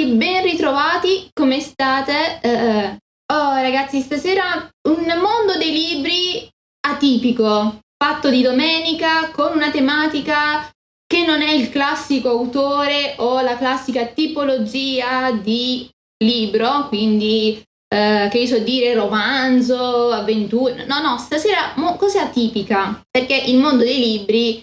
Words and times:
Bentornati, 0.00 0.04
ben 0.16 0.42
ritrovati, 0.42 1.28
come 1.32 1.60
state? 1.60 2.40
Uh, 2.42 2.96
oh 3.34 3.54
ragazzi, 3.60 4.00
stasera 4.00 4.68
un 4.88 5.04
mondo 5.20 5.58
dei 5.58 5.72
libri 5.72 6.48
atipico, 6.86 7.80
fatto 8.02 8.30
di 8.30 8.40
domenica, 8.40 9.30
con 9.30 9.52
una 9.54 9.70
tematica 9.70 10.70
che 11.06 11.26
non 11.26 11.42
è 11.42 11.50
il 11.50 11.68
classico 11.68 12.30
autore 12.30 13.16
o 13.18 13.42
la 13.42 13.58
classica 13.58 14.06
tipologia 14.06 15.32
di 15.32 15.88
libro, 16.24 16.88
quindi 16.88 17.62
Uh, 17.92 18.28
che 18.28 18.46
so 18.46 18.60
dire 18.60 18.94
romanzo, 18.94 20.12
avventura. 20.12 20.84
No, 20.86 21.00
no, 21.00 21.18
stasera 21.18 21.72
mo- 21.74 21.96
cos'è 21.96 22.20
atipica? 22.20 23.02
Perché 23.10 23.34
il 23.34 23.58
mondo 23.58 23.82
dei 23.82 23.98
libri 23.98 24.62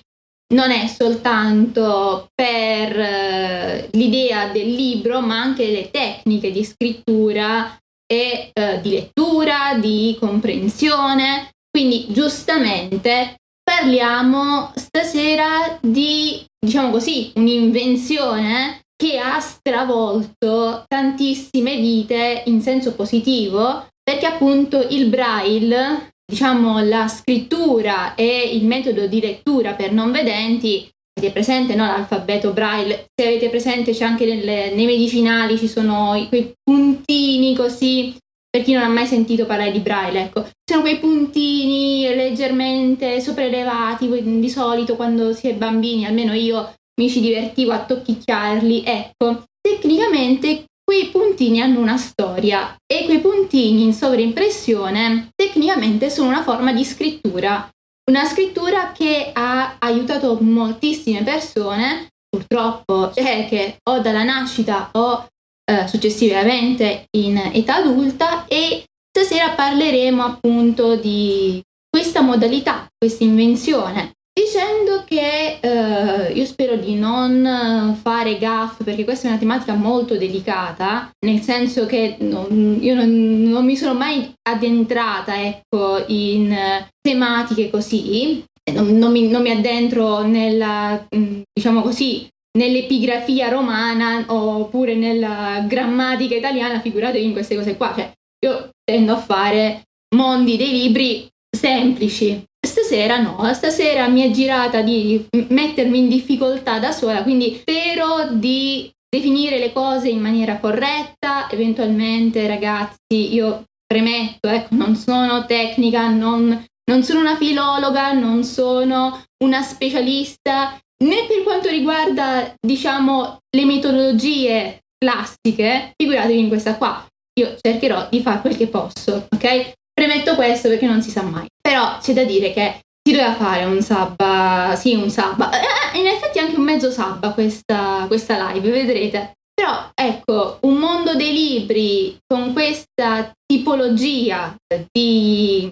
non 0.53 0.71
è 0.71 0.87
soltanto 0.87 2.27
per 2.33 2.95
uh, 2.95 3.87
l'idea 3.91 4.47
del 4.47 4.73
libro, 4.73 5.21
ma 5.21 5.39
anche 5.39 5.69
le 5.69 5.91
tecniche 5.91 6.51
di 6.51 6.63
scrittura 6.63 7.77
e 8.05 8.51
uh, 8.53 8.81
di 8.81 8.91
lettura, 8.91 9.77
di 9.79 10.15
comprensione. 10.19 11.49
Quindi 11.69 12.07
giustamente 12.09 13.35
parliamo 13.61 14.71
stasera 14.75 15.77
di, 15.81 16.43
diciamo 16.57 16.91
così, 16.91 17.31
un'invenzione 17.35 18.81
che 18.95 19.19
ha 19.19 19.39
stravolto 19.39 20.83
tantissime 20.87 21.75
vite 21.75 22.43
in 22.45 22.61
senso 22.61 22.93
positivo, 22.93 23.85
perché 24.01 24.25
appunto 24.25 24.87
il 24.89 25.07
braille 25.07 26.13
diciamo, 26.29 26.83
la 26.83 27.07
scrittura 27.07 28.13
e 28.15 28.51
il 28.53 28.65
metodo 28.65 29.07
di 29.07 29.21
lettura 29.21 29.73
per 29.73 29.93
non 29.93 30.11
vedenti, 30.11 30.87
avete 31.17 31.31
presente 31.31 31.73
no, 31.73 31.85
l'alfabeto 31.85 32.51
braille, 32.51 33.05
se 33.15 33.27
avete 33.27 33.49
presente 33.49 33.93
c'è 33.93 34.03
anche 34.03 34.25
nelle, 34.25 34.73
nei 34.75 34.85
medicinali, 34.85 35.57
ci 35.57 35.69
sono 35.69 36.13
quei 36.27 36.53
puntini 36.61 37.55
così, 37.55 38.15
per 38.49 38.63
chi 38.63 38.73
non 38.73 38.83
ha 38.83 38.89
mai 38.89 39.05
sentito 39.05 39.45
parlare 39.45 39.71
di 39.71 39.79
braille, 39.79 40.23
ecco, 40.23 40.47
sono 40.69 40.81
quei 40.81 40.99
puntini 40.99 42.03
leggermente 42.13 43.21
sopraelevati, 43.21 44.39
di 44.39 44.49
solito 44.49 44.95
quando 44.95 45.33
si 45.33 45.47
è 45.47 45.53
bambini, 45.53 46.05
almeno 46.05 46.33
io 46.33 46.73
mi 46.99 47.09
ci 47.09 47.21
divertivo 47.21 47.71
a 47.71 47.85
tocchicchiarli, 47.85 48.83
ecco, 48.83 49.43
tecnicamente 49.61 50.65
quei 50.89 51.09
puntini 51.09 51.59
hanno 51.59 51.81
una 51.81 51.97
storia 51.97 52.73
e 52.85 53.03
quei 53.03 53.19
puntini 53.19 53.83
in 53.83 53.93
sovraimpressione 53.93 55.31
tecnicamente 55.35 56.09
sono 56.09 56.29
una 56.29 56.43
forma 56.43 56.71
di 56.71 56.85
scrittura. 56.85 57.69
Una 58.09 58.23
scrittura 58.23 58.93
che 58.93 59.31
ha 59.33 59.75
aiutato 59.79 60.37
moltissime 60.39 61.23
persone, 61.23 62.07
purtroppo 62.29 63.11
cieche 63.13 63.79
o 63.83 63.99
dalla 63.99 64.23
nascita 64.23 64.89
o 64.93 65.27
eh, 65.69 65.87
successivamente 65.89 67.07
in 67.17 67.35
età 67.51 67.75
adulta 67.75 68.45
e 68.47 68.85
stasera 69.09 69.49
parleremo 69.49 70.23
appunto 70.23 70.95
di 70.95 71.61
questa 71.89 72.21
modalità, 72.21 72.87
questa 72.97 73.25
invenzione 73.25 74.13
dicendo 74.37 75.03
che 75.03 75.57
eh, 75.59 76.31
io 76.31 76.45
spero 76.45 76.75
di 76.75 76.93
non 76.93 77.97
fare 77.99 78.37
gaff 78.37 78.83
perché 78.83 79.03
questa 79.03 79.27
è 79.27 79.31
una 79.31 79.39
tematica 79.39 79.73
molto 79.73 80.15
delicata, 80.15 81.09
nel 81.25 81.41
senso 81.41 81.87
che 81.87 82.17
non, 82.19 82.77
io 82.79 82.93
non, 82.93 83.41
non, 83.41 83.65
mi 83.65 83.75
sono 83.75 83.95
mai 83.95 84.31
addentrata 84.47 85.43
ecco, 85.43 86.03
in 86.07 86.55
tematiche 87.01 87.71
così, 87.71 88.43
non, 88.71 88.95
non, 88.97 89.11
mi, 89.11 89.27
mi 89.27 89.49
addentro 89.49 90.21
nella, 90.21 91.07
mm, 91.15 91.41
diciamo 91.51 91.81
così, 91.81 92.27
nell'epigrafia 92.59 93.49
romana 93.49 94.23
oppure 94.27 94.93
nella 94.93 95.65
grammatica 95.67 96.35
italiana, 96.35 96.79
figuratevi 96.79 97.25
in 97.25 97.31
queste 97.31 97.55
cose 97.55 97.75
qua, 97.75 97.91
cioè 97.95 98.11
io 98.45 98.69
tendo 98.83 99.13
a 99.13 99.17
fare 99.17 99.81
mondi 100.15 100.57
dei 100.57 100.71
libri 100.71 101.27
semplici, 101.49 102.43
Stasera 102.67 103.17
no, 103.17 103.53
stasera 103.53 104.07
mi 104.07 104.21
è 104.21 104.31
girata 104.31 104.81
di 104.81 105.25
mettermi 105.47 105.99
in 105.99 106.09
difficoltà 106.09 106.79
da 106.79 106.91
sola, 106.91 107.23
quindi 107.23 107.59
spero 107.61 108.27
di 108.31 108.91
definire 109.09 109.57
le 109.57 109.71
cose 109.71 110.09
in 110.09 110.19
maniera 110.19 110.57
corretta, 110.57 111.49
eventualmente 111.49 112.45
ragazzi 112.45 113.33
io 113.33 113.63
premetto, 113.85 114.49
ecco, 114.49 114.75
non 114.75 114.95
sono 114.95 115.45
tecnica, 115.45 116.09
non, 116.09 116.65
non 116.91 117.03
sono 117.03 117.21
una 117.21 117.37
filologa, 117.37 118.11
non 118.11 118.43
sono 118.43 119.23
una 119.43 119.61
specialista, 119.61 120.77
né 121.03 121.25
per 121.25 121.43
quanto 121.43 121.69
riguarda, 121.69 122.53
diciamo, 122.59 123.39
le 123.49 123.65
metodologie 123.65 124.79
classiche, 124.97 125.93
figuratevi 125.95 126.39
in 126.39 126.49
questa 126.49 126.75
qua. 126.75 127.05
Io 127.39 127.55
cercherò 127.61 128.07
di 128.09 128.21
fare 128.21 128.41
quel 128.41 128.57
che 128.57 128.67
posso, 128.67 129.27
ok? 129.29 129.71
Premetto 129.93 130.35
questo 130.35 130.67
perché 130.67 130.85
non 130.85 131.01
si 131.01 131.09
sa 131.09 131.21
mai. 131.21 131.47
Però 131.67 131.97
c'è 131.99 132.13
da 132.13 132.23
dire 132.23 132.53
che 132.53 132.79
si 133.05 133.13
doveva 133.13 133.33
fare 133.33 133.65
un 133.65 133.81
sabba, 133.81 134.73
sì, 134.77 134.95
un 134.95 135.09
sabba, 135.09 135.49
eh, 135.51 135.99
in 135.99 136.07
effetti 136.07 136.39
anche 136.39 136.55
un 136.55 136.63
mezzo 136.63 136.91
sabba 136.91 137.33
questa, 137.33 138.05
questa 138.07 138.53
live, 138.53 138.69
vedrete. 138.69 139.33
Però 139.53 139.89
ecco, 139.93 140.59
un 140.61 140.75
mondo 140.75 141.15
dei 141.15 141.33
libri 141.33 142.17
con 142.25 142.53
questa 142.53 143.33
tipologia 143.45 144.55
di 144.89 145.69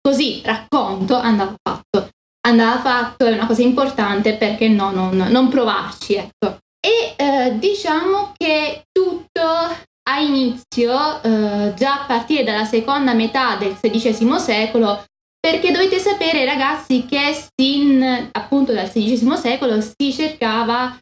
così 0.00 0.40
racconto 0.46 1.14
andava 1.16 1.54
fatto. 1.62 2.08
Andava 2.46 2.80
fatto, 2.80 3.26
è 3.26 3.32
una 3.34 3.46
cosa 3.46 3.60
importante 3.60 4.36
perché 4.36 4.68
no, 4.68 4.92
non, 4.92 5.14
non 5.28 5.50
provarci, 5.50 6.14
ecco. 6.14 6.56
E 6.80 7.16
eh, 7.22 7.58
diciamo 7.58 8.32
che 8.34 8.84
tutto 8.90 9.42
ha 9.42 10.20
inizio 10.20 11.22
eh, 11.22 11.74
già 11.74 12.00
a 12.00 12.04
partire 12.06 12.44
dalla 12.44 12.64
seconda 12.64 13.12
metà 13.12 13.56
del 13.56 13.74
XVI 13.74 14.38
secolo, 14.38 15.04
perché 15.44 15.72
dovete 15.72 15.98
sapere 15.98 16.46
ragazzi 16.46 17.04
che 17.04 17.36
sin 17.54 18.02
appunto 18.32 18.72
dal 18.72 18.88
XVI 18.88 19.36
secolo 19.36 19.78
si 19.82 20.10
cercava 20.10 20.96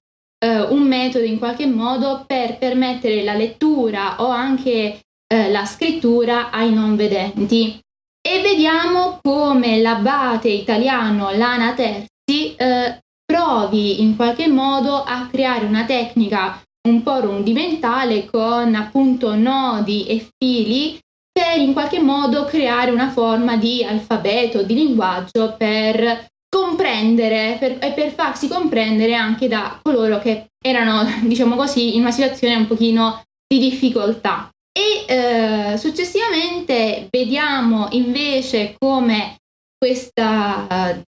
eh, 0.44 0.62
un 0.62 0.82
metodo 0.82 1.24
in 1.24 1.38
qualche 1.38 1.66
modo 1.66 2.24
per 2.26 2.58
permettere 2.58 3.22
la 3.22 3.34
lettura 3.34 4.20
o 4.20 4.30
anche 4.30 4.98
eh, 5.28 5.48
la 5.48 5.64
scrittura 5.64 6.50
ai 6.50 6.72
non 6.72 6.96
vedenti. 6.96 7.78
E 8.20 8.40
vediamo 8.40 9.20
come 9.22 9.80
l'abate 9.80 10.48
italiano 10.48 11.30
Lana 11.30 11.74
Terzi 11.74 12.56
eh, 12.56 12.98
provi 13.24 14.02
in 14.02 14.16
qualche 14.16 14.48
modo 14.48 15.04
a 15.04 15.28
creare 15.30 15.66
una 15.66 15.84
tecnica 15.84 16.60
un 16.88 17.04
po' 17.04 17.20
rudimentale 17.20 18.24
con 18.24 18.74
appunto 18.74 19.36
nodi 19.36 20.04
e 20.06 20.26
fili 20.36 20.98
per 21.32 21.58
in 21.58 21.72
qualche 21.72 22.00
modo 22.00 22.44
creare 22.44 22.90
una 22.90 23.10
forma 23.10 23.56
di 23.56 23.82
alfabeto, 23.82 24.62
di 24.62 24.74
linguaggio 24.74 25.54
per 25.56 26.30
comprendere 26.48 27.56
per, 27.58 27.78
e 27.80 27.92
per 27.92 28.12
farsi 28.12 28.46
comprendere 28.46 29.14
anche 29.14 29.48
da 29.48 29.80
coloro 29.82 30.18
che 30.18 30.48
erano, 30.62 31.04
diciamo 31.24 31.56
così, 31.56 31.96
in 31.96 32.02
una 32.02 32.10
situazione 32.10 32.56
un 32.56 32.66
pochino 32.66 33.22
di 33.46 33.58
difficoltà. 33.58 34.50
E 34.74 35.04
eh, 35.06 35.76
successivamente 35.78 37.08
vediamo 37.10 37.88
invece 37.92 38.74
come 38.78 39.36
questa, 39.76 41.02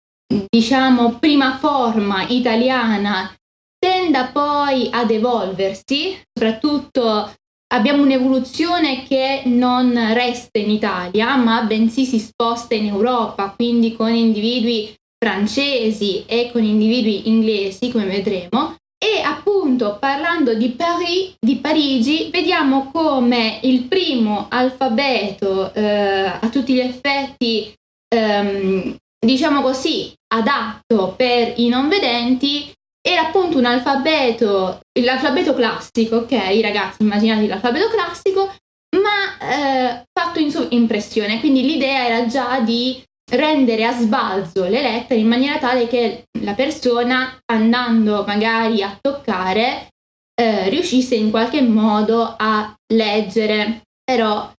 diciamo, 0.49 1.17
prima 1.19 1.57
forma 1.57 2.25
italiana 2.27 3.35
tenda 3.77 4.27
poi 4.27 4.89
ad 4.91 5.09
evolversi, 5.09 6.19
soprattutto 6.31 7.33
abbiamo 7.71 8.03
un'evoluzione 8.03 9.03
che 9.03 9.43
non 9.45 9.93
resta 10.13 10.59
in 10.59 10.69
Italia, 10.69 11.35
ma 11.35 11.61
bensì 11.63 12.05
si 12.05 12.19
sposta 12.19 12.75
in 12.75 12.87
Europa, 12.87 13.53
quindi 13.55 13.95
con 13.95 14.13
individui 14.13 14.93
francesi 15.17 16.25
e 16.25 16.49
con 16.51 16.63
individui 16.63 17.27
inglesi, 17.27 17.91
come 17.91 18.05
vedremo. 18.05 18.75
E 19.03 19.21
appunto 19.21 19.97
parlando 19.99 20.53
di, 20.53 20.69
Paris, 20.69 21.33
di 21.39 21.55
Parigi, 21.55 22.29
vediamo 22.31 22.91
come 22.91 23.59
il 23.63 23.83
primo 23.83 24.45
alfabeto 24.49 25.73
eh, 25.73 26.25
a 26.39 26.49
tutti 26.51 26.73
gli 26.73 26.79
effetti, 26.79 27.73
ehm, 28.07 28.95
diciamo 29.19 29.61
così, 29.61 30.13
adatto 30.33 31.15
per 31.17 31.53
i 31.57 31.67
non 31.67 31.89
vedenti 31.89 32.71
era 33.01 33.27
appunto 33.27 33.57
un 33.57 33.65
alfabeto, 33.65 34.81
l'alfabeto 34.99 35.53
classico, 35.53 36.17
ok 36.17 36.59
ragazzi, 36.61 37.01
immaginate 37.01 37.47
l'alfabeto 37.47 37.89
classico, 37.89 38.53
ma 39.01 39.37
eh, 39.39 40.03
fatto 40.11 40.39
in 40.39 40.51
impressione, 40.69 41.39
quindi 41.39 41.63
l'idea 41.63 42.05
era 42.05 42.25
già 42.27 42.59
di 42.59 43.03
rendere 43.31 43.85
a 43.85 43.93
sbalzo 43.93 44.65
le 44.65 44.81
lettere 44.81 45.19
in 45.19 45.27
maniera 45.27 45.57
tale 45.57 45.87
che 45.87 46.25
la 46.41 46.53
persona 46.53 47.39
andando 47.45 48.25
magari 48.27 48.83
a 48.83 48.97
toccare 48.99 49.87
eh, 50.35 50.69
riuscisse 50.69 51.15
in 51.15 51.29
qualche 51.29 51.61
modo 51.61 52.35
a 52.37 52.75
leggere, 52.93 53.83
però 54.03 54.51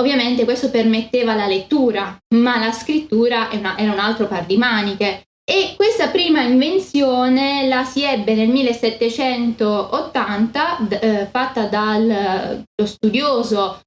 ovviamente 0.00 0.44
questo 0.44 0.70
permetteva 0.70 1.34
la 1.34 1.46
lettura, 1.46 2.16
ma 2.34 2.58
la 2.58 2.72
scrittura 2.72 3.50
era 3.50 3.92
un 3.92 3.98
altro 3.98 4.26
par 4.26 4.46
di 4.46 4.56
maniche 4.56 5.24
E 5.46 5.74
questa 5.76 6.08
prima 6.08 6.40
invenzione 6.40 7.68
la 7.68 7.84
si 7.84 8.02
ebbe 8.02 8.34
nel 8.34 8.48
1780, 8.48 10.88
eh, 10.88 11.26
fatta 11.26 11.66
dallo 11.66 12.64
studioso 12.84 13.82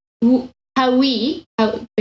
Haui, 0.80 1.44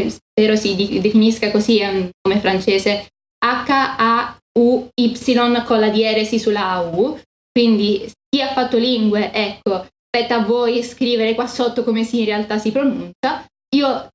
spero 0.08 0.56
si 0.56 1.00
definisca 1.00 1.50
così 1.50 1.80
um, 1.80 2.10
come 2.20 2.40
francese, 2.40 3.08
H-A-U-Y 3.38 5.16
con 5.64 5.80
la 5.80 5.88
dieresi 5.88 6.38
sulla 6.38 6.72
A-U, 6.72 7.18
quindi 7.50 8.06
chi 8.28 8.42
ha 8.42 8.52
fatto 8.52 8.76
lingue, 8.76 9.32
ecco, 9.32 9.72
aspetta 9.72 10.36
a 10.36 10.44
voi 10.44 10.82
scrivere 10.82 11.34
qua 11.34 11.46
sotto 11.46 11.82
come 11.82 12.04
si 12.04 12.18
in 12.18 12.26
realtà 12.26 12.58
si 12.58 12.70
pronuncia. 12.70 13.46
Io 13.74 14.08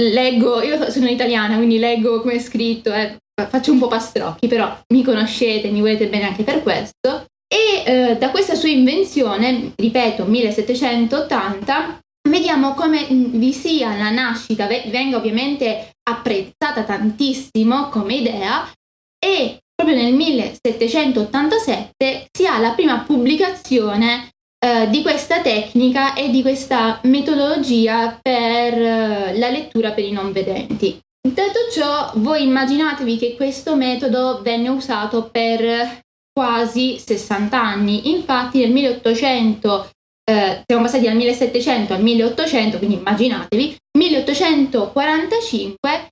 leggo, 0.00 0.62
io 0.62 0.88
sono 0.90 1.08
italiana, 1.08 1.56
quindi 1.56 1.80
leggo 1.80 2.20
come 2.20 2.34
è 2.34 2.38
scritto, 2.38 2.92
eh, 2.92 3.16
faccio 3.44 3.72
un 3.72 3.78
po' 3.78 3.88
pastrocchi, 3.88 4.48
però 4.48 4.74
mi 4.92 5.02
conoscete, 5.02 5.70
mi 5.70 5.80
volete 5.80 6.08
bene 6.08 6.24
anche 6.24 6.42
per 6.42 6.62
questo. 6.62 7.26
E 7.46 7.82
eh, 7.84 8.16
da 8.16 8.30
questa 8.30 8.54
sua 8.54 8.70
invenzione, 8.70 9.72
ripeto, 9.76 10.24
1780, 10.24 12.00
vediamo 12.28 12.74
come 12.74 13.06
mm, 13.10 13.38
vi 13.38 13.52
sia 13.52 13.96
la 13.96 14.10
nascita, 14.10 14.66
venga 14.66 15.16
ovviamente 15.16 15.92
apprezzata 16.02 16.82
tantissimo 16.84 17.88
come 17.88 18.14
idea 18.14 18.70
e 19.18 19.60
proprio 19.74 19.96
nel 19.96 20.12
1787 20.14 22.28
si 22.32 22.46
ha 22.46 22.58
la 22.58 22.72
prima 22.72 23.00
pubblicazione 23.00 24.30
eh, 24.58 24.88
di 24.88 25.02
questa 25.02 25.42
tecnica 25.42 26.14
e 26.14 26.30
di 26.30 26.40
questa 26.42 27.00
metodologia 27.04 28.18
per 28.20 28.72
eh, 28.72 29.38
la 29.38 29.50
lettura 29.50 29.92
per 29.92 30.04
i 30.04 30.12
non 30.12 30.32
vedenti. 30.32 31.00
Detto 31.32 31.70
ciò, 31.72 32.12
voi 32.16 32.42
immaginatevi 32.44 33.16
che 33.16 33.34
questo 33.34 33.74
metodo 33.74 34.42
venne 34.42 34.68
usato 34.68 35.28
per 35.28 36.00
quasi 36.32 36.98
60 36.98 37.60
anni, 37.60 38.12
infatti 38.12 38.60
nel 38.60 38.70
1800 38.70 39.90
eh, 40.28 40.62
siamo 40.64 40.82
passati 40.82 41.04
dal 41.04 41.16
1700 41.16 41.94
al 41.94 42.02
1800, 42.02 42.78
quindi 42.78 42.96
immaginatevi, 42.96 43.76
1845 43.98 46.08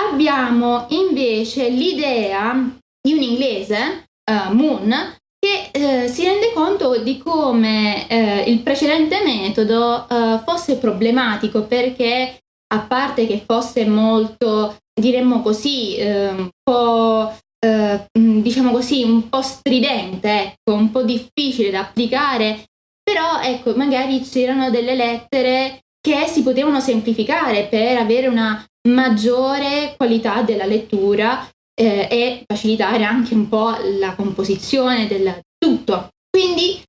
abbiamo 0.00 0.86
invece 0.90 1.68
l'idea 1.68 2.54
di 3.00 3.12
un 3.12 3.20
inglese, 3.20 4.06
uh, 4.30 4.52
Moon, 4.54 5.16
che 5.38 5.70
eh, 5.72 6.08
si 6.08 6.24
rende 6.24 6.52
conto 6.54 6.96
di 6.98 7.18
come 7.18 8.08
eh, 8.08 8.50
il 8.50 8.60
precedente 8.60 9.22
metodo 9.22 10.08
eh, 10.08 10.40
fosse 10.42 10.78
problematico 10.78 11.64
perché 11.64 12.38
a 12.74 12.80
parte 12.80 13.26
che 13.26 13.42
fosse 13.46 13.86
molto, 13.86 14.76
diremmo 14.92 15.42
così, 15.42 15.96
eh, 15.96 16.28
un 16.28 16.48
po' 16.62 17.32
eh, 17.64 18.06
diciamo 18.12 18.72
così, 18.72 19.02
un 19.02 19.28
po' 19.28 19.42
stridente, 19.42 20.54
ecco, 20.56 20.76
un 20.76 20.90
po' 20.90 21.02
difficile 21.02 21.70
da 21.70 21.80
applicare, 21.80 22.64
però 23.02 23.40
ecco, 23.40 23.74
magari 23.76 24.20
c'erano 24.20 24.70
delle 24.70 24.94
lettere 24.94 25.80
che 26.00 26.26
si 26.26 26.42
potevano 26.42 26.80
semplificare 26.80 27.66
per 27.66 27.96
avere 27.96 28.26
una 28.26 28.62
maggiore 28.88 29.94
qualità 29.96 30.42
della 30.42 30.66
lettura 30.66 31.48
eh, 31.74 32.08
e 32.10 32.42
facilitare 32.46 33.04
anche 33.04 33.34
un 33.34 33.48
po' 33.48 33.74
la 33.98 34.14
composizione 34.14 35.06
del 35.06 35.40
tutto. 35.56 36.08
Quindi 36.28 36.82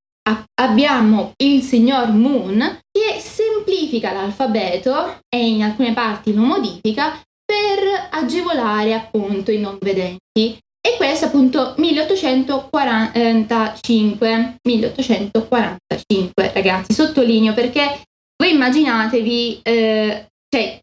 abbiamo 0.55 1.31
il 1.37 1.61
signor 1.61 2.11
Moon 2.11 2.79
che 2.91 3.19
semplifica 3.19 4.11
l'alfabeto 4.11 5.19
e 5.29 5.47
in 5.47 5.63
alcune 5.63 5.93
parti 5.93 6.33
lo 6.33 6.41
modifica 6.41 7.21
per 7.45 8.09
agevolare 8.11 8.93
appunto 8.93 9.51
i 9.51 9.59
non 9.59 9.77
vedenti. 9.79 10.59
E 10.85 10.97
questo 10.97 11.25
appunto 11.25 11.73
1845, 11.77 14.57
1845 14.61 16.51
ragazzi, 16.53 16.93
sottolineo 16.93 17.53
perché 17.53 18.03
voi 18.37 18.53
immaginatevi, 18.53 19.61
eh, 19.63 20.27
cioè 20.47 20.79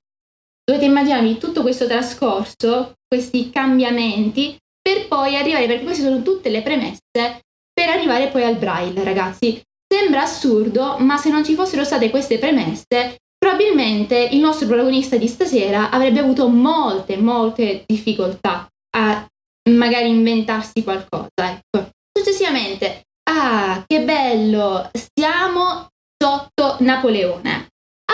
dovete 0.65 0.87
immaginarvi 0.87 1.38
tutto 1.38 1.62
questo 1.62 1.87
trascorso, 1.87 2.95
questi 3.06 3.50
cambiamenti, 3.50 4.56
per 4.81 5.06
poi 5.06 5.37
arrivare, 5.37 5.67
perché 5.67 5.85
queste 5.85 6.03
sono 6.03 6.21
tutte 6.23 6.50
le 6.50 6.62
premesse 6.62 7.43
per 7.73 7.89
arrivare 7.89 8.29
poi 8.29 8.45
al 8.45 8.57
braille, 8.57 9.05
ragazzi. 9.05 9.61
Sembra 9.93 10.23
assurdo, 10.23 10.97
ma 10.99 11.17
se 11.17 11.31
non 11.31 11.45
ci 11.45 11.55
fossero 11.55 11.85
state 11.85 12.11
queste 12.11 12.39
premesse, 12.39 13.19
probabilmente 13.37 14.17
il 14.17 14.41
nostro 14.41 14.67
protagonista 14.67 15.17
di 15.17 15.29
stasera 15.29 15.91
avrebbe 15.91 16.21
avuto 16.21 16.49
molte, 16.49 17.17
molte 17.17 17.85
difficoltà 17.87 18.67
a 18.97 19.27
magari 19.71 20.09
inventarsi 20.09 20.83
qualcosa. 20.83 21.29
Ecco. 21.37 21.91
Successivamente, 22.17 23.03
ah, 23.31 23.83
che 23.87 24.01
bello, 24.01 24.91
siamo 25.15 25.89
sotto 26.17 26.77
Napoleone 26.81 27.71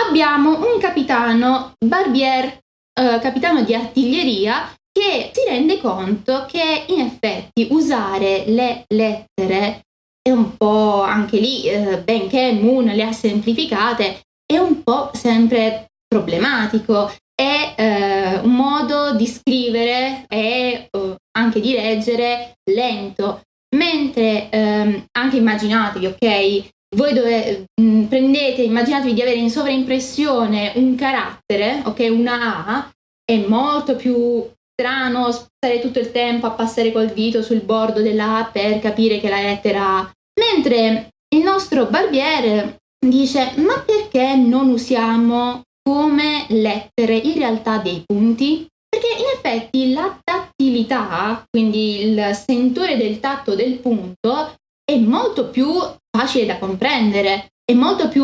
abbiamo 0.07 0.71
un 0.71 0.79
capitano 0.79 1.73
Barbier, 1.77 2.45
eh, 2.45 3.19
capitano 3.21 3.63
di 3.63 3.73
artiglieria, 3.73 4.73
che 4.99 5.31
si 5.33 5.47
rende 5.47 5.79
conto 5.79 6.45
che 6.45 6.83
in 6.87 6.99
effetti 6.99 7.67
usare 7.71 8.43
le 8.47 8.83
lettere 8.87 9.85
è 10.21 10.31
un 10.31 10.57
po' 10.57 11.01
anche 11.01 11.39
lì, 11.39 11.63
eh, 11.63 11.99
benché 11.99 12.51
Moon 12.51 12.85
le 12.85 13.03
ha 13.03 13.13
semplificate, 13.13 14.19
è 14.45 14.57
un 14.57 14.83
po' 14.83 15.11
sempre 15.13 15.85
problematico. 16.05 17.11
È 17.33 17.75
eh, 17.77 18.39
un 18.39 18.51
modo 18.51 19.15
di 19.15 19.25
scrivere 19.25 20.25
e 20.27 20.89
uh, 20.91 21.15
anche 21.37 21.61
di 21.61 21.71
leggere 21.71 22.55
lento. 22.69 23.41
Mentre 23.77 24.49
ehm, 24.49 25.05
anche 25.11 25.37
immaginatevi, 25.37 26.05
ok, 26.07 26.69
voi 26.97 27.13
dove, 27.13 27.65
mh, 27.79 27.83
mm, 27.83 28.03
prendete, 28.05 28.63
immaginatevi 28.63 29.13
di 29.13 29.21
avere 29.21 29.37
in 29.37 29.49
sovraimpressione 29.49 30.73
un 30.75 30.95
carattere, 30.95 31.83
ok, 31.85 32.07
una 32.11 32.65
A, 32.65 32.89
è 33.23 33.37
molto 33.47 33.95
più 33.95 34.43
strano 34.79 35.29
stare 35.31 35.81
tutto 35.81 35.99
il 35.99 36.11
tempo 36.11 36.45
a 36.45 36.51
passare 36.51 36.93
col 36.93 37.11
dito 37.11 37.43
sul 37.43 37.59
bordo 37.59 38.01
della 38.01 38.49
per 38.49 38.79
capire 38.79 39.19
che 39.19 39.27
la 39.27 39.41
lettera 39.41 39.97
A. 39.97 40.11
Mentre 40.39 41.09
il 41.35 41.43
nostro 41.43 41.87
barbiere 41.87 42.77
dice, 42.97 43.51
ma 43.57 43.83
perché 43.85 44.35
non 44.35 44.69
usiamo 44.69 45.63
come 45.83 46.45
lettere 46.47 47.17
in 47.17 47.33
realtà 47.33 47.79
dei 47.79 48.03
punti? 48.05 48.65
Perché 48.87 49.07
in 49.19 49.25
effetti 49.35 49.91
la 49.91 50.17
tattilità, 50.23 51.43
quindi 51.49 52.01
il 52.01 52.41
sentore 52.47 52.95
del 52.95 53.19
tatto 53.19 53.55
del 53.55 53.79
punto, 53.79 54.53
è 54.89 54.97
molto 54.97 55.49
più 55.49 55.73
facile 56.09 56.45
da 56.45 56.57
comprendere, 56.57 57.49
è 57.65 57.73
molto 57.73 58.07
più, 58.07 58.23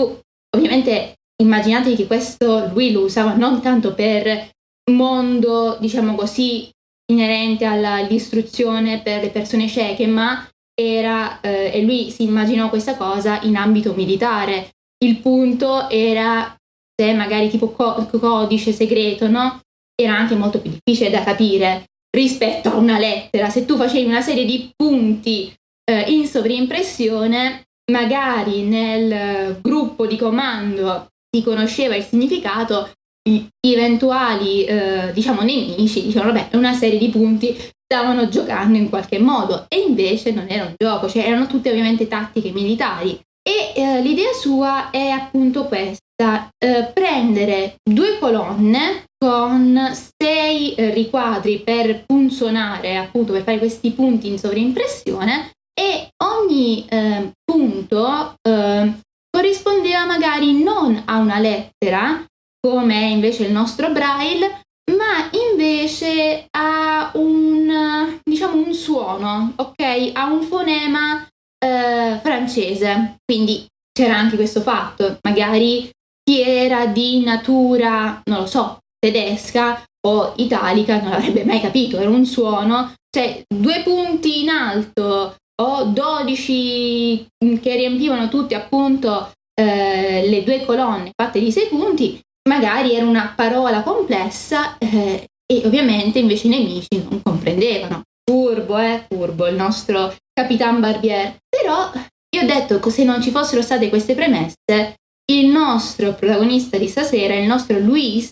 ovviamente 0.56 1.16
immaginatevi 1.44 1.98
che 1.98 2.08
questo 2.08 2.70
lui 2.72 2.94
lo 2.94 3.02
usava 3.02 3.34
non 3.34 3.62
tanto 3.62 3.94
per 3.94 4.54
mondo, 4.92 5.78
diciamo 5.80 6.16
così, 6.16 6.70
inerente 7.12 7.66
all'istruzione 7.66 9.02
per 9.02 9.22
le 9.22 9.30
persone 9.30 9.68
cieche, 9.68 10.08
ma 10.08 10.48
era, 10.74 11.40
eh, 11.42 11.72
e 11.74 11.82
lui 11.84 12.12
si 12.12 12.24
immaginò 12.24 12.70
questa 12.70 12.96
cosa 12.96 13.42
in 13.42 13.56
ambito 13.56 13.94
militare. 13.94 14.72
Il 15.04 15.18
punto 15.18 15.90
era, 15.90 16.56
se 16.96 17.14
magari 17.14 17.50
tipo 17.50 17.70
co- 17.70 18.08
codice 18.20 18.72
segreto, 18.72 19.28
no? 19.28 19.62
Era 19.96 20.18
anche 20.18 20.36
molto 20.36 20.60
più 20.60 20.72
difficile 20.72 21.10
da 21.10 21.24
capire 21.24 21.86
rispetto 22.16 22.70
a 22.70 22.76
una 22.76 22.98
lettera. 22.98 23.50
Se 23.50 23.66
tu 23.66 23.78
facevi 23.78 24.08
una 24.08 24.22
serie 24.22 24.46
di 24.46 24.72
punti 24.76 25.54
eh, 25.90 26.12
in 26.12 26.28
sovrimpressione, 26.28 27.64
magari 27.92 28.64
nel 28.64 29.60
gruppo 29.62 30.08
di 30.08 30.18
comando 30.18 31.08
si 31.30 31.44
conosceva 31.44 31.96
il 31.96 32.04
significato, 32.04 32.92
gli 33.28 33.74
eventuali 33.74 34.66
eh, 34.66 35.12
diciamo 35.12 35.42
nemici 35.42 36.04
dicevano 36.04 36.32
vabbè 36.32 36.56
una 36.56 36.74
serie 36.74 37.00
di 37.00 37.10
punti 37.10 37.58
stavano 37.84 38.30
giocando 38.30 38.78
in 38.78 38.90
qualche 38.90 39.20
modo. 39.20 39.66
E 39.68 39.80
invece 39.80 40.32
non 40.32 40.46
era 40.48 40.66
un 40.66 40.74
gioco 40.78 41.10
cioè 41.10 41.26
erano 41.26 41.48
tutte 41.48 41.70
ovviamente 41.70 42.08
tattiche 42.08 42.52
militari. 42.52 43.20
E 43.48 43.74
eh, 43.76 44.02
l'idea 44.02 44.34
sua 44.34 44.90
è 44.90 45.10
appunto 45.10 45.66
questa 45.66 46.50
eh, 46.58 46.92
prendere 46.94 47.76
due 47.84 48.18
colonne 48.20 49.04
con 49.18 49.92
sei 50.18 50.74
riquadri 50.94 51.60
per 51.60 52.06
punzonare 52.06 52.98
appunto 52.98 53.34
per 53.34 53.44
fare 53.44 53.58
questi 53.58 53.92
punti 53.92 54.28
in 54.28 54.38
sovrimpressione 54.38 55.52
e 55.78 56.10
ogni 56.24 56.86
eh, 56.88 57.32
punto 57.44 58.36
eh, 58.42 58.94
corrispondeva 59.30 60.06
magari 60.06 60.64
non 60.64 61.02
a 61.06 61.18
una 61.18 61.40
lettera, 61.40 62.24
come 62.66 62.96
è 62.96 63.06
invece 63.06 63.46
il 63.46 63.52
nostro 63.52 63.92
braille, 63.92 64.62
ma 64.98 65.30
invece 65.52 66.48
a 66.50 67.12
un, 67.14 68.20
diciamo, 68.24 68.56
un 68.56 68.74
suono, 68.74 69.54
ok? 69.56 70.12
A 70.14 70.32
un 70.32 70.42
fonema 70.42 71.28
eh, 71.64 72.20
francese. 72.24 73.18
Quindi 73.24 73.68
c'era 73.92 74.18
anche 74.18 74.36
questo 74.36 74.62
fatto, 74.62 75.20
magari 75.22 75.92
chi 76.24 76.42
era 76.42 76.88
di 76.88 77.24
natura, 77.24 78.22
non 78.26 78.40
lo 78.40 78.46
so, 78.48 78.80
tedesca 78.98 79.84
o 80.08 80.34
italica 80.38 81.00
non 81.00 81.12
l'avrebbe 81.12 81.46
mai 81.46 81.62
capito, 81.62 82.00
era 82.00 82.10
un 82.10 82.26
suono 82.26 82.94
cioè 83.16 83.44
due 83.48 83.82
punti 83.82 84.42
in 84.42 84.50
alto 84.50 85.38
o 85.62 85.84
12 85.86 87.28
che 87.62 87.76
riempivano 87.76 88.28
tutti 88.28 88.54
appunto 88.56 89.32
eh, 89.54 90.28
le 90.28 90.44
due 90.44 90.66
colonne 90.66 91.12
fatte 91.16 91.40
di 91.40 91.50
sei 91.50 91.68
punti, 91.68 92.20
magari 92.50 92.96
era 92.96 93.06
una 93.06 93.34
parola 93.36 93.82
complessa 93.82 94.78
eh, 94.78 95.28
e 95.46 95.62
ovviamente 95.66 96.20
invece 96.20 96.48
i 96.48 96.50
nemici 96.50 97.04
non 97.10 97.22
comprendevano. 97.22 98.02
Furbo, 98.24 98.78
eh, 98.80 99.06
furbo 99.08 99.48
il 99.48 99.56
nostro 99.56 100.14
Capitan 100.34 100.80
Barbier. 100.80 101.38
Però 101.48 101.92
io 102.36 102.42
ho 102.42 102.46
detto 102.46 102.80
che 102.80 102.90
se 102.90 103.04
non 103.04 103.22
ci 103.22 103.32
fossero 103.32 103.62
state 103.62 103.90
queste 103.90 104.16
premesse, 104.16 104.96
il 105.32 105.48
nostro 105.48 106.14
protagonista 106.14 106.78
di 106.78 106.88
stasera, 106.88 107.36
il 107.36 107.48
nostro 107.48 107.80
Luis, 107.80 108.32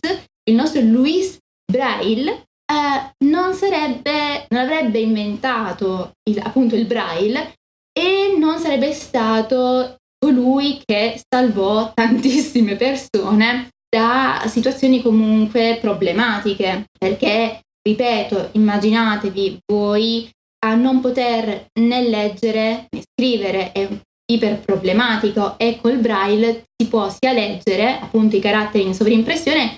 il 0.49 0.55
nostro 0.55 0.81
Luis 0.81 1.37
Braille, 1.71 2.29
eh, 2.31 3.25
non 3.25 3.53
sarebbe, 3.53 4.45
non 4.49 4.61
avrebbe 4.61 4.99
inventato 4.99 6.11
il, 6.29 6.39
appunto 6.39 6.75
il 6.75 6.85
Braille 6.85 7.53
e 7.91 8.35
non 8.37 8.59
sarebbe 8.59 8.91
stato 8.93 9.97
colui 10.17 10.81
che 10.83 11.21
salvò 11.29 11.91
tantissime 11.93 12.75
persone 12.75 13.69
da 13.93 14.41
situazioni 14.47 15.03
comunque 15.03 15.77
problematiche, 15.79 16.85
perché, 16.97 17.59
ripeto, 17.87 18.49
immaginatevi 18.53 19.59
voi 19.71 20.27
a 20.65 20.73
non 20.73 20.99
poter 20.99 21.67
né 21.79 22.09
leggere 22.09 22.87
né 22.89 23.03
scrivere, 23.13 23.71
è 23.71 23.87
iper 24.31 24.61
problematico 24.61 25.59
e 25.59 25.77
col 25.79 25.99
braille 25.99 26.63
si 26.75 26.87
può 26.87 27.07
sia 27.07 27.33
leggere 27.33 27.99
appunto 27.99 28.35
i 28.35 28.39
caratteri 28.39 28.83
in 28.83 28.95
sovrimpressione 28.95 29.77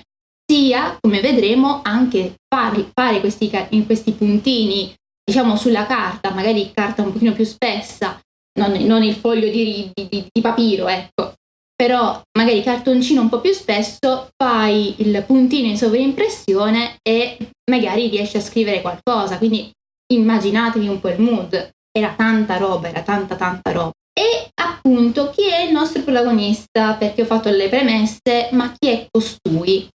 sia, 0.50 0.96
come 0.98 1.20
vedremo, 1.20 1.80
anche 1.82 2.36
fare, 2.48 2.88
fare 2.94 3.20
questi, 3.20 3.50
questi 3.84 4.12
puntini, 4.12 4.94
diciamo 5.22 5.56
sulla 5.56 5.84
carta, 5.84 6.30
magari 6.32 6.70
carta 6.72 7.02
un 7.02 7.12
pochino 7.12 7.32
più 7.32 7.44
spessa, 7.44 8.18
non, 8.60 8.72
non 8.84 9.02
il 9.02 9.14
foglio 9.14 9.50
di, 9.50 9.90
di, 9.92 10.26
di, 10.32 10.40
papiro, 10.40 10.88
ecco, 10.88 11.34
però 11.76 12.20
magari 12.38 12.62
cartoncino 12.62 13.20
un 13.20 13.28
po' 13.28 13.40
più 13.40 13.52
spesso 13.52 14.28
fai 14.34 14.94
il 14.98 15.22
puntino 15.26 15.68
in 15.68 15.76
sovrimpressione 15.76 16.96
e 17.06 17.36
magari 17.70 18.08
riesci 18.08 18.38
a 18.38 18.40
scrivere 18.40 18.80
qualcosa, 18.80 19.36
quindi 19.36 19.70
immaginatevi 20.12 20.88
un 20.88 21.00
po' 21.00 21.10
il 21.10 21.20
mood, 21.20 21.70
era 21.92 22.14
tanta 22.16 22.56
roba, 22.56 22.88
era 22.88 23.02
tanta 23.02 23.36
tanta 23.36 23.72
roba. 23.72 23.92
E 24.18 24.48
appunto 24.54 25.30
chi 25.30 25.48
è 25.50 25.60
il 25.60 25.72
nostro 25.72 26.02
protagonista? 26.02 26.94
Perché 26.94 27.22
ho 27.22 27.26
fatto 27.26 27.50
le 27.50 27.68
premesse, 27.68 28.48
ma 28.52 28.72
chi 28.76 28.88
è 28.88 29.06
costui? 29.10 29.86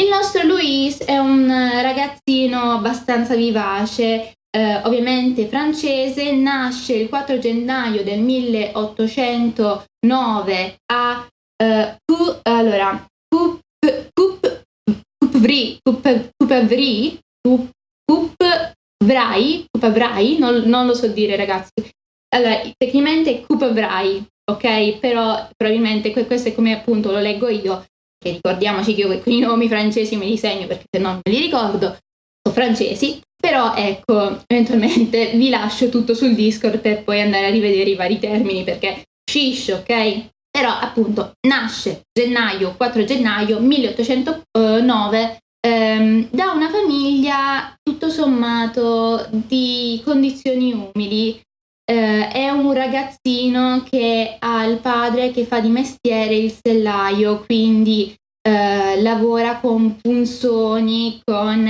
Il 0.00 0.08
nostro 0.08 0.44
Luis 0.44 0.98
è 0.98 1.18
un 1.18 1.48
ragazzino 1.48 2.72
abbastanza 2.72 3.34
vivace, 3.34 4.32
eh, 4.50 4.80
ovviamente 4.84 5.46
francese, 5.46 6.32
nasce 6.32 6.94
il 6.94 7.08
4 7.08 7.38
gennaio 7.38 8.02
del 8.02 8.18
1809 8.20 10.78
a 10.92 11.28
eh, 11.62 11.96
Coup, 12.04 12.40
allora, 12.42 13.06
Coup, 13.28 13.60
Coup, 14.14 14.64
Coupvry, 15.18 15.78
Coupvry, 15.82 17.18
Coupvray, 18.06 19.66
Coupvray, 19.70 20.38
non, 20.38 20.62
non 20.66 20.86
lo 20.86 20.94
so 20.94 21.08
dire 21.08 21.36
ragazzi. 21.36 21.72
Allora, 22.34 22.60
tecnicamente 22.76 23.44
Coupvray, 23.46 24.26
ok? 24.50 24.98
Però 24.98 25.48
probabilmente 25.56 26.12
questo 26.26 26.48
è 26.48 26.54
come 26.54 26.72
appunto 26.72 27.10
lo 27.10 27.18
leggo 27.18 27.48
io, 27.48 27.84
che 28.18 28.32
ricordiamoci 28.32 28.94
che 28.94 29.02
io 29.02 29.22
i 29.24 29.38
nomi 29.40 29.68
francesi 29.68 30.16
me 30.16 30.24
li 30.24 30.36
segno 30.36 30.66
perché 30.66 30.84
se 30.90 31.00
no 31.00 31.12
non 31.12 31.20
me 31.22 31.32
li 31.32 31.40
ricordo, 31.40 31.96
sono 32.42 32.54
francesi, 32.54 33.20
però 33.40 33.74
ecco, 33.74 34.42
eventualmente 34.46 35.30
vi 35.34 35.48
lascio 35.48 35.88
tutto 35.88 36.14
sul 36.14 36.34
Discord 36.34 36.78
per 36.78 37.04
poi 37.04 37.20
andare 37.20 37.46
a 37.46 37.50
rivedere 37.50 37.90
i 37.90 37.94
vari 37.96 38.18
termini 38.18 38.64
perché 38.64 39.04
shish, 39.30 39.68
ok? 39.68 40.28
Però 40.50 40.70
appunto 40.70 41.32
nasce 41.46 42.02
gennaio, 42.12 42.74
4 42.76 43.04
gennaio 43.04 43.60
1809 43.60 45.38
ehm, 45.60 46.28
da 46.30 46.52
una 46.52 46.68
famiglia 46.68 47.74
tutto 47.82 48.10
sommato 48.10 49.28
di 49.30 50.00
condizioni 50.04 50.72
umili. 50.72 51.40
Eh, 51.90 52.28
è 52.28 52.50
un 52.50 52.72
ragazzino 52.74 53.82
che 53.88 54.36
ha 54.38 54.64
il 54.64 54.78
padre 54.78 55.30
che 55.30 55.44
fa 55.44 55.60
di 55.60 55.70
mestiere 55.70 56.34
il 56.34 56.52
sellaio, 56.52 57.44
quindi 57.46 58.14
eh, 58.42 59.00
lavora 59.00 59.56
con 59.56 59.96
punzoni, 59.96 61.20
con 61.24 61.66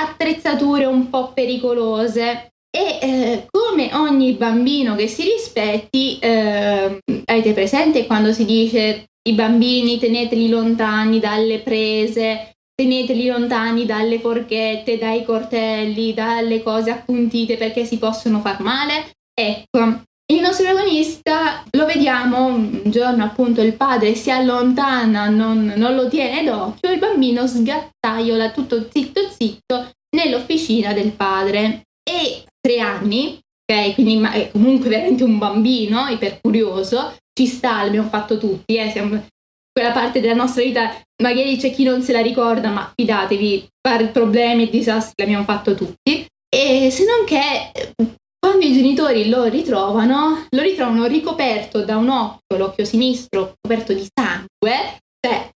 attrezzature 0.00 0.84
un 0.84 1.10
po' 1.10 1.32
pericolose 1.32 2.52
e 2.70 2.98
eh, 3.00 3.46
come 3.50 3.90
ogni 3.94 4.34
bambino 4.34 4.94
che 4.94 5.08
si 5.08 5.24
rispetti, 5.24 6.18
eh, 6.20 7.00
avete 7.24 7.52
presente 7.52 8.06
quando 8.06 8.32
si 8.32 8.44
dice 8.44 9.06
i 9.28 9.32
bambini 9.32 9.98
teneteli 9.98 10.48
lontani 10.48 11.18
dalle 11.18 11.58
prese, 11.60 12.54
teneteli 12.74 13.26
lontani 13.26 13.84
dalle 13.86 14.20
forchette, 14.20 14.98
dai 14.98 15.24
cortelli, 15.24 16.14
dalle 16.14 16.62
cose 16.62 16.90
appuntite 16.90 17.56
perché 17.56 17.84
si 17.84 17.98
possono 17.98 18.40
far 18.40 18.60
male? 18.60 19.10
Ecco, 19.34 20.02
il 20.30 20.40
nostro 20.40 20.64
protagonista 20.64 21.64
lo 21.72 21.86
vediamo 21.86 22.46
un 22.46 22.82
giorno 22.84 23.24
appunto 23.24 23.60
il 23.62 23.74
padre 23.74 24.14
si 24.14 24.30
allontana, 24.30 25.28
non, 25.28 25.72
non 25.76 25.94
lo 25.94 26.08
tiene 26.08 26.44
d'occhio, 26.44 26.92
il 26.92 26.98
bambino 26.98 27.46
sgattaiola 27.46 28.50
tutto 28.50 28.88
zitto 28.90 29.28
zitto 29.28 29.90
nell'officina 30.16 30.92
del 30.92 31.12
padre 31.12 31.82
e 32.08 32.44
tre 32.60 32.80
anni, 32.80 33.38
ok? 33.70 33.94
Quindi 33.94 34.20
è 34.32 34.50
comunque 34.52 34.88
veramente 34.88 35.24
un 35.24 35.38
bambino 35.38 36.06
ipercurioso, 36.06 37.16
ci 37.32 37.46
sta, 37.46 37.82
l'abbiamo 37.82 38.08
fatto 38.08 38.38
tutti, 38.38 38.76
eh? 38.76 38.90
Siamo, 38.90 39.26
quella 39.72 39.92
parte 39.92 40.20
della 40.20 40.34
nostra 40.34 40.62
vita, 40.62 41.00
magari 41.22 41.56
c'è 41.56 41.72
chi 41.72 41.84
non 41.84 42.02
se 42.02 42.12
la 42.12 42.20
ricorda, 42.20 42.70
ma 42.70 42.92
fidatevi, 42.94 43.68
fare 43.80 44.08
problemi 44.08 44.64
e 44.64 44.70
disastri 44.70 45.14
l'abbiamo 45.16 45.44
fatto 45.44 45.74
tutti. 45.74 46.26
E 46.52 46.90
se 46.90 47.04
non 47.04 47.24
che 47.24 47.92
quando 48.40 48.64
i 48.64 48.72
genitori 48.72 49.28
lo 49.28 49.44
ritrovano, 49.44 50.46
lo 50.48 50.62
ritrovano 50.62 51.06
ricoperto 51.06 51.84
da 51.84 51.96
un 51.96 52.08
occhio, 52.08 52.56
l'occhio 52.56 52.84
sinistro 52.84 53.54
coperto 53.60 53.92
di 53.92 54.06
sangue, 54.12 54.98
cioè 55.20 55.50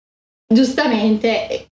giustamente 0.51 1.67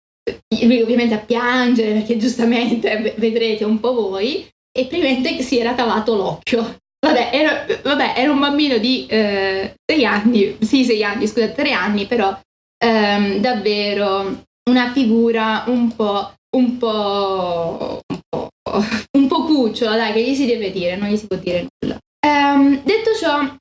lui 0.63 0.83
ovviamente 0.83 1.15
a 1.15 1.19
piangere 1.19 1.95
perché 1.95 2.17
giustamente 2.17 3.15
vedrete 3.17 3.65
un 3.65 3.81
po' 3.81 3.95
voi 3.95 4.47
e 4.71 4.87
probabilmente 4.87 5.43
si 5.43 5.59
era 5.59 5.75
cavato 5.75 6.15
l'occhio. 6.15 6.77
Vabbè, 7.01 7.31
era, 7.33 7.65
vabbè, 7.83 8.15
era 8.17 8.33
un 8.33 8.41
bambino 8.41 8.77
di 8.79 9.07
eh, 9.07 9.75
sei 9.85 10.05
anni, 10.05 10.57
sì 10.61 10.85
sei 10.85 11.03
anni, 11.05 11.27
scusate, 11.27 11.55
tre 11.55 11.73
anni, 11.73 12.07
però 12.07 12.39
ehm, 12.85 13.39
davvero 13.39 14.45
una 14.69 14.93
figura 14.93 15.65
un 15.69 15.95
po', 15.95 16.33
un 16.57 16.77
po', 16.77 18.01
un 19.17 19.27
po', 19.29 19.45
cucciola, 19.45 19.97
dai, 19.97 20.13
che 20.13 20.23
gli 20.23 20.35
si 20.35 20.47
deve 20.47 20.71
dire, 20.71 20.97
non 20.97 21.09
gli 21.09 21.17
si 21.17 21.27
può 21.27 21.37
dire 21.37 21.67
nulla. 21.81 21.99
Um, 22.27 22.83
detto 22.83 23.15
ciò, 23.15 23.55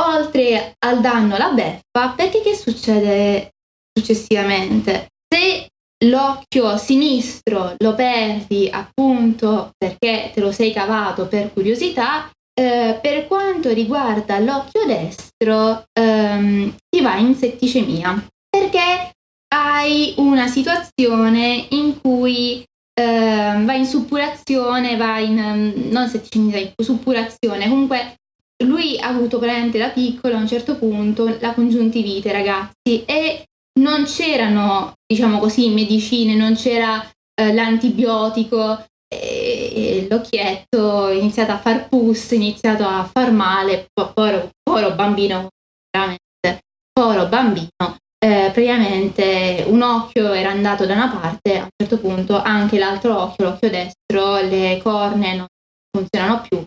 oltre 0.00 0.74
al 0.78 1.00
danno 1.00 1.34
alla 1.34 1.50
beffa, 1.50 2.14
perché 2.16 2.40
che 2.42 2.54
succede 2.54 3.50
successivamente? 3.92 5.08
Se 5.28 5.68
l'occhio 6.04 6.76
sinistro 6.76 7.74
lo 7.78 7.94
perdi 7.94 8.68
appunto 8.70 9.70
perché 9.76 10.30
te 10.34 10.40
lo 10.40 10.50
sei 10.50 10.72
cavato 10.72 11.26
per 11.26 11.52
curiosità, 11.52 12.30
eh, 12.54 12.98
per 13.00 13.26
quanto 13.26 13.72
riguarda 13.72 14.38
l'occhio 14.38 14.84
destro 14.84 15.84
ehm, 15.98 16.74
ti 16.88 17.00
va 17.00 17.16
in 17.16 17.34
setticemia 17.34 18.26
perché 18.48 19.12
hai 19.54 20.14
una 20.18 20.46
situazione 20.48 21.66
in 21.70 22.00
cui 22.00 22.64
eh, 22.94 23.62
vai 23.64 23.78
in 23.78 23.86
suppurazione, 23.86 24.96
vai 24.96 25.30
in 25.30 25.40
mm, 25.40 25.90
non 25.90 26.08
setticemia, 26.08 26.72
suppurazione, 26.76 27.68
comunque 27.68 28.16
lui 28.64 28.98
ha 28.98 29.08
avuto 29.08 29.38
veramente 29.38 29.78
da 29.78 29.88
piccolo 29.88 30.36
a 30.36 30.38
un 30.38 30.46
certo 30.46 30.76
punto 30.76 31.36
la 31.40 31.52
congiuntivite 31.52 32.30
ragazzi 32.30 33.04
e 33.04 33.44
non 33.80 34.04
c'erano, 34.04 34.94
diciamo 35.06 35.38
così, 35.38 35.70
medicine, 35.70 36.34
non 36.34 36.54
c'era 36.54 37.02
eh, 37.34 37.52
l'antibiotico 37.52 38.84
e, 39.08 40.06
l'occhietto 40.08 41.08
è 41.08 41.14
iniziato 41.14 41.52
a 41.52 41.58
far 41.58 41.88
pus, 41.88 42.30
è 42.30 42.34
iniziato 42.34 42.84
a 42.86 43.08
far 43.10 43.32
male, 43.32 43.88
povero, 43.92 44.50
povero 44.62 44.94
bambino, 44.94 45.48
veramente, 45.90 46.64
povero 46.92 47.26
bambino, 47.26 47.96
eh, 48.24 48.50
praticamente 48.52 49.64
un 49.66 49.82
occhio 49.82 50.32
era 50.32 50.50
andato 50.50 50.86
da 50.86 50.94
una 50.94 51.08
parte, 51.08 51.58
a 51.58 51.62
un 51.62 51.68
certo 51.76 51.98
punto 51.98 52.40
anche 52.40 52.78
l'altro 52.78 53.20
occhio, 53.20 53.44
l'occhio 53.44 53.68
destro, 53.68 54.40
le 54.40 54.78
cornee 54.80 55.34
non 55.34 55.46
funzionano 55.90 56.46
più, 56.48 56.62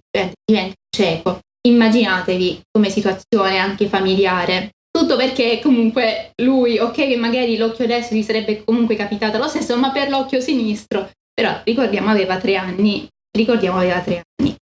diventa 0.45 0.73
cieco. 0.93 1.39
Immaginatevi 1.65 2.61
come 2.71 2.89
situazione 2.89 3.57
anche 3.57 3.87
familiare. 3.87 4.71
Tutto 4.91 5.15
perché 5.15 5.59
comunque 5.61 6.31
lui, 6.41 6.77
ok, 6.77 6.97
magari 7.17 7.57
l'occhio 7.57 7.87
destro 7.87 8.17
gli 8.17 8.21
sarebbe 8.21 8.63
comunque 8.63 8.95
capitato 8.95 9.37
lo 9.37 9.47
stesso, 9.47 9.77
ma 9.77 9.91
per 9.91 10.09
l'occhio 10.09 10.41
sinistro, 10.41 11.09
però 11.33 11.61
ricordiamo 11.63 12.09
aveva 12.09 12.37
tre 12.37 12.55
anni, 12.57 13.07
ricordiamo 13.31 13.77
aveva 13.77 13.99
tre 14.01 14.23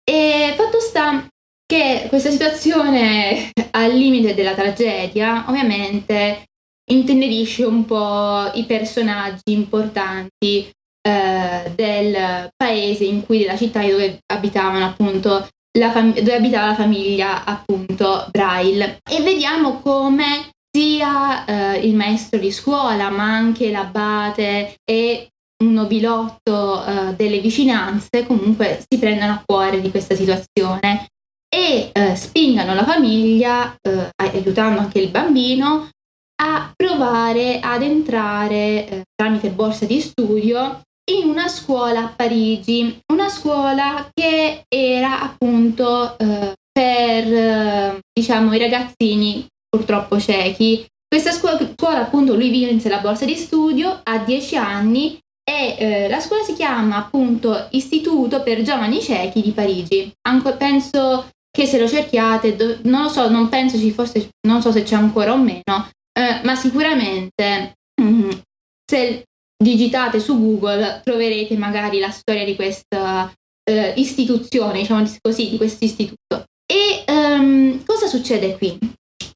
E 0.03 0.53
fatto 0.57 0.79
sta 0.79 1.25
che 1.65 2.07
questa 2.09 2.29
situazione 2.31 3.51
al 3.71 3.93
limite 3.93 4.33
della 4.33 4.53
tragedia 4.53 5.45
ovviamente 5.47 6.45
intenerisce 6.89 7.63
un 7.63 7.85
po' 7.85 8.51
i 8.53 8.65
personaggi 8.65 9.53
importanti 9.53 10.69
eh, 11.01 11.71
del 11.75 12.49
paese 12.55 13.05
in 13.05 13.25
cui, 13.25 13.39
della 13.39 13.57
città 13.57 13.81
dove 13.81 14.19
abitavano 14.31 14.85
appunto 14.85 15.47
fam- 15.91 16.13
dove 16.13 16.35
abitava 16.35 16.67
la 16.67 16.75
famiglia 16.75 17.43
appunto 17.43 18.27
Braille. 18.29 18.99
E 19.09 19.21
vediamo 19.21 19.79
come 19.79 20.49
sia 20.69 21.45
eh, 21.45 21.79
il 21.87 21.95
maestro 21.95 22.39
di 22.39 22.51
scuola 22.51 23.09
ma 23.09 23.23
anche 23.23 23.71
l'abate 23.71 24.75
e 24.89 25.27
un 25.63 25.73
nobilotto 25.73 26.85
eh, 26.85 27.13
delle 27.15 27.39
vicinanze 27.39 28.25
comunque 28.25 28.83
si 28.87 28.97
prendano 28.97 29.33
a 29.33 29.43
cuore 29.45 29.81
di 29.81 29.91
questa 29.91 30.15
situazione 30.15 31.07
e 31.53 31.91
eh, 31.91 32.15
spingano 32.15 32.73
la 32.73 32.85
famiglia, 32.85 33.75
eh, 33.81 34.09
aiutando 34.15 34.79
anche 34.79 34.99
il 34.99 35.09
bambino, 35.09 35.89
a 36.43 36.71
provare 36.75 37.59
ad 37.59 37.83
entrare 37.83 38.87
eh, 38.87 39.03
tramite 39.15 39.49
borsa 39.49 39.85
di 39.85 40.01
studio 40.01 40.81
in 41.11 41.29
una 41.29 41.47
scuola 41.47 42.03
a 42.03 42.13
Parigi, 42.15 42.99
una 43.13 43.29
scuola 43.29 44.09
che 44.13 44.63
era 44.67 45.21
appunto 45.21 46.17
eh, 46.17 46.53
per 46.71 47.33
eh, 47.33 47.99
diciamo 48.11 48.53
i 48.53 48.59
ragazzini 48.59 49.45
purtroppo 49.69 50.19
ciechi. 50.19 50.85
Questa 51.07 51.31
scuola, 51.31 51.59
scuola 51.75 52.01
appunto 52.01 52.35
lui 52.35 52.49
vinse 52.49 52.89
la 52.89 52.99
borsa 52.99 53.25
di 53.25 53.35
studio 53.35 53.99
a 54.03 54.17
10 54.19 54.55
anni 54.55 55.19
e 55.43 55.75
eh, 55.77 56.09
la 56.09 56.19
scuola 56.19 56.43
si 56.43 56.53
chiama 56.53 56.97
appunto 56.97 57.67
Istituto 57.71 58.41
per 58.41 58.61
giovani 58.61 59.01
ciechi 59.01 59.41
di 59.41 59.51
Parigi. 59.51 60.11
Anco, 60.27 60.55
penso 60.55 61.29
che 61.51 61.65
se 61.65 61.77
lo 61.77 61.87
cerchiate, 61.87 62.55
do, 62.55 62.77
non 62.83 63.03
lo 63.03 63.09
so, 63.09 63.29
non 63.29 63.49
penso 63.49 63.77
ci 63.77 63.91
fosse, 63.91 64.29
non 64.47 64.61
so 64.61 64.71
se 64.71 64.83
c'è 64.83 64.95
ancora 64.95 65.33
o 65.33 65.37
meno, 65.37 65.89
eh, 66.13 66.41
ma 66.43 66.55
sicuramente 66.55 67.73
mm, 68.01 68.29
se 68.85 69.23
digitate 69.61 70.19
su 70.19 70.39
Google 70.39 71.01
troverete 71.03 71.55
magari 71.55 71.99
la 71.99 72.09
storia 72.09 72.43
di 72.43 72.55
questa 72.55 73.31
eh, 73.63 73.93
istituzione, 73.95 74.79
diciamo 74.79 75.05
così, 75.21 75.49
di 75.49 75.57
questo 75.57 75.85
istituto. 75.85 76.45
E 76.65 77.03
um, 77.07 77.83
cosa 77.85 78.07
succede 78.07 78.57
qui? 78.57 78.77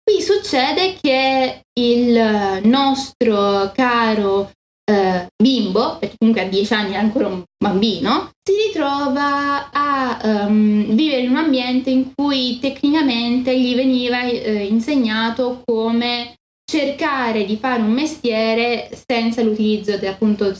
Qui 0.04 0.22
succede 0.22 0.98
che 1.00 1.62
il 1.80 2.62
nostro 2.64 3.72
caro 3.74 4.52
eh, 4.90 5.28
bimbo, 5.36 5.98
perché 5.98 6.16
comunque 6.18 6.44
a 6.44 6.48
10 6.48 6.74
anni 6.74 6.94
è 6.94 6.98
ancora 6.98 7.28
un 7.28 7.44
bambino, 7.58 8.32
si 8.42 8.68
ritrova 8.68 9.72
a 9.72 10.20
um, 10.24 10.94
vivere 10.94 11.22
in 11.22 11.32
un 11.32 11.38
ambiente 11.38 11.90
in 11.90 12.14
cui 12.14 12.60
tecnicamente 12.60 13.60
gli 13.60 13.76
veniva 13.76 14.22
eh, 14.24 14.66
insegnato 14.66 15.62
come 15.66 16.36
cercare 16.76 17.46
di 17.46 17.56
fare 17.56 17.82
un 17.82 17.92
mestiere 17.92 18.90
senza 19.08 19.42
l'utilizzo 19.42 19.98
di 19.98 20.08
appunto 20.08 20.54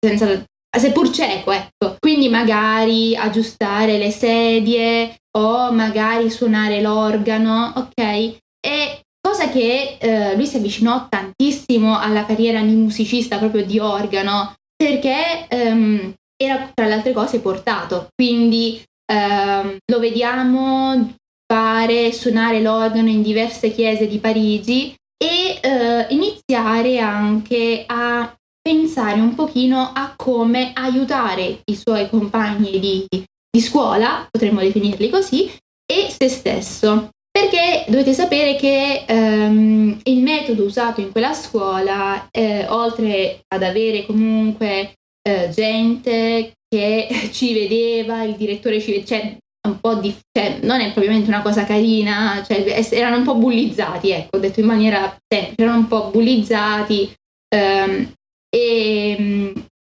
senza 0.00 0.44
seppur 0.70 1.10
cieco, 1.10 1.52
ecco. 1.52 1.96
Quindi 1.98 2.28
magari 2.28 3.14
aggiustare 3.14 3.98
le 3.98 4.10
sedie 4.10 5.16
o 5.36 5.72
magari 5.72 6.30
suonare 6.30 6.80
l'organo, 6.80 7.72
ok? 7.76 8.36
E 8.60 9.00
cosa 9.20 9.50
che 9.50 9.98
eh, 10.00 10.36
lui 10.36 10.46
si 10.46 10.56
avvicinò 10.56 11.06
tantissimo 11.08 11.98
alla 11.98 12.24
carriera 12.24 12.62
di 12.62 12.74
musicista 12.74 13.38
proprio 13.38 13.64
di 13.64 13.78
organo 13.78 14.54
perché 14.74 15.46
ehm, 15.48 16.14
era 16.36 16.70
tra 16.72 16.86
le 16.86 16.94
altre 16.94 17.12
cose 17.12 17.40
portato, 17.40 18.08
quindi 18.14 18.80
ehm, 19.12 19.76
lo 19.84 19.98
vediamo 19.98 21.14
fare 21.50 22.12
suonare 22.12 22.60
l'organo 22.60 23.08
in 23.08 23.22
diverse 23.22 23.72
chiese 23.72 24.06
di 24.06 24.18
Parigi 24.18 24.94
e 25.22 25.58
eh, 25.60 26.06
iniziare 26.10 26.98
anche 26.98 27.84
a 27.86 28.32
pensare 28.60 29.20
un 29.20 29.34
pochino 29.34 29.92
a 29.94 30.14
come 30.16 30.72
aiutare 30.74 31.60
i 31.64 31.76
suoi 31.76 32.08
compagni 32.08 32.78
di, 32.78 33.06
di 33.08 33.60
scuola, 33.60 34.26
potremmo 34.30 34.60
definirli 34.60 35.10
così, 35.10 35.50
e 35.90 36.08
se 36.10 36.28
stesso. 36.28 37.10
Perché 37.30 37.84
dovete 37.88 38.12
sapere 38.12 38.56
che 38.56 39.04
ehm, 39.06 40.00
il 40.02 40.22
metodo 40.22 40.64
usato 40.64 41.00
in 41.00 41.12
quella 41.12 41.32
scuola, 41.34 42.28
eh, 42.30 42.66
oltre 42.68 43.40
ad 43.48 43.62
avere 43.62 44.04
comunque 44.06 44.94
eh, 45.22 45.48
gente 45.50 46.52
che 46.68 47.08
ci 47.32 47.54
vedeva, 47.54 48.22
il 48.24 48.34
direttore 48.34 48.80
ci 48.80 48.90
vedeva, 48.90 49.06
cioè 49.06 49.36
un 49.66 49.80
po' 49.80 49.96
di, 49.96 50.16
cioè, 50.32 50.60
non 50.62 50.80
è 50.80 50.92
propriamente 50.92 51.28
una 51.28 51.42
cosa 51.42 51.64
carina, 51.64 52.44
cioè, 52.46 52.64
erano 52.90 53.16
un 53.16 53.24
po' 53.24 53.34
bullizzati, 53.34 54.10
ecco, 54.10 54.38
detto 54.38 54.60
in 54.60 54.66
maniera 54.66 55.16
semplice, 55.26 55.62
erano 55.62 55.78
un 55.78 55.88
po' 55.88 56.10
bullizzati. 56.10 57.12
Ehm, 57.54 58.12
e 58.50 59.16
mm, 59.18 59.52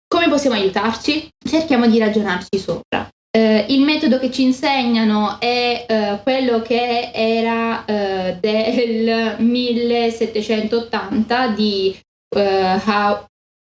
come 0.07 0.29
possiamo 0.29 0.55
aiutarci? 0.55 1.27
Cerchiamo 1.43 1.87
di 1.87 1.99
ragionarci 1.99 2.57
sopra. 2.57 3.07
Eh, 3.31 3.65
il 3.69 3.81
metodo 3.81 4.17
che 4.17 4.31
ci 4.31 4.41
insegnano 4.41 5.39
è 5.39 5.85
eh, 5.87 6.19
quello 6.23 6.63
che 6.63 7.11
era 7.13 7.85
eh, 7.85 8.37
del 8.39 9.35
1780 9.37 11.47
di 11.49 11.95
eh, 12.35 12.81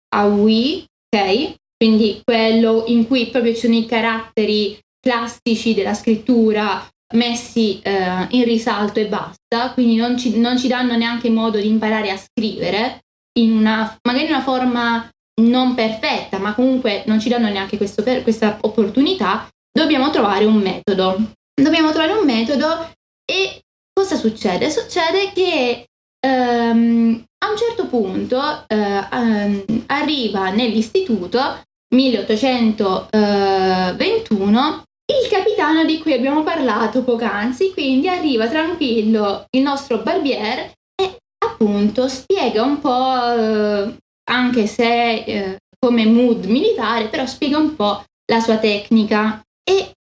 Hawi, 0.09 0.85
ok? 1.09 1.55
Quindi 1.77 2.21
quello 2.25 2.85
in 2.87 3.09
cui 3.09 3.27
proprio 3.27 3.53
ci 3.55 3.61
sono 3.61 3.75
i 3.75 3.87
caratteri 3.87 4.79
classici 5.07 5.73
della 5.73 5.95
scrittura 5.95 6.85
messi 7.14 7.81
eh, 7.83 8.27
in 8.31 8.42
risalto 8.42 8.99
e 8.99 9.07
basta, 9.07 9.71
quindi 9.73 9.95
non 9.95 10.19
ci, 10.19 10.40
non 10.40 10.59
ci 10.59 10.66
danno 10.66 10.97
neanche 10.97 11.31
modo 11.31 11.61
di 11.61 11.69
imparare 11.69 12.11
a 12.11 12.16
scrivere 12.16 13.05
in 13.38 13.53
una, 13.53 13.97
magari 14.03 14.25
in 14.25 14.33
una 14.33 14.42
forma 14.42 15.09
non 15.42 15.75
perfetta, 15.75 16.38
ma 16.38 16.55
comunque 16.55 17.05
non 17.07 17.21
ci 17.21 17.29
danno 17.29 17.49
neanche 17.49 17.77
questo, 17.77 18.03
questa 18.03 18.59
opportunità, 18.62 19.47
dobbiamo 19.71 20.11
trovare 20.11 20.45
un 20.45 20.57
metodo. 20.57 21.35
Dobbiamo 21.55 21.90
trovare 21.90 22.12
un 22.12 22.25
metodo 22.25 22.90
e 23.25 23.61
cosa 23.92 24.16
succede? 24.16 24.71
Succede 24.71 25.31
che 25.33 25.87
um, 26.27 27.25
a 27.38 27.51
un 27.51 27.57
certo 27.57 27.87
punto 27.87 28.38
uh, 28.38 29.07
um, 29.12 29.85
arriva 29.87 30.51
nell'istituto 30.51 31.62
1821 31.95 34.86
il 35.07 35.29
capitano 35.31 35.85
di 35.85 35.99
cui 35.99 36.12
abbiamo 36.12 36.42
parlato 36.42 37.03
poc'anzi, 37.03 37.73
quindi 37.73 38.09
arriva 38.09 38.49
tranquillo 38.49 39.47
il 39.51 39.62
nostro 39.62 39.99
barbier 39.99 40.73
e 40.95 41.19
appunto 41.45 42.09
spiega 42.09 42.62
un 42.62 42.81
po', 42.81 43.33
eh, 43.33 43.97
anche 44.31 44.66
se 44.66 45.14
eh, 45.14 45.59
come 45.79 46.07
mood 46.07 46.47
militare, 46.47 47.09
però 47.09 47.27
spiega 47.27 47.59
un 47.59 47.77
po' 47.77 48.03
la 48.31 48.40
sua 48.40 48.59
tecnica 48.59 49.40
e 49.62 49.92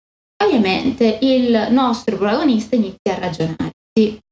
ovviamente 0.42 1.18
il 1.20 1.68
nostro 1.70 2.16
protagonista 2.16 2.74
inizia 2.76 3.16
a 3.16 3.18
ragionarsi 3.18 4.22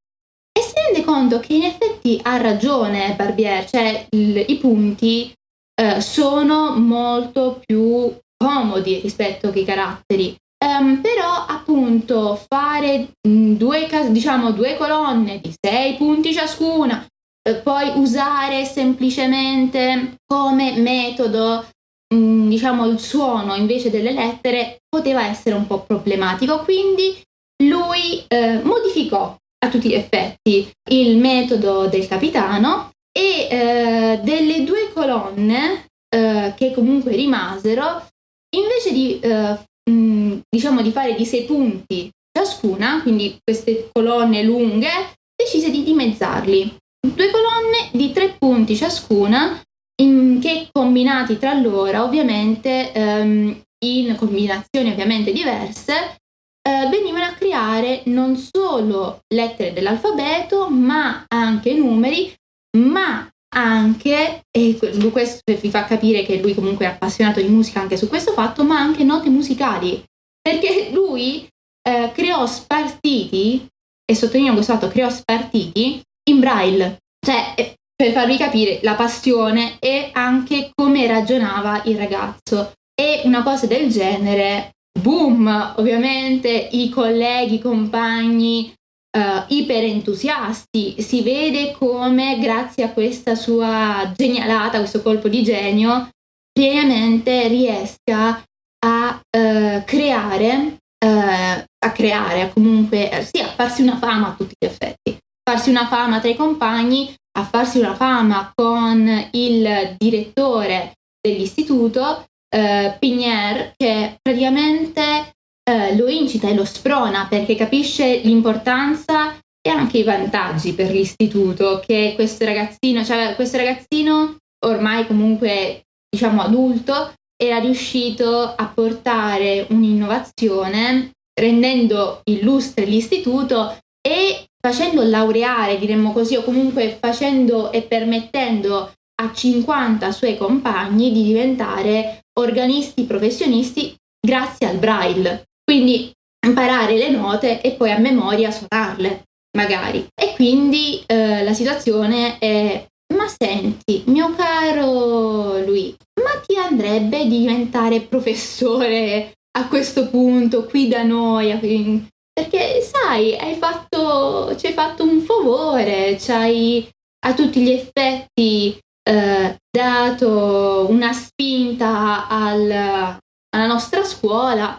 e 0.54 0.61
si 0.61 0.74
rende 0.74 1.04
conto 1.04 1.40
che 1.40 1.54
in 1.54 1.64
effetti 1.64 2.20
ha 2.22 2.37
ragione 2.37 3.14
Barbier, 3.14 3.68
cioè 3.68 4.06
il, 4.11 4.44
i 4.48 4.58
punti 4.58 5.32
eh, 5.74 6.00
sono 6.00 6.78
molto 6.78 7.61
più 7.64 8.14
comodi 8.37 9.00
rispetto 9.00 9.50
che 9.50 9.61
i 9.61 9.64
caratteri. 9.64 10.37
Um, 10.62 11.01
però 11.01 11.44
appunto 11.46 12.40
fare 12.48 13.09
due, 13.20 13.88
diciamo, 14.11 14.53
due 14.53 14.77
colonne 14.77 15.40
di 15.40 15.53
sei 15.61 15.94
punti 15.94 16.33
ciascuna, 16.33 17.05
eh, 17.42 17.57
poi 17.57 17.90
usare 17.96 18.64
semplicemente 18.64 20.18
come 20.25 20.77
metodo 20.77 21.66
diciamo 22.12 22.87
il 22.87 23.01
suono 23.01 23.55
invece 23.55 23.90
delle 23.90 24.12
lettere 24.12 24.81
poteva 24.87 25.27
essere 25.27 25.57
un 25.57 25.66
po' 25.66 25.81
problematico, 25.81 26.61
quindi 26.61 27.20
lui 27.64 28.22
eh, 28.29 28.61
modificò 28.62 29.35
a 29.64 29.68
tutti 29.68 29.88
gli 29.88 29.94
effetti 29.94 30.70
il 30.90 31.16
metodo 31.16 31.87
del 31.87 32.07
capitano 32.07 32.90
e 33.11 33.48
eh, 33.51 34.20
delle 34.22 34.64
due 34.64 34.90
colonne 34.92 35.87
eh, 36.14 36.53
che 36.57 36.72
comunque 36.72 37.12
rimasero, 37.12 38.07
invece 38.55 38.92
di, 38.92 39.18
eh, 39.20 39.59
mh, 39.90 40.40
diciamo 40.49 40.83
di 40.83 40.90
fare 40.90 41.14
di 41.14 41.25
sei 41.25 41.45
punti 41.45 42.11
ciascuna, 42.31 43.03
quindi 43.03 43.38
queste 43.42 43.90
colonne 43.92 44.42
lunghe, 44.42 45.12
decise 45.35 45.71
di 45.71 45.83
dimezzarli. 45.83 46.77
Due 47.05 47.31
colonne 47.31 47.90
di 47.92 48.12
tre 48.12 48.37
punti 48.38 48.77
ciascuna, 48.77 49.61
in, 50.03 50.38
che 50.40 50.68
combinati 50.73 51.38
tra 51.38 51.53
loro, 51.55 52.05
ovviamente 52.05 52.92
ehm, 52.92 53.61
in 53.85 54.16
combinazioni 54.16 54.90
ovviamente 54.90 55.33
diverse, 55.33 56.16
eh, 56.62 56.88
venivano 56.88 57.25
a 57.25 57.33
creare 57.33 58.03
non 58.07 58.37
solo 58.37 59.21
lettere 59.35 59.73
dell'alfabeto, 59.73 60.71
ma 60.71 61.25
anche 61.29 61.75
numeri, 61.75 62.33
ma 62.79 63.29
anche, 63.54 64.42
e 64.50 64.78
questo 65.10 65.40
vi 65.60 65.70
fa 65.70 65.84
capire 65.84 66.24
che 66.24 66.40
lui 66.40 66.54
comunque 66.54 66.86
è 66.86 66.88
appassionato 66.88 67.40
di 67.40 67.48
musica 67.48 67.80
anche 67.80 67.96
su 67.96 68.08
questo 68.08 68.32
fatto, 68.32 68.64
ma 68.64 68.78
anche 68.78 69.04
note 69.04 69.28
musicali, 69.28 70.02
perché 70.40 70.90
lui 70.92 71.46
eh, 71.82 72.10
creò 72.14 72.46
spartiti, 72.46 73.66
e 74.04 74.14
sottolineo 74.14 74.54
questo 74.54 74.72
fatto, 74.72 74.88
creò 74.88 75.10
spartiti 75.10 76.00
in 76.30 76.40
braille. 76.40 76.98
Cioè, 77.24 77.54
eh, 77.56 77.74
per 77.94 78.12
farvi 78.12 78.36
capire 78.36 78.80
la 78.82 78.94
passione 78.94 79.76
e 79.78 80.10
anche 80.12 80.70
come 80.74 81.06
ragionava 81.06 81.82
il 81.84 81.96
ragazzo. 81.96 82.72
E 82.94 83.22
una 83.24 83.42
cosa 83.42 83.66
del 83.66 83.90
genere, 83.90 84.72
boom, 84.98 85.74
ovviamente 85.76 86.48
i 86.48 86.88
colleghi, 86.88 87.54
i 87.54 87.60
compagni 87.60 88.72
uh, 89.16 89.44
iper 89.48 89.85
entusiasti, 89.85 91.01
si 91.01 91.22
vede 91.22 91.72
come 91.72 92.38
grazie 92.38 92.85
a 92.85 92.92
questa 92.92 93.35
sua 93.35 94.12
genialata, 94.16 94.79
questo 94.79 95.03
colpo 95.03 95.29
di 95.29 95.42
genio, 95.42 96.09
pienamente 96.53 97.48
riesca 97.48 98.42
a 98.85 99.20
uh, 99.20 99.85
creare, 99.85 100.77
uh, 101.05 101.64
a 101.79 101.92
creare 101.92 102.51
comunque, 102.53 103.29
sì, 103.31 103.40
a 103.40 103.48
farsi 103.48 103.83
una 103.83 103.98
fama 103.98 104.29
a 104.29 104.35
tutti 104.35 104.55
gli 104.59 104.66
effetti, 104.66 105.16
farsi 105.42 105.70
una 105.70 105.87
fama 105.87 106.20
tra 106.20 106.31
i 106.31 106.37
compagni, 106.37 107.14
a 107.38 107.44
farsi 107.44 107.79
una 107.79 107.94
fama 107.94 108.53
con 108.55 109.29
il 109.33 109.94
direttore 109.96 110.92
dell'istituto, 111.20 112.27
eh, 112.55 112.96
Pigner, 112.98 113.72
che 113.77 114.18
praticamente 114.20 115.33
eh, 115.72 115.96
lo 115.96 116.08
incita 116.08 116.48
e 116.48 116.54
lo 116.54 116.64
sprona 116.64 117.26
perché 117.28 117.54
capisce 117.54 118.18
l'importanza 118.18 119.37
e 119.61 119.70
anche 119.70 119.98
i 119.98 120.02
vantaggi 120.02 120.74
per 120.74 120.90
l'istituto 120.90 121.80
che 121.85 122.12
questo 122.14 122.44
ragazzino, 122.44 123.04
cioè 123.04 123.35
questo 123.35 123.56
ragazzino 123.56 124.37
ormai 124.66 125.06
comunque 125.06 125.85
diciamo 126.08 126.42
adulto, 126.42 127.12
era 127.37 127.58
riuscito 127.58 128.54
a 128.54 128.66
portare 128.68 129.66
un'innovazione 129.70 131.11
rendendo 131.35 132.20
illustre 132.24 132.85
l'istituto 132.85 133.76
e 134.00 134.46
facendo 134.61 135.02
laureare, 135.02 135.78
diremmo 135.78 136.12
così, 136.12 136.37
o 136.37 136.42
comunque 136.42 136.96
facendo 137.00 137.72
e 137.72 137.82
permettendo 137.82 138.92
a 139.22 139.32
50 139.32 140.12
suoi 140.12 140.37
compagni 140.37 141.12
di 141.12 141.24
diventare 141.24 142.20
organisti 142.38 143.04
professionisti 143.04 143.94
grazie 144.20 144.68
al 144.68 144.76
braille. 144.76 145.44
Quindi 145.72 146.12
imparare 146.46 146.98
le 146.98 147.08
note 147.08 147.62
e 147.62 147.72
poi 147.72 147.90
a 147.90 147.98
memoria 147.98 148.50
suonarle, 148.50 149.22
magari. 149.56 150.06
E 150.14 150.35
quindi 150.35 151.02
eh, 151.06 151.42
la 151.42 151.54
situazione 151.54 152.38
è 152.38 152.87
ma 153.14 153.26
senti, 153.26 154.02
mio 154.08 154.35
caro 154.35 155.64
lui, 155.64 155.96
ma 156.22 156.38
ti 156.46 156.58
andrebbe 156.58 157.22
di 157.26 157.38
diventare 157.38 158.02
professore 158.02 159.32
a 159.56 159.66
questo 159.68 160.11
punto 160.11 160.66
qui 160.66 160.88
da 160.88 161.04
noi? 161.04 162.06
Perché 162.30 162.82
sai, 162.82 163.35
hai 163.38 163.54
fatto, 163.54 164.54
ci 164.56 164.66
hai 164.66 164.74
fatto 164.74 165.04
un 165.04 165.22
favore, 165.22 166.18
ci 166.18 166.32
hai 166.32 166.87
a 167.24 167.32
tutti 167.32 167.62
gli 167.62 167.70
effetti 167.70 168.78
eh, 169.08 169.56
dato 169.70 170.87
una 170.90 171.14
spinta 171.14 172.28
al, 172.28 172.70
alla 172.70 173.66
nostra 173.66 174.04
scuola 174.04 174.78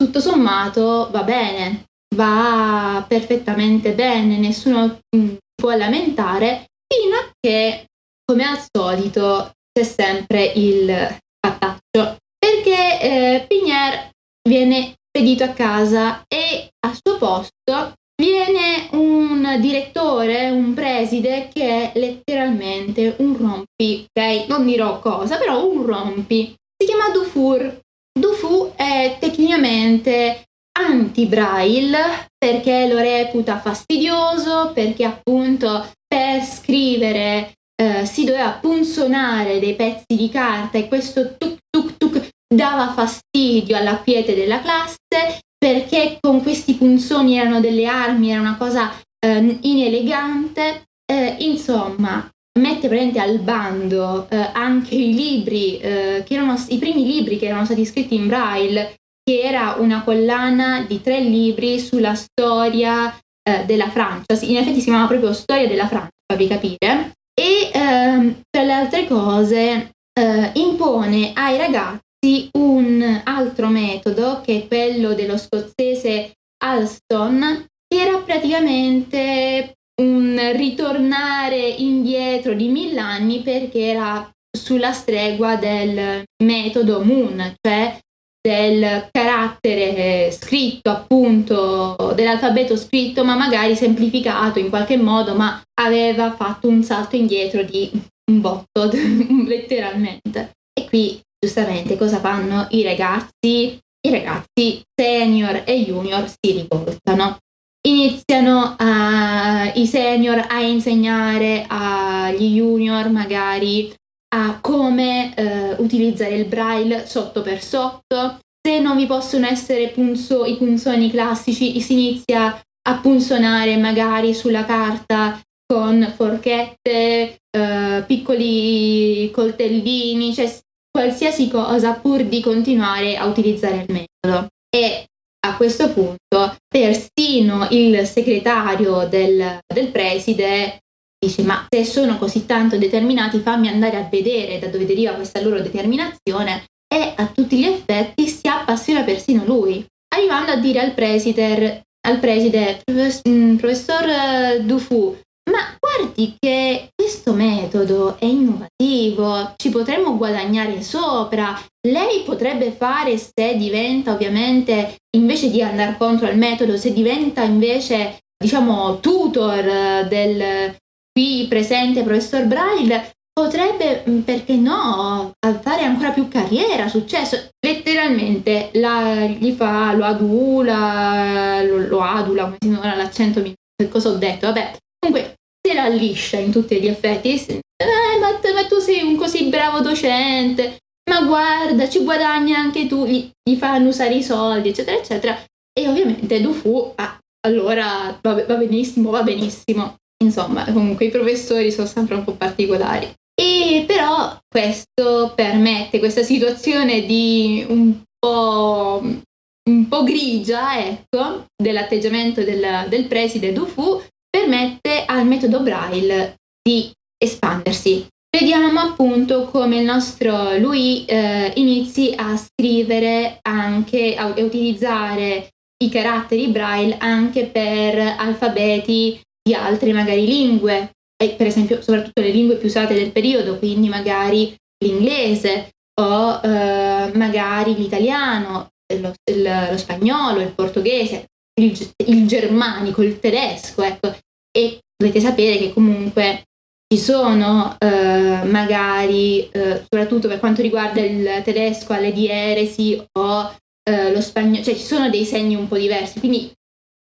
tutto 0.00 0.20
sommato 0.20 1.10
va 1.10 1.22
bene, 1.24 1.84
va 2.16 3.04
perfettamente 3.06 3.92
bene, 3.92 4.38
nessuno 4.38 5.00
mm, 5.14 5.34
può 5.54 5.76
lamentare 5.76 6.68
fino 6.88 7.16
a 7.16 7.30
che, 7.38 7.84
come 8.24 8.44
al 8.44 8.58
solito, 8.72 9.52
c'è 9.70 9.84
sempre 9.84 10.44
il 10.56 11.18
fattaccio. 11.38 12.16
Perché 12.38 13.00
eh, 13.00 13.44
Pigner 13.46 14.10
viene 14.48 14.94
spedito 15.06 15.44
a 15.44 15.48
casa 15.48 16.22
e 16.26 16.70
al 16.86 16.98
suo 16.98 17.18
posto 17.18 17.92
viene 18.16 18.88
un 18.92 19.58
direttore, 19.60 20.48
un 20.48 20.72
preside 20.72 21.50
che 21.52 21.92
è 21.92 21.98
letteralmente 21.98 23.16
un 23.18 23.36
rompi, 23.36 24.06
ok? 24.08 24.46
Non 24.48 24.64
dirò 24.64 24.98
cosa, 24.98 25.36
però 25.36 25.66
un 25.66 25.84
rompi. 25.84 26.54
Si 26.74 26.86
chiama 26.86 27.10
Dufour. 27.10 27.80
Dufour 28.18 28.74
è 28.74 29.16
tecnicamente 29.20 30.44
anti-braille 30.78 32.28
perché 32.36 32.88
lo 32.88 32.98
reputa 32.98 33.60
fastidioso, 33.60 34.72
perché 34.74 35.04
appunto 35.04 35.90
per 36.06 36.42
scrivere 36.42 37.52
eh, 37.80 38.04
si 38.06 38.24
doveva 38.24 38.52
punzonare 38.52 39.58
dei 39.58 39.74
pezzi 39.74 40.16
di 40.16 40.28
carta 40.28 40.78
e 40.78 40.88
questo 40.88 41.36
tuk 41.36 41.58
tuk 41.68 41.96
tuk 41.96 42.28
dava 42.52 42.92
fastidio 42.92 43.76
alla 43.76 43.98
quiete 43.98 44.34
della 44.34 44.60
classe 44.60 45.40
perché 45.56 46.18
con 46.20 46.42
questi 46.42 46.74
punzoni 46.74 47.36
erano 47.36 47.60
delle 47.60 47.86
armi, 47.86 48.30
era 48.30 48.40
una 48.40 48.56
cosa 48.56 48.90
eh, 49.18 49.58
inelegante. 49.60 50.84
Eh, 51.04 51.36
insomma, 51.40 52.26
mette 52.60 52.88
presente 52.88 53.18
al 53.18 53.38
bando 53.38 54.28
eh, 54.28 54.36
anche 54.52 54.94
i 54.94 55.12
libri, 55.14 55.78
eh, 55.78 56.22
che 56.24 56.34
erano 56.34 56.54
i 56.68 56.78
primi 56.78 57.04
libri 57.04 57.38
che 57.38 57.46
erano 57.46 57.64
stati 57.64 57.84
scritti 57.84 58.14
in 58.14 58.26
braille, 58.28 58.94
che 59.22 59.40
era 59.40 59.76
una 59.78 60.02
collana 60.02 60.84
di 60.86 61.00
tre 61.00 61.20
libri 61.20 61.78
sulla 61.80 62.14
storia 62.14 63.16
eh, 63.42 63.64
della 63.64 63.88
Francia. 63.88 64.38
In 64.42 64.56
effetti 64.56 64.78
si 64.78 64.84
chiamava 64.84 65.08
proprio 65.08 65.32
Storia 65.32 65.66
della 65.66 65.88
Francia, 65.88 66.10
per 66.26 66.46
capire. 66.46 67.12
E 67.34 67.70
ehm, 67.72 68.40
tra 68.50 68.62
le 68.62 68.72
altre 68.72 69.06
cose 69.06 69.90
eh, 70.12 70.50
impone 70.54 71.32
ai 71.34 71.56
ragazzi 71.56 72.50
un 72.58 73.20
altro 73.24 73.68
metodo 73.68 74.42
che 74.44 74.62
è 74.62 74.68
quello 74.68 75.14
dello 75.14 75.38
scozzese 75.38 76.32
Alston, 76.62 77.64
che 77.86 78.00
era 78.00 78.18
praticamente 78.18 79.74
un 80.02 80.52
ritornare 80.54 81.58
indietro 81.58 82.54
di 82.54 82.68
mille 82.68 83.00
anni 83.00 83.40
perché 83.40 83.80
era 83.80 84.30
sulla 84.50 84.92
stregua 84.92 85.56
del 85.56 86.22
metodo 86.42 87.02
Moon, 87.02 87.54
cioè 87.60 87.98
del 88.42 89.08
carattere 89.12 90.30
scritto 90.30 90.90
appunto 90.90 92.12
dell'alfabeto 92.14 92.74
scritto 92.74 93.22
ma 93.22 93.36
magari 93.36 93.76
semplificato 93.76 94.58
in 94.58 94.70
qualche 94.70 94.96
modo 94.96 95.34
ma 95.34 95.60
aveva 95.78 96.32
fatto 96.32 96.66
un 96.66 96.82
salto 96.82 97.16
indietro 97.16 97.62
di 97.62 97.90
un 98.30 98.40
botto 98.40 98.88
letteralmente 99.46 100.52
e 100.72 100.86
qui 100.88 101.20
giustamente 101.38 101.96
cosa 101.96 102.18
fanno 102.18 102.66
i 102.70 102.82
ragazzi? 102.82 103.78
I 104.02 104.10
ragazzi 104.10 104.82
senior 104.94 105.62
e 105.66 105.84
junior 105.84 106.26
si 106.26 106.52
rivoltano. 106.52 107.36
Iniziano 107.82 108.74
a, 108.78 109.72
i 109.74 109.86
senior 109.86 110.44
a 110.48 110.60
insegnare 110.60 111.64
agli 111.66 112.56
junior 112.56 113.08
magari 113.08 113.92
a 114.34 114.60
come 114.60 115.34
eh, 115.34 115.72
utilizzare 115.78 116.34
il 116.34 116.44
braille 116.44 117.06
sotto 117.06 117.40
per 117.40 117.62
sotto. 117.62 118.38
Se 118.62 118.80
non 118.80 118.96
vi 118.96 119.06
possono 119.06 119.46
essere 119.46 119.88
punzo, 119.88 120.44
i 120.44 120.56
punzoni 120.56 121.10
classici, 121.10 121.80
si 121.80 121.92
inizia 121.94 122.60
a 122.82 122.98
punzonare 122.98 123.76
magari 123.78 124.34
sulla 124.34 124.66
carta 124.66 125.40
con 125.66 126.12
forchette, 126.14 127.38
eh, 127.50 128.04
piccoli 128.06 129.30
coltellini, 129.30 130.34
cioè 130.34 130.54
qualsiasi 130.90 131.48
cosa 131.48 131.94
pur 131.94 132.24
di 132.24 132.42
continuare 132.42 133.16
a 133.16 133.24
utilizzare 133.24 133.86
il 133.86 133.92
metodo. 133.92 134.48
E 134.68 135.06
a 135.46 135.56
questo 135.56 135.92
punto 135.92 136.56
persino 136.68 137.66
il 137.70 138.06
segretario 138.06 139.06
del, 139.08 139.58
del 139.66 139.88
preside 139.88 140.80
dice 141.18 141.42
ma 141.42 141.66
se 141.68 141.84
sono 141.84 142.16
così 142.16 142.46
tanto 142.46 142.78
determinati 142.78 143.38
fammi 143.40 143.68
andare 143.68 143.96
a 143.96 144.08
vedere 144.10 144.58
da 144.58 144.68
dove 144.68 144.86
deriva 144.86 145.12
questa 145.12 145.40
loro 145.40 145.60
determinazione 145.60 146.64
e 146.92 147.12
a 147.14 147.26
tutti 147.26 147.58
gli 147.58 147.66
effetti 147.66 148.26
si 148.26 148.48
appassiona 148.48 149.04
persino 149.04 149.44
lui, 149.44 149.86
arrivando 150.12 150.50
a 150.50 150.56
dire 150.56 150.80
al 150.80 150.92
preside, 150.92 151.82
al 152.06 152.18
preside 152.18 152.82
mm, 153.28 153.56
professor 153.56 154.08
eh, 154.08 154.60
Dufu, 154.64 155.16
ma 155.52 155.76
guardi 155.78 156.34
che 156.38 156.90
questo 156.94 157.32
metodo 157.32 158.18
è 158.18 158.24
innovativo, 158.24 159.54
ci 159.56 159.68
potremmo 159.70 160.16
guadagnare 160.16 160.82
sopra. 160.82 161.60
Lei 161.88 162.22
potrebbe 162.24 162.72
fare 162.72 163.16
se 163.16 163.56
diventa 163.56 164.12
ovviamente, 164.12 164.96
invece 165.16 165.50
di 165.50 165.62
andare 165.62 165.96
contro 165.98 166.28
il 166.28 166.36
metodo, 166.36 166.76
se 166.76 166.92
diventa 166.92 167.42
invece, 167.42 168.18
diciamo, 168.36 169.00
tutor 169.00 170.06
del 170.08 170.76
qui 171.12 171.46
presente 171.48 172.02
professor 172.02 172.44
Braille, 172.44 173.10
potrebbe, 173.32 174.04
mm, 174.08 174.20
perché 174.20 174.54
no, 174.54 175.32
fare 175.62 175.82
ancora 175.82 176.10
più 176.10 176.28
carriera, 176.28 176.88
successo. 176.88 177.48
Letteralmente 177.64 178.70
la, 178.74 179.24
gli 179.24 179.52
fa, 179.52 179.92
lo 179.92 180.04
adula, 180.04 181.62
lo, 181.62 181.78
lo 181.86 182.00
adula, 182.00 182.44
come 182.44 182.56
si 182.60 182.68
chiama 182.68 182.94
l'accento, 182.94 183.42
che 183.42 183.88
cosa 183.88 184.10
ho 184.10 184.16
detto? 184.16 184.46
Vabbè, 184.46 184.76
comunque 184.98 185.34
se 185.66 185.74
la 185.74 185.88
liscia 185.88 186.38
in 186.38 186.50
tutti 186.50 186.80
gli 186.80 186.86
effetti. 186.86 187.30
Eh, 187.30 188.18
ma, 188.20 188.28
ma, 188.54 188.66
tu 188.66 188.78
sei 188.78 189.02
un 189.02 189.16
così 189.16 189.48
bravo 189.48 189.80
docente, 189.80 190.78
ma 191.10 191.22
guarda, 191.22 191.88
ci 191.88 192.04
guadagni 192.04 192.54
anche 192.54 192.86
tu, 192.86 193.04
gli, 193.04 193.28
gli 193.42 193.56
fanno 193.56 193.88
usare 193.88 194.14
i 194.14 194.22
soldi, 194.22 194.68
eccetera, 194.68 194.96
eccetera. 194.96 195.44
e 195.72 195.88
ovviamente 195.88 196.40
Dufu, 196.40 196.92
ah, 196.94 197.18
allora 197.46 198.16
va, 198.22 198.44
va 198.44 198.54
benissimo, 198.54 199.10
va 199.10 199.24
benissimo. 199.24 199.96
Insomma, 200.22 200.64
comunque 200.72 201.06
i 201.06 201.10
professori 201.10 201.72
sono 201.72 201.88
sempre 201.88 202.14
un 202.14 202.22
po' 202.22 202.34
particolari. 202.34 203.12
E 203.34 203.84
però 203.86 204.38
questo 204.46 205.32
permette 205.34 205.98
questa 205.98 206.22
situazione 206.22 207.06
di 207.06 207.64
un 207.68 208.02
po', 208.18 209.00
un 209.02 209.88
po 209.88 210.04
grigia, 210.04 210.78
ecco, 210.86 211.46
dell'atteggiamento 211.56 212.44
del, 212.44 212.86
del 212.88 213.06
preside 213.06 213.52
Dufu, 213.52 214.00
permette 214.28 215.04
al 215.06 215.26
metodo 215.26 215.60
Braille 215.60 216.36
di 216.62 216.92
espandersi. 217.18 218.06
Vediamo 218.30 218.78
appunto 218.78 219.46
come 219.46 219.78
il 219.78 219.84
nostro 219.84 220.56
Louis 220.56 221.04
eh, 221.08 221.52
inizi 221.56 222.14
a 222.16 222.36
scrivere 222.36 223.38
anche, 223.42 224.14
a 224.14 224.26
utilizzare 224.26 225.50
i 225.82 225.88
caratteri 225.88 226.46
Braille 226.48 226.96
anche 226.98 227.46
per 227.46 227.98
alfabeti 227.98 229.20
di 229.42 229.54
altre 229.54 229.92
magari 229.92 230.26
lingue, 230.26 230.92
e 231.20 231.30
per 231.30 231.48
esempio 231.48 231.82
soprattutto 231.82 232.20
le 232.20 232.30
lingue 232.30 232.56
più 232.56 232.68
usate 232.68 232.94
del 232.94 233.10
periodo, 233.10 233.58
quindi 233.58 233.88
magari 233.88 234.54
l'inglese 234.84 235.70
o 236.00 236.40
eh, 236.42 237.10
magari 237.14 237.74
l'italiano, 237.74 238.68
lo, 239.00 239.12
il, 239.24 239.68
lo, 239.70 239.76
spagnolo, 239.76 240.40
il 240.40 240.52
portoghese, 240.52 241.26
il, 241.60 241.76
il, 242.06 242.26
germanico, 242.26 243.02
il 243.02 243.18
tedesco, 243.18 243.82
ecco. 243.82 244.16
E 244.50 244.80
dovete 244.96 245.20
sapere 245.20 245.58
che 245.58 245.72
comunque 245.72 246.44
ci 246.92 246.98
sono 246.98 247.76
eh, 247.78 248.42
magari, 248.44 249.48
eh, 249.48 249.80
soprattutto 249.82 250.26
per 250.26 250.40
quanto 250.40 250.60
riguarda 250.60 251.00
il 251.00 251.40
tedesco, 251.44 251.92
alle 251.92 252.12
dieresi 252.12 253.00
o 253.12 253.54
eh, 253.88 254.12
lo 254.12 254.20
spagnolo, 254.20 254.64
cioè 254.64 254.74
ci 254.74 254.82
sono 254.82 255.08
dei 255.08 255.24
segni 255.24 255.54
un 255.54 255.68
po' 255.68 255.76
diversi, 255.76 256.18
quindi 256.18 256.52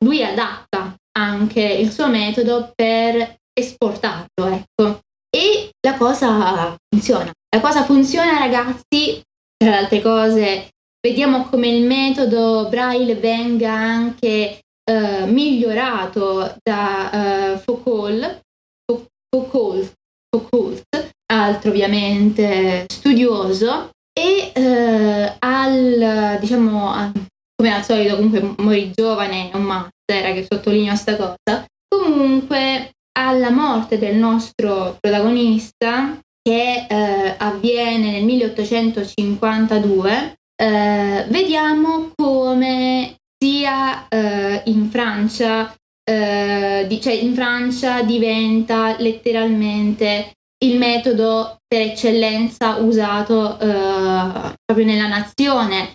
lui 0.06 0.24
adatta 0.24 0.96
anche 1.18 1.62
il 1.62 1.92
suo 1.92 2.08
metodo 2.08 2.72
per 2.76 3.38
esportarlo, 3.52 4.46
ecco. 4.46 5.00
E 5.36 5.72
la 5.86 5.96
cosa 5.98 6.76
funziona. 6.88 7.32
La 7.56 7.62
cosa 7.62 7.84
funziona, 7.84 8.38
ragazzi, 8.38 9.22
tra 9.58 9.72
le 9.72 9.76
altre 9.76 10.02
cose, 10.02 10.70
vediamo 11.02 11.46
come 11.50 11.68
il 11.68 11.84
metodo 11.84 12.68
Braille 12.70 13.16
venga 13.16 13.74
anche 13.74 14.60
eh, 14.84 15.26
migliorato 15.26 16.56
da 16.62 17.54
eh, 17.54 17.58
Foucault, 17.58 18.42
Foucault, 19.30 19.94
Foucault, 20.30 20.84
altro 21.32 21.72
ovviamente 21.72 22.86
studioso, 22.90 23.90
e 24.14 24.52
eh, 24.54 25.36
al, 25.40 26.38
diciamo, 26.40 27.12
come 27.56 27.74
al 27.74 27.84
solito 27.84 28.16
comunque 28.16 28.54
morì 28.58 28.92
giovane, 28.94 29.50
è 29.52 29.56
un 29.56 29.64
master 29.64 30.34
che 30.34 30.46
sottolineo 30.50 30.90
questa 30.90 31.16
cosa, 31.16 31.66
comunque 31.88 32.92
alla 33.18 33.50
morte 33.50 33.98
del 33.98 34.16
nostro 34.16 34.98
protagonista 35.00 36.20
che 36.42 36.86
eh, 36.90 37.36
avviene 37.38 38.12
nel 38.12 38.24
1852, 38.24 40.36
eh, 40.56 41.26
vediamo 41.30 42.12
come 42.16 43.16
sia 43.38 44.08
eh, 44.08 44.62
in 44.66 44.90
Francia, 44.90 45.74
eh, 46.10 47.00
cioè 47.02 47.14
in 47.14 47.34
Francia 47.34 48.02
diventa 48.02 48.98
letteralmente 49.00 50.34
il 50.66 50.78
metodo 50.78 51.58
per 51.68 51.82
eccellenza 51.82 52.78
usato 52.78 53.60
eh, 53.60 54.56
proprio 54.66 54.86
nella 54.86 55.08
nazione. 55.08 55.94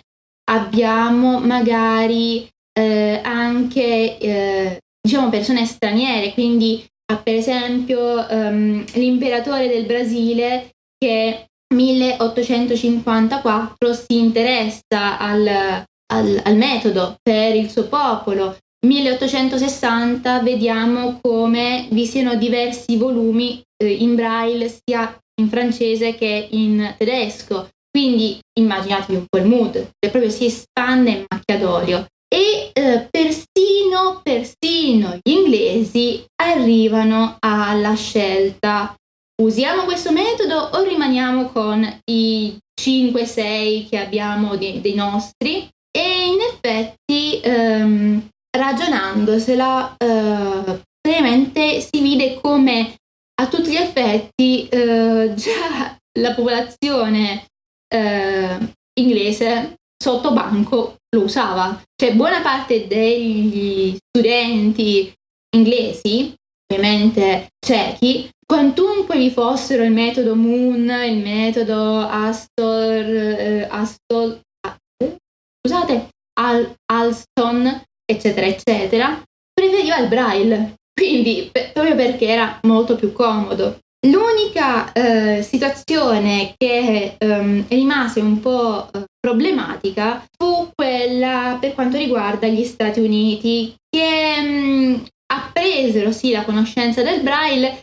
Abbiamo 0.49 1.39
magari 1.39 2.47
eh, 2.77 3.21
anche 3.23 4.81
diciamo 5.01 5.29
persone 5.29 5.65
straniere, 5.65 6.33
quindi 6.33 6.85
per 7.23 7.35
esempio 7.35 8.25
um, 8.27 8.83
l'imperatore 8.93 9.67
del 9.67 9.85
Brasile 9.85 10.71
che 10.97 11.45
1854 11.73 13.93
si 13.93 14.17
interessa 14.17 15.19
al, 15.19 15.47
al, 15.47 16.41
al 16.43 16.55
metodo 16.55 17.17
per 17.21 17.55
il 17.55 17.69
suo 17.69 17.87
popolo. 17.87 18.57
1860 18.85 20.41
vediamo 20.41 21.19
come 21.21 21.87
vi 21.91 22.05
siano 22.05 22.35
diversi 22.35 22.97
volumi 22.97 23.61
eh, 23.77 23.91
in 23.91 24.15
braille 24.15 24.69
sia 24.69 25.17
in 25.41 25.49
francese 25.49 26.15
che 26.15 26.47
in 26.51 26.95
tedesco. 26.97 27.69
Quindi 27.89 28.39
immaginatevi 28.59 29.17
un 29.17 29.25
po' 29.27 29.37
il 29.37 29.45
mood, 29.45 29.91
che 29.97 30.09
proprio 30.09 30.29
si 30.29 30.45
espande 30.45 31.11
in 31.11 31.25
macchia 31.27 31.57
d'olio. 31.57 32.05
E 32.27 32.71
eh, 32.73 33.07
persino, 33.09 34.19
persino 34.21 35.17
gli 35.21 35.31
inglesi 35.31 36.25
arrivano 36.41 37.37
alla 37.39 37.95
scelta. 37.95 38.93
Usiamo 39.41 39.83
questo 39.83 40.11
metodo 40.11 40.69
o 40.73 40.83
rimaniamo 40.83 41.49
con 41.49 42.01
i 42.05 42.57
5-6 42.79 43.87
che 43.89 43.97
abbiamo 43.97 44.55
di, 44.57 44.81
dei 44.81 44.95
nostri? 44.95 45.69
E 45.89 46.25
in 46.27 46.41
effetti 46.41 47.39
ehm, 47.41 48.27
ragionandosela 48.55 49.95
eh, 49.97 50.81
praticamente 51.01 51.81
si 51.81 52.01
vede 52.01 52.39
come 52.41 52.95
a 53.41 53.47
tutti 53.47 53.71
gli 53.71 53.75
effetti 53.75 54.67
eh, 54.69 55.33
già 55.35 55.97
la 56.19 56.33
popolazione 56.33 57.45
eh, 57.93 58.57
inglese 58.99 59.75
sotto 60.01 60.31
banco 60.31 60.95
lo 61.15 61.23
usava. 61.23 61.81
Cioè 61.95 62.15
buona 62.15 62.41
parte 62.41 62.87
degli 62.87 63.97
studenti 63.97 65.13
inglesi, 65.55 66.33
ovviamente 66.67 67.47
ciechi, 67.65 68.29
quantunque 68.45 69.17
vi 69.17 69.31
fossero 69.31 69.83
il 69.83 69.91
metodo 69.91 70.35
Moon, 70.35 70.89
il 70.89 71.17
metodo 71.17 71.99
Astor, 71.99 73.03
eh, 73.03 73.67
Astor 73.69 74.39
eh, 74.97 75.17
scusate, 75.61 76.09
Al, 76.39 76.75
Alston, 76.91 77.81
eccetera, 78.05 78.45
eccetera, 78.45 79.21
preferiva 79.53 79.97
il 79.97 80.07
braille, 80.07 80.73
quindi 80.93 81.49
per, 81.51 81.71
proprio 81.71 81.95
perché 81.95 82.27
era 82.27 82.59
molto 82.63 82.95
più 82.95 83.11
comodo. 83.11 83.79
L'unica 84.07 84.91
eh, 84.93 85.41
situazione 85.41 86.53
che 86.57 87.15
ehm, 87.17 87.65
rimase 87.69 88.19
un 88.19 88.39
po' 88.39 88.87
eh, 88.91 89.05
problematica 89.19 90.23
fu 90.37 90.69
quella 90.75 91.57
per 91.59 91.73
quanto 91.73 91.97
riguarda 91.97 92.45
gli 92.45 92.63
Stati 92.63 92.99
Uniti, 92.99 93.73
che 93.89 94.41
mh, 94.41 94.47
mm, 94.47 94.95
appresero 95.33 96.11
sì 96.11 96.31
la 96.31 96.43
conoscenza 96.43 97.01
del 97.01 97.21
braille, 97.21 97.81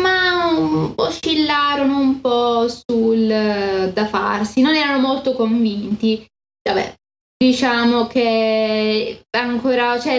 ma 0.00 0.92
oscillarono 0.94 1.98
un 1.98 2.20
po' 2.20 2.66
sul 2.68 3.24
uh, 3.24 3.92
da 3.92 4.06
farsi, 4.06 4.62
non 4.62 4.74
erano 4.74 5.00
molto 5.00 5.34
convinti. 5.34 6.26
Vabbè, 6.66 6.94
diciamo 7.38 8.08
che 8.08 9.20
ancora 9.30 10.00
cioè, 10.00 10.18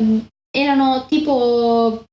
erano 0.51 1.05
tipo... 1.07 2.03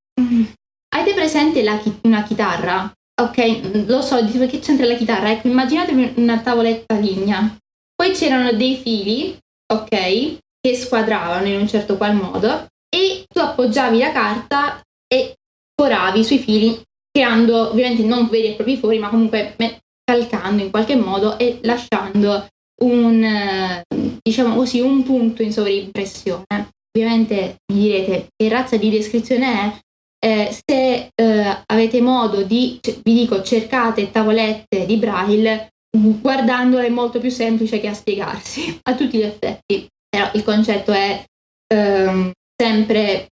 Mm, 0.99 1.01
avete 1.01 1.15
presente 1.15 1.63
la, 1.63 1.81
una 2.03 2.23
chitarra? 2.25 2.93
Ok, 3.21 3.87
lo 3.87 4.01
so, 4.01 4.17
che 4.25 4.59
c'entra 4.59 4.87
la 4.87 4.95
chitarra? 4.95 5.31
Ecco, 5.31 5.49
immaginatevi 5.49 6.15
una 6.17 6.41
tavoletta 6.41 6.97
ligna. 6.97 7.57
Poi 7.95 8.13
c'erano 8.13 8.53
dei 8.53 8.77
fili, 8.77 9.37
ok, 9.73 10.39
che 10.61 10.75
squadravano 10.75 11.47
in 11.49 11.61
un 11.61 11.69
certo 11.69 11.97
qual 11.97 12.15
modo 12.15 12.67
e 12.89 13.25
tu 13.29 13.41
appoggiavi 13.41 13.99
la 13.99 14.13
carta 14.13 14.81
e 15.13 15.35
foravi 15.75 16.25
sui 16.25 16.39
fili, 16.39 16.81
creando 17.11 17.71
ovviamente 17.71 18.03
non 18.03 18.29
veri 18.29 18.49
e 18.49 18.55
propri 18.55 18.77
fori, 18.77 18.99
ma 18.99 19.09
comunque 19.09 19.55
calcando 20.05 20.63
in 20.63 20.71
qualche 20.71 20.97
modo 20.97 21.39
e 21.39 21.59
lasciando 21.63 22.47
un, 22.83 23.83
diciamo 24.23 24.55
così, 24.55 24.81
un 24.81 25.03
punto 25.03 25.43
in 25.43 25.53
sovrimpressione. 25.53 26.71
Ovviamente 26.97 27.57
mi 27.73 27.81
direte 27.81 28.29
che 28.35 28.49
razza 28.49 28.77
di 28.77 28.91
descrizione 28.91 29.47
è, 29.53 29.79
eh, 30.19 30.51
se 30.51 31.11
eh, 31.15 31.63
avete 31.67 32.01
modo 32.01 32.43
di, 32.43 32.81
vi 33.03 33.15
dico, 33.15 33.43
cercate 33.43 34.11
tavolette 34.11 34.87
di 34.87 34.97
braille, 34.97 35.69
guardandole 35.97 36.87
è 36.87 36.91
molto 36.91 37.19
più 37.19 37.31
semplice 37.31 37.81
che 37.81 37.89
a 37.89 37.95
spiegarsi 37.95 38.79
a 38.85 38.95
tutti 38.95 39.19
gli 39.19 39.23
effetti. 39.23 39.87
Però 40.09 40.31
il 40.35 40.43
concetto 40.43 40.93
è 40.93 41.23
ehm, 41.73 42.33
sempre 42.57 43.29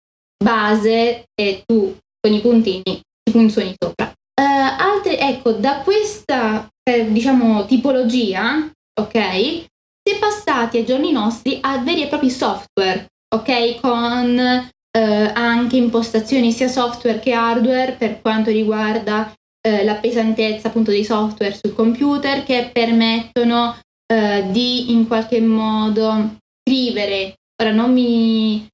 base 0.44 1.26
e 1.34 1.64
tu 1.66 1.96
con 2.20 2.34
i 2.34 2.42
puntini 2.42 2.84
ci 2.84 3.32
funzioni 3.32 3.76
sopra. 3.78 4.12
Uh, 4.36 4.82
altre, 4.82 5.20
ecco, 5.20 5.52
da 5.52 5.82
questa 5.84 6.68
eh, 6.84 7.12
diciamo 7.12 7.66
tipologia, 7.66 8.70
ok, 9.00 9.12
si 9.22 10.16
è 10.16 10.20
passati 10.20 10.78
ai 10.78 10.86
giorni 10.86 11.12
nostri 11.12 11.60
a 11.62 11.78
veri 11.78 12.04
e 12.04 12.08
propri 12.08 12.32
software, 12.32 13.08
ok, 13.34 13.80
con 13.80 14.72
eh, 14.96 15.32
anche 15.34 15.78
impostazioni 15.78 16.52
sia 16.52 16.68
software 16.68 17.20
che 17.20 17.34
hardware 17.34 17.94
per 17.94 18.22
quanto 18.22 18.52
riguarda 18.52 19.34
eh, 19.66 19.84
la 19.84 19.96
pesantezza 19.96 20.68
appunto 20.68 20.92
dei 20.92 21.04
software 21.04 21.56
sul 21.56 21.74
computer 21.74 22.44
che 22.44 22.70
permettono 22.72 23.78
eh, 24.06 24.46
di 24.50 24.92
in 24.92 25.08
qualche 25.08 25.42
modo 25.42 26.38
scrivere. 26.62 27.36
Ora 27.62 27.72
non 27.72 27.92
mi, 27.92 28.68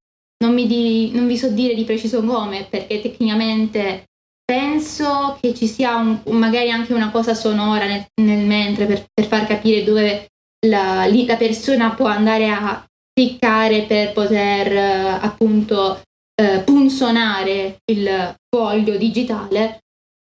non, 0.43 0.53
mi 0.53 0.67
di, 0.67 1.11
non 1.13 1.27
vi 1.27 1.37
so 1.37 1.49
dire 1.49 1.73
di 1.73 1.83
preciso 1.83 2.23
come 2.23 2.65
perché 2.69 3.01
tecnicamente 3.01 4.05
penso 4.43 5.37
che 5.39 5.53
ci 5.53 5.67
sia 5.67 5.95
un, 5.95 6.21
magari 6.31 6.71
anche 6.71 6.93
una 6.93 7.11
cosa 7.11 7.35
sonora 7.35 7.85
nel, 7.85 8.05
nel 8.21 8.45
mentre 8.45 8.85
per, 8.85 9.05
per, 9.13 9.27
far 9.27 9.45
capire 9.45 9.83
dove 9.83 10.27
la, 10.65 11.05
la, 11.05 11.35
persona 11.35 11.91
può 11.91 12.07
andare 12.07 12.49
a 12.49 12.83
cliccare 13.13 13.83
per 13.83 14.11
poter 14.11 14.71
uh, 14.71 15.23
appunto 15.23 16.01
uh, 16.39 16.63
punzonare 16.63 17.79
il 17.91 18.35
foglio 18.49 18.97
digitale, 18.97 19.79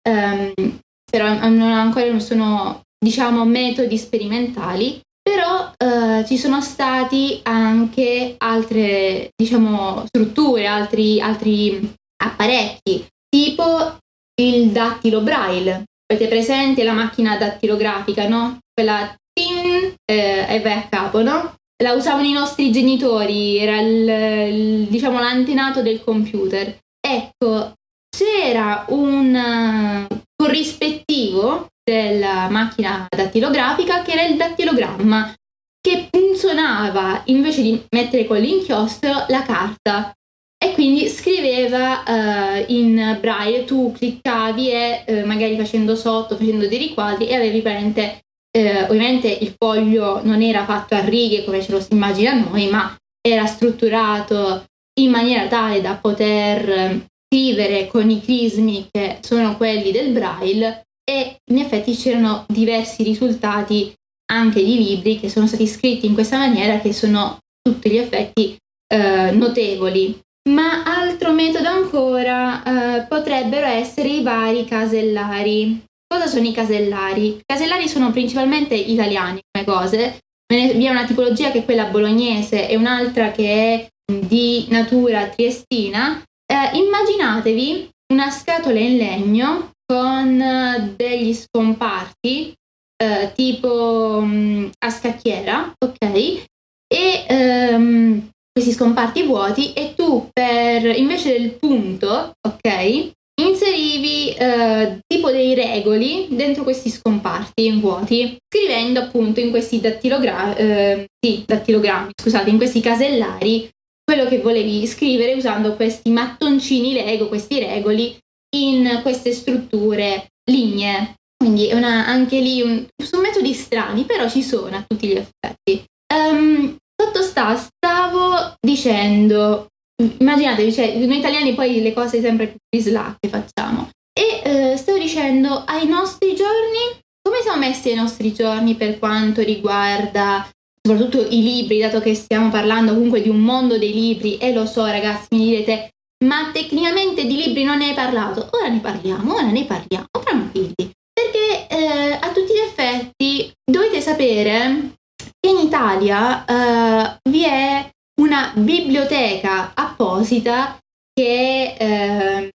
um, 0.09 0.79
però 1.11 1.29
non 1.49 1.73
ancora 1.73 2.07
non 2.07 2.21
sono 2.21 2.83
diciamo 2.99 3.45
metodi 3.45 3.99
sperimentali, 3.99 5.01
però 5.23 5.71
uh, 5.77 6.25
ci 6.25 6.39
sono 6.39 6.61
stati 6.61 7.41
anche 7.43 8.35
altre 8.39 9.31
diciamo 9.35 10.05
strutture, 10.07 10.67
altri, 10.67 11.21
altri 11.21 11.95
apparecchi, 12.23 13.07
tipo 13.29 13.99
il 14.41 14.71
dattilo 14.71 15.21
braille. 15.21 15.85
Avete 16.09 16.29
presente 16.29 16.85
la 16.85 16.93
macchina 16.93 17.37
dattilografica, 17.37 18.29
no? 18.29 18.59
Quella 18.73 19.15
tin 19.33 19.95
eh, 20.05 20.47
e 20.49 20.61
vai 20.61 20.73
a 20.73 20.89
capo, 20.89 21.23
no? 21.23 21.55
La 21.83 21.93
usavano 21.93 22.27
i 22.27 22.33
nostri 22.33 22.73
genitori, 22.73 23.59
era 23.59 23.79
il, 23.81 24.09
il, 24.09 24.87
diciamo 24.87 25.19
l'antenato 25.19 25.83
del 25.83 26.03
computer. 26.03 26.79
Ecco, 26.99 27.75
c'era 28.09 28.87
un 28.89 30.07
uh, 30.09 30.17
corrispettivo 30.35 31.69
della 31.85 32.49
macchina 32.49 33.07
dattilografica 33.15 34.03
che 34.03 34.13
era 34.13 34.25
il 34.25 34.37
dattilogramma 34.37 35.35
che 35.81 36.09
funzionava 36.11 37.23
invece 37.27 37.63
di 37.63 37.81
mettere 37.91 38.27
con 38.27 38.39
l'inchiostro 38.39 39.27
la 39.29 39.43
carta 39.43 40.13
e 40.59 40.73
quindi 40.73 41.09
scriveva 41.09 42.03
uh, 42.03 42.65
in 42.69 43.19
braille, 43.21 43.65
tu 43.65 43.93
cliccavi 43.93 44.71
e 44.71 45.05
uh, 45.07 45.27
magari 45.27 45.57
facendo 45.57 45.95
sotto, 45.95 46.37
facendo 46.37 46.67
dei 46.67 46.79
riquadri 46.79 47.29
e 47.29 47.35
avevi 47.37 47.61
veramente 47.61 48.23
eh, 48.57 48.85
ovviamente 48.85 49.29
il 49.29 49.55
foglio 49.59 50.23
non 50.25 50.41
era 50.41 50.65
fatto 50.65 50.95
a 50.95 51.05
righe 51.05 51.45
come 51.45 51.63
ce 51.63 51.73
lo 51.73 51.81
si 51.81 51.93
immagina 51.93 52.33
noi, 52.33 52.69
ma 52.69 52.97
era 53.21 53.45
strutturato 53.45 54.65
in 54.99 55.11
maniera 55.11 55.47
tale 55.47 55.83
da 55.83 55.97
poter 55.97 56.71
ehm, 56.71 57.05
scrivere 57.29 57.87
con 57.87 58.09
i 58.09 58.23
crismi 58.23 58.89
che 58.91 59.19
sono 59.21 59.59
quelli 59.59 59.91
del 59.91 60.11
braille 60.13 60.87
e 61.05 61.37
in 61.51 61.59
effetti 61.59 61.95
c'erano 61.95 62.47
diversi 62.49 63.03
risultati 63.03 63.93
anche 64.33 64.65
di 64.65 64.77
libri 64.79 65.21
che 65.21 65.29
sono 65.29 65.47
stati 65.47 65.67
scritti 65.67 66.07
in 66.07 66.15
questa 66.15 66.39
maniera 66.39 66.81
che 66.81 66.95
sono 66.95 67.39
tutti 67.61 67.91
gli 67.91 67.99
effetti 67.99 68.57
eh, 68.89 69.33
notevoli. 69.33 70.19
Ma 70.49 70.83
altro 70.83 71.33
metodo 71.33 71.69
ancora 71.69 72.63
eh, 72.63 73.07
potrebbero 73.07 73.67
essere 73.67 74.09
i 74.09 74.23
vari 74.23 74.65
casellari. 74.65 75.85
Cosa 76.07 76.27
sono 76.27 76.47
i 76.47 76.53
casellari? 76.53 77.27
I 77.27 77.43
casellari 77.45 77.89
sono 77.89 78.11
principalmente 78.13 78.75
italiani 78.75 79.41
come 79.51 79.65
cose, 79.65 80.21
vi 80.49 80.85
è 80.85 80.91
una 80.91 81.05
tipologia 81.05 81.51
che 81.51 81.59
è 81.59 81.65
quella 81.65 81.87
bolognese 81.87 82.69
e 82.69 82.77
un'altra 82.77 83.33
che 83.33 83.49
è 83.51 83.89
di 84.13 84.67
natura 84.69 85.29
triestina. 85.29 86.23
Eh, 86.47 86.79
immaginatevi 86.79 87.91
una 88.13 88.31
scatola 88.31 88.79
in 88.79 88.97
legno 88.97 89.73
con 89.85 90.95
degli 90.97 91.35
scomparti 91.35 92.55
eh, 93.03 93.33
tipo 93.35 94.21
mh, 94.21 94.35
mm, 94.35 94.69
a 94.79 94.91
scacchiera, 94.91 95.73
ok? 95.77 96.45
E 96.87 97.25
ehm, 97.29 98.31
questi 98.53 98.73
scomparti 98.73 99.23
vuoti 99.25 99.73
e 99.73 99.95
tu 99.97 100.29
per 100.33 100.97
invece 100.97 101.39
del 101.39 101.51
punto, 101.53 102.33
ok? 102.41 103.11
Inserivi 103.41 104.31
eh, 104.35 104.99
tipo 105.07 105.31
dei 105.31 105.55
regoli 105.55 106.29
dentro 106.31 106.63
questi 106.63 106.91
scomparti 106.91 107.71
vuoti, 107.81 108.37
scrivendo 108.49 109.01
appunto 109.01 109.41
in 109.41 109.51
questi 109.51 109.81
dattilogrammi, 109.81 110.57
eh, 110.57 111.07
sì, 111.19 111.45
dattilogrammi, 111.47 112.13
scusate, 112.15 112.51
in 112.51 112.57
questi 112.57 112.81
casellari 112.81 113.69
quello 114.07 114.27
che 114.27 114.39
volevi 114.39 114.87
scrivere 114.87 115.35
usando 115.35 115.75
questi 115.75 116.11
mattoncini 116.11 116.93
Lego, 116.93 117.27
questi 117.27 117.59
regoli 117.59 118.17
in 118.55 119.01
queste 119.03 119.33
strutture 119.33 120.29
lignee. 120.49 121.15
Quindi 121.37 121.67
è 121.67 121.75
una, 121.75 122.07
anche 122.07 122.39
lì 122.39 122.63
un, 122.63 122.87
sono 123.03 123.23
metodi 123.23 123.53
strani, 123.53 124.05
però 124.05 124.29
ci 124.29 124.43
sono 124.43 124.77
a 124.77 124.85
tutti 124.87 125.09
gli 125.09 125.17
effetti. 125.17 125.85
Um, 126.15 126.77
sotto 126.95 127.23
sta, 127.23 127.57
stavo 127.57 128.55
dicendo 128.65 129.67
immaginatevi, 130.03 130.73
cioè, 130.73 130.97
noi 130.97 131.19
italiani 131.19 131.55
poi 131.55 131.81
le 131.81 131.93
cose 131.93 132.21
sempre 132.21 132.49
più 132.49 132.59
bislacche 132.69 133.29
facciamo. 133.29 133.91
E 134.13 134.43
eh, 134.45 134.77
stavo 134.77 134.99
dicendo, 134.99 135.63
ai 135.67 135.87
nostri 135.87 136.35
giorni, 136.35 137.01
come 137.23 137.41
siamo 137.43 137.59
messi 137.59 137.91
ai 137.91 137.97
nostri 137.97 138.33
giorni 138.33 138.75
per 138.75 138.99
quanto 138.99 139.43
riguarda 139.43 140.49
soprattutto 140.87 141.27
i 141.29 141.43
libri, 141.43 141.81
dato 141.81 142.01
che 142.01 142.15
stiamo 142.15 142.49
parlando 142.49 142.95
comunque 142.95 143.21
di 143.21 143.29
un 143.29 143.41
mondo 143.41 143.77
dei 143.77 143.93
libri 143.93 144.39
e 144.39 144.53
lo 144.53 144.67
so 144.67 144.87
ragazzi, 144.87 145.27
mi 145.31 145.47
direte, 145.47 145.91
ma 146.25 146.51
tecnicamente 146.53 147.27
di 147.27 147.37
libri 147.37 147.65
non 147.65 147.79
ne 147.79 147.89
hai 147.89 147.95
parlato? 147.95 148.49
Ora 148.53 148.69
ne 148.69 148.79
parliamo, 148.79 149.35
ora 149.35 149.51
ne 149.51 149.65
parliamo, 149.65 150.07
tranquilli. 150.25 150.91
Perché 151.13 151.67
eh, 151.69 152.19
a 152.21 152.31
tutti 152.33 152.53
gli 152.53 152.59
effetti 152.59 153.53
dovete 153.65 154.01
sapere 154.01 154.93
che 155.41 155.51
in 155.51 155.59
Italia 155.59 156.45
eh, 156.45 157.19
vi 157.31 157.45
è 157.45 157.91
una 158.21 158.53
biblioteca 158.55 159.73
apposita 159.75 160.79
che 161.13 161.77
eh, 161.79 162.51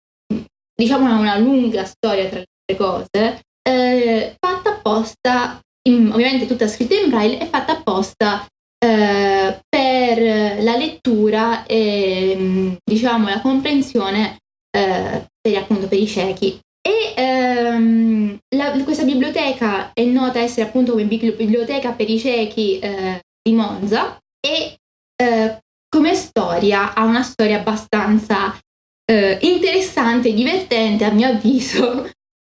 diciamo 0.76 1.08
ha 1.08 1.20
una 1.20 1.38
lunga 1.38 1.86
storia 1.86 2.28
tra 2.30 2.40
le 2.40 2.78
cose, 2.78 3.42
eh, 3.62 4.36
fatta 4.40 4.72
apposta, 4.72 5.60
in, 5.88 6.12
ovviamente 6.12 6.48
tutta 6.48 6.68
scritta 6.68 6.96
in 6.96 7.10
braille, 7.10 7.38
è 7.38 7.48
fatta 7.48 7.74
apposta 7.74 8.46
eh, 8.84 9.60
per 9.68 10.64
la 10.64 10.76
lettura 10.76 11.66
e 11.66 12.78
diciamo 12.84 13.28
la 13.28 13.42
comprensione 13.42 14.38
eh, 14.76 15.26
per, 15.40 15.58
appunto 15.58 15.88
per 15.88 16.00
i 16.00 16.08
ciechi. 16.08 16.60
E 16.82 17.14
ehm, 17.16 18.38
la, 18.56 18.72
questa 18.84 19.04
biblioteca 19.04 19.92
è 19.94 20.04
nota 20.04 20.40
essere 20.40 20.68
appunto 20.68 20.94
come 20.94 21.06
biblioteca 21.06 21.92
per 21.92 22.10
i 22.10 22.18
ciechi 22.18 22.80
eh, 22.80 23.22
di 23.42 23.54
Monza 23.54 24.18
e 24.40 24.78
eh, 25.22 25.60
come 25.88 26.16
storia 26.16 26.94
ha 26.94 27.04
una 27.04 27.22
storia 27.22 27.60
abbastanza 27.60 28.58
eh, 29.06 29.38
interessante 29.42 30.30
e 30.30 30.34
divertente 30.34 31.04
a 31.04 31.12
mio 31.12 31.28
avviso. 31.28 32.10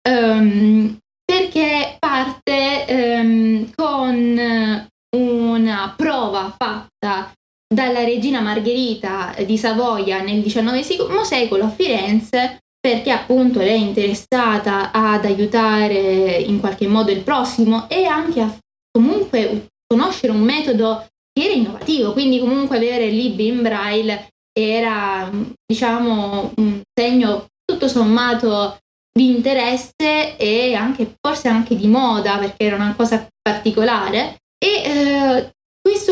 Um, 0.08 0.98
perché 1.28 1.98
parte 2.00 2.86
ehm, 2.86 3.72
con 3.76 4.88
una 5.16 5.94
prova 5.96 6.56
fatta 6.58 7.32
dalla 7.68 8.04
regina 8.06 8.40
Margherita 8.40 9.36
di 9.46 9.58
Savoia 9.58 10.22
nel 10.22 10.42
XIX 10.42 11.22
secolo 11.22 11.66
a 11.66 11.70
Firenze 11.70 12.60
perché 12.80 13.12
appunto 13.12 13.60
lei 13.60 13.82
è 13.82 13.86
interessata 13.86 14.92
ad 14.94 15.26
aiutare 15.26 16.38
in 16.38 16.62
qualche 16.62 16.88
modo 16.88 17.12
il 17.12 17.24
prossimo 17.24 17.90
e 17.90 18.06
anche 18.06 18.40
a 18.40 18.58
comunque 18.90 19.68
conoscere 19.86 20.32
un 20.32 20.42
metodo 20.42 21.06
era 21.44 21.54
innovativo, 21.54 22.14
quindi 22.14 22.40
comunque 22.40 22.78
avere 22.78 23.10
libri 23.10 23.48
in 23.48 23.62
braille 23.62 24.30
era 24.58 25.30
diciamo 25.66 26.52
un 26.58 26.82
segno 26.94 27.48
tutto 27.64 27.88
sommato 27.88 28.78
di 29.12 29.30
interesse 29.30 30.38
e 30.38 30.74
anche 30.74 31.16
forse 31.20 31.48
anche 31.48 31.76
di 31.76 31.88
moda 31.88 32.38
perché 32.38 32.66
era 32.66 32.76
una 32.76 32.96
cosa 32.96 33.28
particolare. 33.42 34.38
E 34.58 34.84
eh, 34.84 35.52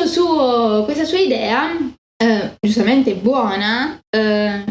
suo, 0.08 0.84
questa 0.84 1.06
sua 1.06 1.20
idea 1.20 1.76
eh, 2.18 2.56
giustamente 2.60 3.16
buona 3.16 4.00
eh, 4.10 4.64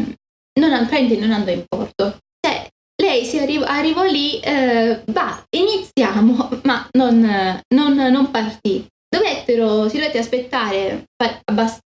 non, 0.59 0.87
non 1.17 1.31
andò 1.31 1.51
in 1.51 1.63
porto. 1.67 2.17
Cioè, 2.39 2.67
lei 3.01 3.25
si 3.25 3.37
arrivò, 3.39 3.65
arrivò 3.65 4.03
lì 4.03 4.39
eh, 4.39 5.03
va 5.07 5.43
iniziamo 5.49 6.49
ma 6.63 6.87
non, 6.93 7.61
non, 7.73 7.93
non 7.93 8.31
partì 8.31 8.85
dovettero 9.17 9.87
si 9.89 9.97
dovette 9.97 10.19
aspettare 10.19 11.05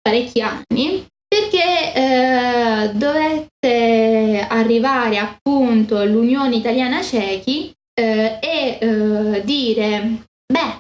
parecchi 0.02 0.42
anni 0.42 1.06
perché 1.28 1.94
eh, 1.94 2.92
dovette 2.94 4.46
arrivare 4.48 5.18
appunto 5.18 6.04
l'Unione 6.06 6.56
Italiana 6.56 7.02
Cechi 7.02 7.74
eh, 7.94 8.40
e 8.40 8.78
eh, 8.80 9.42
dire, 9.44 10.24
beh, 10.46 10.80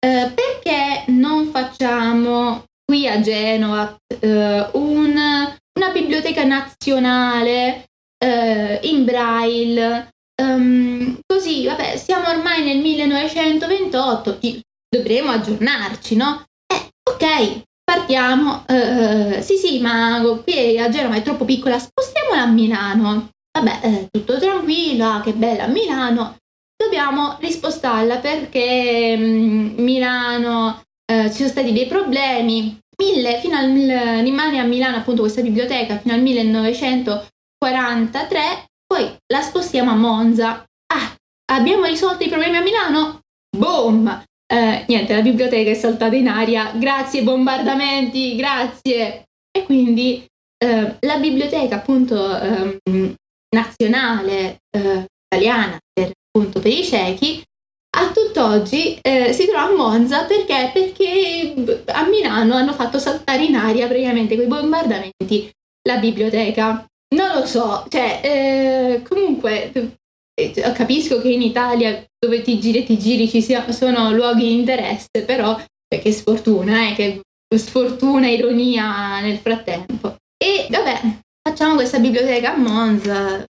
eh, 0.00 0.32
perché 0.34 1.04
non 1.12 1.50
facciamo 1.50 2.64
qui 2.84 3.06
a 3.06 3.20
Genova 3.20 3.96
eh, 4.20 4.68
un, 4.72 5.10
una 5.12 5.92
biblioteca 5.92 6.44
nazionale 6.44 7.84
eh, 8.18 8.80
in 8.82 9.04
braille? 9.04 10.08
Um, 10.42 11.18
così, 11.26 11.64
vabbè, 11.64 11.96
siamo 11.96 12.28
ormai 12.28 12.62
nel 12.62 12.78
1928, 12.78 14.38
dovremo 14.88 15.30
aggiornarci, 15.30 16.16
no? 16.16 16.44
Eh, 16.66 16.90
ok, 17.02 17.62
partiamo. 17.84 18.64
Uh, 18.68 19.42
sì, 19.42 19.56
sì, 19.56 19.80
ma 19.80 20.20
qui 20.42 20.78
a 20.78 20.88
Genova 20.88 21.16
è 21.16 21.22
troppo 21.22 21.44
piccola, 21.44 21.78
spostiamola 21.78 22.42
a 22.42 22.46
Milano. 22.46 23.30
Vabbè, 23.56 23.80
eh, 23.82 24.08
tutto 24.10 24.38
tranquillo, 24.38 25.06
ah, 25.06 25.20
che 25.20 25.32
bella 25.32 25.66
Milano. 25.66 26.36
Dobbiamo 26.76 27.36
rispostarla 27.40 28.18
perché 28.18 29.14
um, 29.16 29.74
Milano 29.78 30.82
uh, 31.10 31.28
ci 31.28 31.36
sono 31.36 31.48
stati 31.48 31.72
dei 31.72 31.86
problemi. 31.86 32.78
Mille, 32.98 33.38
fino 33.40 33.56
al, 33.56 34.22
rimane 34.22 34.58
a 34.58 34.64
Milano 34.64 34.96
appunto 34.96 35.20
questa 35.20 35.42
biblioteca 35.42 35.98
fino 35.98 36.14
al 36.14 36.22
1943, 36.22 38.40
poi 38.86 39.14
la 39.26 39.42
spostiamo 39.42 39.90
a 39.90 39.96
Monza. 39.96 40.64
Ah, 40.92 41.14
abbiamo 41.52 41.84
risolto 41.84 42.24
i 42.24 42.28
problemi 42.28 42.56
a 42.56 42.62
Milano? 42.62 43.20
Boom! 43.54 44.24
Eh, 44.48 44.84
niente, 44.86 45.14
la 45.14 45.22
biblioteca 45.22 45.70
è 45.70 45.74
saltata 45.74 46.14
in 46.14 46.28
aria, 46.28 46.72
grazie 46.76 47.22
bombardamenti, 47.22 48.36
grazie. 48.36 49.24
E 49.50 49.62
quindi 49.64 50.24
eh, 50.58 50.96
la 51.00 51.18
biblioteca 51.18 51.76
appunto 51.76 52.40
eh, 52.40 52.78
nazionale 53.54 54.58
eh, 54.70 55.06
italiana 55.26 55.78
per, 55.92 56.12
appunto, 56.30 56.60
per 56.60 56.72
i 56.72 56.84
ciechi 56.84 57.42
a 57.98 58.12
tutt'oggi 58.12 58.98
eh, 59.00 59.32
si 59.32 59.46
trova 59.46 59.64
a 59.64 59.74
Monza 59.74 60.24
perché? 60.24 60.70
Perché 60.72 61.82
a 61.86 62.06
Milano 62.06 62.54
hanno 62.54 62.74
fatto 62.74 62.98
saltare 62.98 63.44
in 63.44 63.56
aria 63.56 63.86
praticamente 63.86 64.34
quei 64.34 64.46
bombardamenti 64.46 65.50
la 65.88 65.96
biblioteca. 65.96 66.84
Non 67.14 67.38
lo 67.38 67.46
so, 67.46 67.86
cioè, 67.88 68.20
eh, 68.22 69.02
comunque 69.08 69.70
capisco 70.74 71.20
che 71.20 71.30
in 71.30 71.42
Italia 71.42 72.04
dove 72.18 72.42
ti 72.42 72.60
giri 72.60 72.78
e 72.78 72.84
ti 72.84 72.98
giri 72.98 73.28
ci 73.28 73.40
sia, 73.40 73.70
sono 73.72 74.12
luoghi 74.12 74.42
di 74.42 74.58
interesse, 74.58 75.24
però 75.24 75.56
cioè, 75.56 76.02
che 76.02 76.12
sfortuna, 76.12 76.88
eh, 76.88 76.94
che 76.94 77.20
sfortuna, 77.56 78.28
ironia 78.28 79.20
nel 79.20 79.38
frattempo. 79.38 80.16
E 80.36 80.66
vabbè, 80.68 81.00
facciamo 81.42 81.76
questa 81.76 81.98
biblioteca 81.98 82.54
a 82.54 82.56
Monza, 82.58 83.44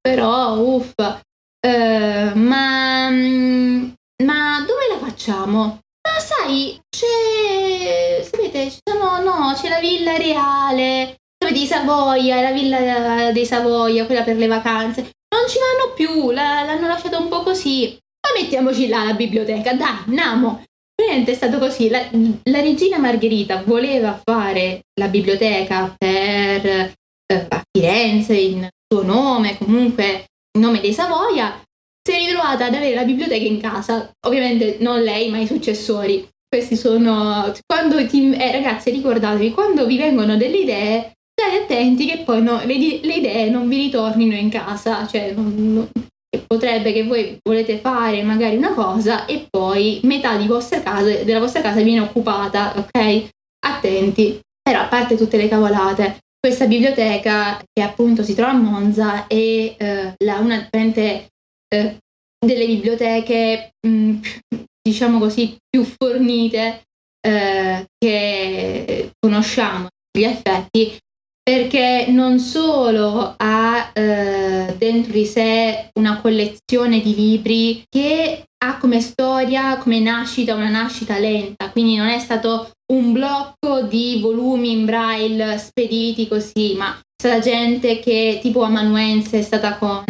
però 0.00 0.58
uffa, 0.58 1.20
eh, 1.60 2.32
ma, 2.34 3.08
ma 3.08 4.64
dove 4.66 4.86
la 4.90 4.98
facciamo? 4.98 5.80
Ma 6.06 6.20
sai, 6.20 6.78
c'è, 6.88 8.22
sapete, 8.22 8.70
ci 8.70 8.78
no, 8.92 9.52
c'è 9.54 9.68
la 9.68 9.80
Villa 9.80 10.16
Reale, 10.16 11.16
sapete, 11.38 11.58
di 11.58 11.66
Savoia, 11.66 12.42
la 12.42 12.52
Villa 12.52 13.32
dei 13.32 13.46
Savoia, 13.46 14.04
quella 14.04 14.22
per 14.22 14.36
le 14.36 14.46
vacanze 14.46 15.10
non 15.34 15.48
ci 15.48 15.58
vanno 15.58 15.94
più, 15.94 16.30
la, 16.30 16.62
l'hanno 16.64 16.86
lasciata 16.86 17.18
un 17.18 17.28
po' 17.28 17.42
così. 17.42 17.98
Ma 18.26 18.40
mettiamoci 18.40 18.88
là 18.88 19.04
la 19.04 19.14
biblioteca, 19.14 19.74
dai, 19.74 19.96
andiamo. 20.06 20.64
Praticamente 20.94 21.32
è 21.32 21.34
stato 21.34 21.58
così, 21.58 21.90
la, 21.90 22.08
la, 22.44 22.60
regina 22.60 22.98
Margherita 22.98 23.62
voleva 23.64 24.18
fare 24.24 24.84
la 24.98 25.08
biblioteca 25.08 25.94
per 25.96 26.66
eh, 26.66 27.46
a 27.48 27.62
Firenze 27.70 28.34
in 28.34 28.66
suo 28.88 29.02
nome, 29.02 29.58
comunque 29.58 30.24
in 30.56 30.62
nome 30.62 30.80
dei 30.80 30.94
Savoia, 30.94 31.60
si 32.02 32.14
è 32.14 32.18
ritrovata 32.18 32.66
ad 32.66 32.74
avere 32.74 32.94
la 32.94 33.04
biblioteca 33.04 33.44
in 33.44 33.60
casa, 33.60 34.10
ovviamente 34.26 34.78
non 34.80 35.02
lei 35.02 35.28
ma 35.28 35.38
i 35.38 35.46
successori. 35.46 36.26
Questi 36.48 36.76
sono, 36.76 37.52
quando 37.66 38.06
ti, 38.06 38.32
eh, 38.32 38.52
ragazzi 38.52 38.90
ricordatevi, 38.90 39.50
quando 39.50 39.84
vi 39.84 39.98
vengono 39.98 40.36
delle 40.36 40.56
idee 40.56 41.12
state 41.38 41.64
attenti 41.64 42.06
che 42.06 42.22
poi 42.24 42.42
no, 42.42 42.64
le, 42.64 42.76
le, 43.02 43.14
idee 43.14 43.50
non 43.50 43.68
vi 43.68 43.76
ritornino 43.76 44.34
in 44.34 44.48
casa, 44.48 45.06
cioè 45.06 45.32
non, 45.32 45.88
potrebbe 46.46 46.92
che 46.92 47.04
voi 47.04 47.38
volete 47.42 47.78
fare 47.78 48.22
magari 48.22 48.56
una 48.56 48.72
cosa 48.72 49.26
e 49.26 49.46
poi 49.50 50.00
metà 50.04 50.36
di 50.36 50.46
vostra 50.46 50.82
casa, 50.82 51.22
della 51.22 51.38
vostra 51.38 51.60
casa 51.60 51.82
viene 51.82 52.00
occupata, 52.00 52.74
ok? 52.78 53.28
Attenti. 53.66 54.40
Però 54.62 54.80
a 54.80 54.88
parte 54.88 55.16
tutte 55.16 55.36
le 55.36 55.48
cavolate, 55.48 56.18
questa 56.40 56.66
biblioteca 56.66 57.62
che 57.72 57.82
appunto 57.82 58.24
si 58.24 58.34
trova 58.34 58.50
a 58.50 58.54
Monza 58.54 59.26
è 59.26 59.34
eh, 59.36 60.14
la, 60.24 60.38
una 60.38 60.68
eh, 60.70 61.96
delle 62.44 62.66
biblioteche 62.66 63.72
mh, 63.86 63.90
mm, 63.90 64.20
diciamo 64.82 65.18
così 65.18 65.56
più 65.68 65.84
fornite 65.84 66.82
eh, 67.20 67.86
che 67.98 69.10
conosciamo 69.18 69.88
gli 70.16 70.24
effetti 70.24 70.96
perché 71.48 72.06
non 72.08 72.40
solo 72.40 73.34
ha 73.36 73.90
eh, 73.92 74.74
dentro 74.76 75.12
di 75.12 75.24
sé 75.24 75.90
una 75.96 76.20
collezione 76.20 77.00
di 77.00 77.14
libri 77.14 77.84
che 77.88 78.46
ha 78.64 78.78
come 78.78 79.00
storia, 79.00 79.76
come 79.78 80.00
nascita, 80.00 80.56
una 80.56 80.68
nascita 80.68 81.20
lenta, 81.20 81.70
quindi 81.70 81.94
non 81.94 82.08
è 82.08 82.18
stato 82.18 82.70
un 82.92 83.12
blocco 83.12 83.82
di 83.82 84.18
volumi 84.20 84.72
in 84.72 84.86
braille 84.86 85.56
spediti 85.58 86.26
così, 86.26 86.74
ma 86.76 86.96
è 86.96 87.00
stata 87.16 87.38
gente 87.38 88.00
che 88.00 88.40
tipo 88.42 88.62
amanuense 88.62 89.38
è 89.38 89.42
stata 89.42 89.76
con 89.76 90.02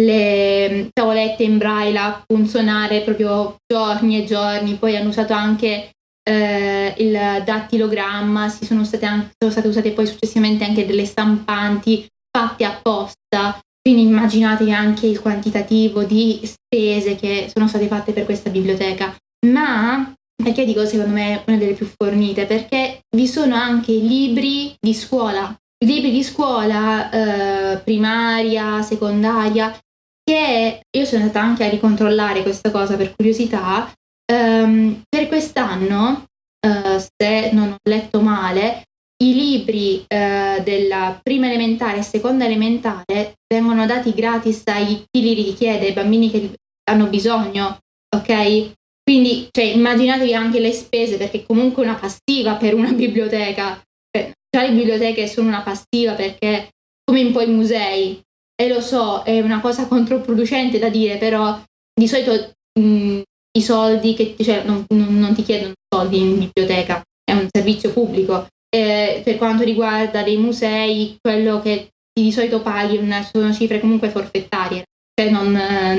le 0.00 0.88
tavolette 0.92 1.42
in 1.42 1.58
braille 1.58 1.98
a 1.98 2.22
funzionare 2.24 3.00
proprio 3.00 3.56
giorni 3.66 4.22
e 4.22 4.24
giorni, 4.24 4.74
poi 4.74 4.96
hanno 4.96 5.08
usato 5.08 5.32
anche 5.32 5.90
eh, 6.30 6.94
il 6.98 7.42
dattilogramma, 7.44 8.48
si 8.48 8.64
sono 8.64 8.84
state, 8.84 9.04
anche, 9.04 9.30
sono 9.36 9.50
state 9.50 9.66
usate 9.66 9.90
poi 9.90 10.06
successivamente 10.06 10.62
anche 10.62 10.86
delle 10.86 11.04
stampanti 11.04 12.06
fatte 12.30 12.64
apposta, 12.64 13.58
quindi 13.82 14.02
immaginatevi 14.02 14.72
anche 14.72 15.08
il 15.08 15.20
quantitativo 15.20 16.04
di 16.04 16.40
spese 16.44 17.16
che 17.16 17.50
sono 17.52 17.66
state 17.66 17.88
fatte 17.88 18.12
per 18.12 18.24
questa 18.24 18.50
biblioteca. 18.50 19.12
Ma 19.46 20.14
perché 20.40 20.64
dico 20.64 20.86
secondo 20.86 21.14
me 21.14 21.42
una 21.46 21.56
delle 21.56 21.72
più 21.72 21.86
fornite? 21.86 22.46
Perché 22.46 23.00
vi 23.16 23.26
sono 23.26 23.56
anche 23.56 23.92
libri 23.92 24.72
di 24.78 24.94
scuola, 24.94 25.52
libri 25.84 26.12
di 26.12 26.22
scuola 26.22 27.10
eh, 27.10 27.78
primaria, 27.78 28.82
secondaria, 28.82 29.76
che 30.22 30.82
io 30.88 31.04
sono 31.04 31.22
andata 31.22 31.40
anche 31.40 31.64
a 31.64 31.68
ricontrollare 31.68 32.42
questa 32.42 32.70
cosa 32.70 32.96
per 32.96 33.16
curiosità 33.16 33.90
Um, 34.30 35.02
per 35.08 35.26
quest'anno, 35.26 36.26
uh, 36.64 36.98
se 36.98 37.50
non 37.52 37.72
ho 37.72 37.76
letto 37.82 38.20
male, 38.20 38.84
i 39.24 39.34
libri 39.34 39.98
uh, 40.02 40.62
della 40.62 41.18
prima 41.20 41.46
elementare 41.46 41.98
e 41.98 42.02
seconda 42.02 42.44
elementare 42.44 43.34
vengono 43.52 43.84
dati 43.86 44.12
gratis 44.14 44.62
ai 44.66 45.04
chi 45.10 45.20
li 45.20 45.34
richiede, 45.34 45.86
ai 45.86 45.92
bambini 45.92 46.30
che 46.30 46.54
hanno 46.88 47.06
bisogno, 47.06 47.78
ok? 48.14 48.72
Quindi 49.02 49.48
cioè, 49.50 49.64
immaginatevi 49.64 50.32
anche 50.32 50.60
le 50.60 50.72
spese, 50.72 51.16
perché 51.16 51.44
comunque 51.44 51.82
una 51.82 51.96
passiva 51.96 52.54
per 52.54 52.74
una 52.74 52.92
biblioteca. 52.94 53.82
Cioè, 54.10 54.30
già 54.48 54.62
le 54.62 54.72
biblioteche 54.72 55.26
sono 55.26 55.48
una 55.48 55.62
passiva 55.62 56.12
perché, 56.12 56.68
come 57.04 57.24
un 57.24 57.32
po' 57.32 57.40
i 57.40 57.50
musei, 57.50 58.20
e 58.54 58.68
lo 58.68 58.80
so, 58.80 59.24
è 59.24 59.40
una 59.40 59.60
cosa 59.60 59.88
controproducente 59.88 60.78
da 60.78 60.88
dire, 60.88 61.16
però 61.16 61.60
di 61.92 62.06
solito 62.06 62.52
mh, 62.78 63.22
i 63.52 63.62
soldi 63.62 64.14
che 64.14 64.36
cioè, 64.38 64.64
non, 64.64 64.84
non, 64.88 65.34
ti 65.34 65.42
chiedono 65.42 65.72
soldi 65.92 66.18
in 66.18 66.38
biblioteca, 66.38 67.02
è 67.24 67.32
un 67.32 67.48
servizio 67.50 67.92
pubblico. 67.92 68.46
Eh, 68.72 69.22
per 69.24 69.36
quanto 69.36 69.64
riguarda 69.64 70.22
dei 70.22 70.36
musei, 70.36 71.16
quello 71.20 71.60
che 71.60 71.88
di 72.12 72.30
solito 72.30 72.60
paghi 72.60 72.98
una, 72.98 73.22
sono 73.22 73.52
cifre 73.52 73.80
comunque 73.80 74.10
forfettarie, 74.10 74.84
cioè 75.20 75.30
non, 75.30 75.50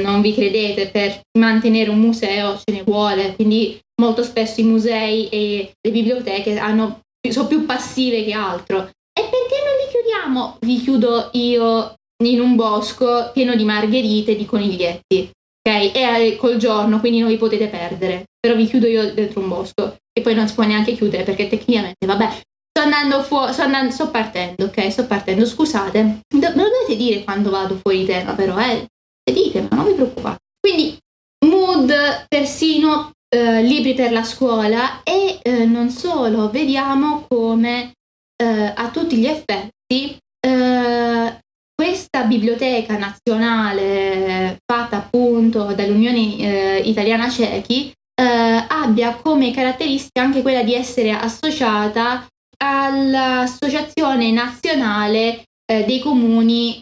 non 0.01 0.21
vi 0.21 0.33
credete, 0.33 0.87
per 0.87 1.21
mantenere 1.37 1.89
un 1.89 1.99
museo 1.99 2.57
ce 2.57 2.71
ne 2.73 2.83
vuole, 2.83 3.35
quindi 3.35 3.79
molto 4.01 4.23
spesso 4.23 4.61
i 4.61 4.65
musei 4.65 5.27
e 5.29 5.73
le 5.81 5.91
biblioteche 5.91 6.57
hanno, 6.57 7.01
sono 7.29 7.47
più 7.47 7.65
passive 7.65 8.23
che 8.23 8.33
altro. 8.33 8.89
E 9.13 9.23
perché 9.23 9.57
non 9.65 9.75
li 9.77 9.91
chiudiamo? 9.91 10.57
Vi 10.61 10.81
chiudo 10.81 11.29
io 11.33 11.95
in 12.23 12.39
un 12.39 12.55
bosco 12.55 13.31
pieno 13.33 13.55
di 13.55 13.63
margherite 13.65 14.31
e 14.31 14.35
di 14.37 14.45
coniglietti 14.45 15.31
ok? 15.63 15.95
E 15.95 16.35
col 16.37 16.57
giorno, 16.57 16.99
quindi 16.99 17.19
non 17.19 17.29
vi 17.29 17.37
potete 17.37 17.67
perdere. 17.67 18.25
Però 18.39 18.55
vi 18.55 18.67
chiudo 18.67 18.87
io 18.87 19.13
dentro 19.13 19.39
un 19.39 19.47
bosco 19.47 19.97
e 20.11 20.21
poi 20.21 20.33
non 20.33 20.47
si 20.47 20.55
può 20.55 20.63
neanche 20.63 20.93
chiudere 20.93 21.23
perché 21.23 21.47
tecnicamente, 21.47 22.05
vabbè, 22.05 22.29
sto 22.29 22.81
andando 22.81 23.21
fuori, 23.23 23.53
sto, 23.53 23.61
andando, 23.61 23.91
sto 23.91 24.09
partendo, 24.09 24.65
ok? 24.65 24.91
Sto 24.91 25.05
partendo, 25.05 25.45
scusate. 25.45 26.01
Me 26.03 26.39
lo 26.39 26.51
dovete 26.53 26.95
dire 26.95 27.23
quando 27.23 27.49
vado 27.51 27.75
fuori 27.75 28.05
tema, 28.05 28.33
però, 28.33 28.57
eh? 28.59 28.87
Dite, 29.31 29.61
ma 29.69 29.77
non 29.77 29.85
vi 29.85 29.93
preoccupate. 29.93 30.39
Quindi, 30.59 30.97
mood, 31.45 31.93
persino 32.27 33.11
eh, 33.33 33.61
libri 33.61 33.93
per 33.93 34.11
la 34.11 34.23
scuola 34.23 35.03
e 35.03 35.39
eh, 35.41 35.65
non 35.65 35.89
solo, 35.89 36.49
vediamo 36.49 37.25
come 37.29 37.93
eh, 38.35 38.73
a 38.75 38.89
tutti 38.89 39.17
gli 39.17 39.25
effetti 39.25 40.17
eh, 40.39 41.39
questa 41.81 42.25
biblioteca 42.25 42.95
nazionale 42.95 44.59
fatta 44.63 44.97
appunto 44.97 45.73
dall'Unione 45.73 46.37
eh, 46.37 46.81
Italiana 46.85 47.27
Cechi 47.27 47.91
eh, 48.13 48.23
abbia 48.67 49.15
come 49.15 49.49
caratteristica 49.49 50.21
anche 50.21 50.43
quella 50.43 50.61
di 50.61 50.75
essere 50.75 51.09
associata 51.09 52.27
all'Associazione 52.57 54.29
Nazionale 54.29 55.45
eh, 55.65 55.83
dei 55.85 55.97
Comuni 55.97 56.77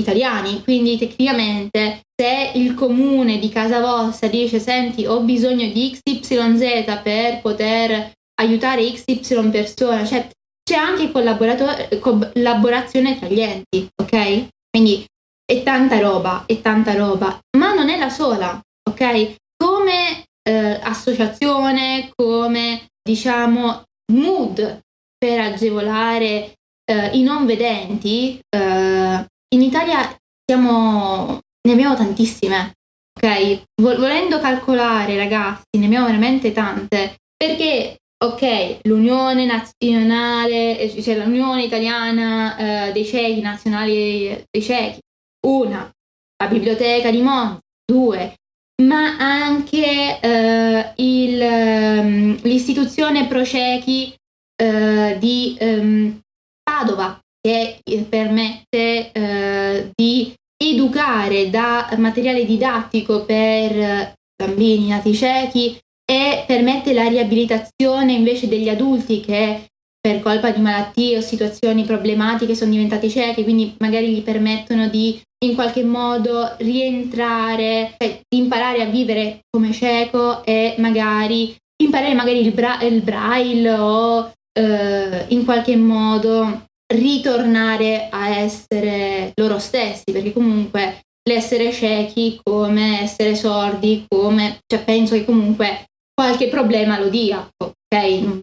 italiani. 0.00 0.62
Quindi 0.62 0.96
tecnicamente 0.96 2.00
se 2.18 2.52
il 2.54 2.72
comune 2.72 3.38
di 3.38 3.50
casa 3.50 3.80
vostra 3.80 4.28
dice 4.28 4.60
senti 4.60 5.04
ho 5.04 5.20
bisogno 5.20 5.68
di 5.70 5.94
XYZ 6.02 7.00
per 7.02 7.42
poter 7.42 8.12
aiutare 8.40 8.90
XY 8.90 9.50
persona, 9.50 10.06
cioè 10.06 10.26
c'è 10.62 10.76
anche 10.76 11.10
collaborazione 11.10 13.18
tra 13.18 13.28
gli 13.28 13.40
enti, 13.40 13.88
ok? 14.00 14.48
Quindi 14.70 15.04
è 15.44 15.62
tanta 15.62 15.98
roba, 15.98 16.44
è 16.46 16.60
tanta 16.60 16.94
roba, 16.94 17.38
ma 17.58 17.74
non 17.74 17.88
è 17.88 17.98
la 17.98 18.08
sola, 18.08 18.60
ok? 18.88 19.34
Come 19.56 20.24
eh, 20.42 20.80
associazione, 20.82 22.10
come 22.14 22.86
diciamo 23.02 23.82
mood 24.12 24.80
per 25.18 25.40
agevolare 25.40 26.54
eh, 26.84 27.06
i 27.12 27.22
non 27.22 27.46
vedenti, 27.46 28.38
eh, 28.48 29.26
in 29.54 29.62
Italia 29.62 30.16
siamo, 30.44 31.38
ne 31.66 31.72
abbiamo 31.72 31.94
tantissime, 31.94 32.72
ok? 33.18 33.62
Volendo 33.80 34.40
calcolare, 34.40 35.16
ragazzi, 35.16 35.78
ne 35.78 35.86
abbiamo 35.86 36.06
veramente 36.06 36.52
tante, 36.52 37.16
perché 37.36 37.98
ok, 38.22 38.78
l'Unione 38.84 39.44
Nazionale, 39.44 40.78
eh, 40.78 41.02
cioè 41.02 41.16
l'Unione 41.16 41.64
Italiana 41.64 42.88
eh, 42.88 42.92
dei 42.92 43.04
Cechi, 43.04 43.40
Nazionali 43.40 44.44
dei 44.50 44.62
Cechi, 44.62 45.00
una, 45.46 45.90
la 46.36 46.48
Biblioteca 46.48 47.10
di 47.10 47.20
Monza, 47.20 47.58
due, 47.84 48.34
ma 48.82 49.16
anche 49.18 50.20
eh, 50.20 50.92
il, 50.96 51.40
um, 51.40 52.38
l'istituzione 52.42 53.26
Pro 53.26 53.44
Cechi 53.44 54.14
eh, 54.56 55.16
di 55.18 55.56
um, 55.60 56.20
Padova, 56.62 57.18
che 57.40 57.80
eh, 57.82 58.02
permette 58.02 59.10
eh, 59.10 59.90
di 59.92 60.32
educare 60.56 61.50
da 61.50 61.92
materiale 61.98 62.44
didattico 62.44 63.24
per 63.24 64.14
bambini 64.36 64.88
nati 64.88 65.12
ciechi 65.12 65.76
e 66.04 66.44
permette 66.46 66.92
la 66.92 67.06
riabilitazione 67.06 68.12
invece 68.12 68.48
degli 68.48 68.68
adulti 68.68 69.20
che 69.20 69.66
per 70.00 70.20
colpa 70.20 70.50
di 70.50 70.60
malattie 70.60 71.16
o 71.16 71.20
situazioni 71.20 71.84
problematiche 71.84 72.56
sono 72.56 72.72
diventati 72.72 73.08
ciechi, 73.08 73.44
quindi 73.44 73.74
magari 73.78 74.08
gli 74.08 74.22
permettono 74.22 74.88
di 74.88 75.20
in 75.44 75.54
qualche 75.54 75.84
modo 75.84 76.54
rientrare, 76.58 77.94
cioè 77.98 78.20
imparare 78.34 78.82
a 78.82 78.86
vivere 78.86 79.40
come 79.50 79.72
cieco 79.72 80.44
e 80.44 80.74
magari 80.78 81.54
imparare 81.82 82.14
magari 82.14 82.40
il, 82.40 82.52
bra- 82.52 82.80
il 82.82 83.02
braille 83.02 83.70
o 83.72 84.32
eh, 84.52 85.24
in 85.28 85.44
qualche 85.44 85.76
modo 85.76 86.64
ritornare 86.92 88.08
a 88.10 88.28
essere 88.28 89.32
loro 89.34 89.58
stessi, 89.58 90.12
perché 90.12 90.32
comunque 90.32 91.00
l'essere 91.28 91.72
ciechi 91.72 92.40
come 92.42 93.02
essere 93.02 93.34
sordi, 93.34 94.04
come, 94.08 94.58
cioè 94.66 94.84
penso 94.84 95.14
che 95.14 95.24
comunque 95.24 95.86
qualche 96.22 96.48
problema 96.48 97.00
lo 97.00 97.08
dia, 97.08 97.46
ok? 97.56 98.40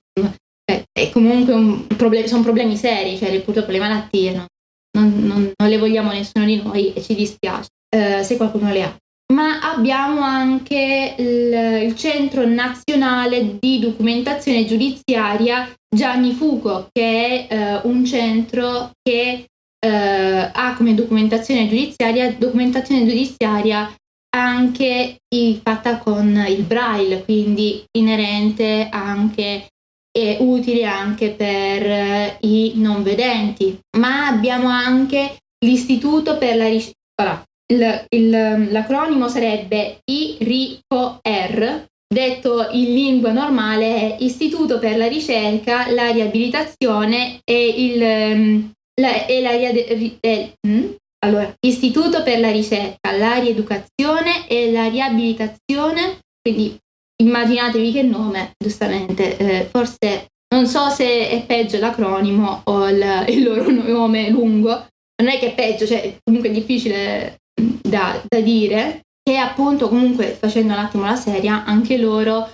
È 0.92 1.10
comunque 1.12 1.54
un 1.54 1.88
problem- 1.88 2.26
sono 2.26 2.44
problemi 2.44 2.76
seri, 2.76 3.18
cioè 3.18 3.40
purtroppo 3.42 3.72
le 3.72 3.80
malattie 3.80 4.34
no? 4.34 4.46
non, 4.98 5.26
non, 5.26 5.52
non, 5.56 5.70
le 5.70 5.78
vogliamo 5.78 6.12
nessuno 6.12 6.46
di 6.46 6.62
noi 6.62 6.94
e 6.94 7.02
ci 7.02 7.16
dispiace 7.16 7.70
eh, 7.90 8.22
se 8.24 8.36
qualcuno 8.36 8.72
le 8.72 8.84
ha. 8.84 8.96
Ma 9.34 9.62
abbiamo 9.62 10.22
anche 10.22 11.16
il, 11.18 11.86
il 11.88 11.96
Centro 11.96 12.46
Nazionale 12.46 13.58
di 13.60 13.80
Documentazione 13.80 14.66
Giudiziaria 14.66 15.72
Gianni 15.88 16.34
Fuco, 16.34 16.88
che 16.92 17.48
è 17.48 17.54
eh, 17.54 17.82
un 17.84 18.06
centro 18.06 18.92
che 19.02 19.46
eh, 19.80 20.52
ha 20.52 20.76
come 20.76 20.94
documentazione 20.94 21.68
giudiziaria 21.70 22.34
documentazione 22.34 23.06
giudiziaria 23.06 23.90
anche 24.36 25.18
fatta 25.64 25.98
con 25.98 26.46
il 26.48 26.64
braille, 26.64 27.24
quindi 27.24 27.84
inerente 27.98 28.88
anche 28.92 29.68
e 30.12 30.38
utile 30.40 30.86
anche 30.86 31.32
per 31.32 31.84
eh, 31.84 32.38
i 32.42 32.74
non 32.76 33.04
vedenti. 33.04 33.80
Ma 33.98 34.28
abbiamo 34.28 34.68
anche 34.68 35.38
l'istituto 35.66 36.38
per 36.38 36.58
la 36.58 36.68
ricerca. 36.68 36.98
Allora, 37.22 37.44
il, 37.72 38.06
il, 38.10 38.72
l'acronimo 38.72 39.28
sarebbe 39.28 40.00
IRICOR, 40.04 41.86
detto 42.12 42.68
in 42.72 42.94
lingua 42.94 43.32
normale 43.32 43.96
è 43.96 44.16
Istituto 44.24 44.80
per 44.80 44.98
la 44.98 45.08
ricerca, 45.08 45.92
la 45.92 46.10
riabilitazione 46.10 47.40
e, 47.44 47.68
il, 47.68 48.02
ehm, 48.02 48.72
la, 49.00 49.26
e 49.26 49.42
la, 49.42 49.52
eh, 49.52 50.54
mm? 50.68 50.92
Allora, 51.26 51.54
Istituto 51.60 52.24
per 52.24 52.40
la 52.40 52.52
ricerca, 52.52 53.12
la 53.18 53.36
rieducazione 53.40 54.48
e 54.48 54.72
la 54.72 54.88
riabilitazione, 54.88 56.20
quindi 56.42 56.78
immaginatevi 57.22 57.92
che 57.92 58.04
nome, 58.04 58.54
giustamente, 58.58 59.38
eh, 59.38 59.66
forse 59.66 60.28
non 60.54 60.66
so 60.66 60.90
se 60.90 61.30
è 61.30 61.46
peggio 61.46 61.78
l'acronimo 61.78 62.62
o 62.66 62.90
il, 62.90 63.04
il, 63.28 63.44
loro 63.44 63.70
nome 63.70 64.30
lungo, 64.30 64.88
non 65.22 65.30
è 65.30 65.38
che 65.38 65.48
è 65.48 65.56
peggio, 65.56 65.86
cioè 65.86 66.18
comunque 66.24 66.50
è 66.50 66.54
difficile 66.54 67.42
mm, 67.62 67.80
da, 67.82 68.22
da 68.26 68.40
dire, 68.40 69.02
che 69.22 69.38
appunto 69.38 69.90
comunque 69.90 70.28
facendo 70.40 70.74
un 70.74 70.80
attimo 70.80 71.04
la 71.04 71.16
serie, 71.16 71.50
anche 71.50 71.98
loro 71.98 72.50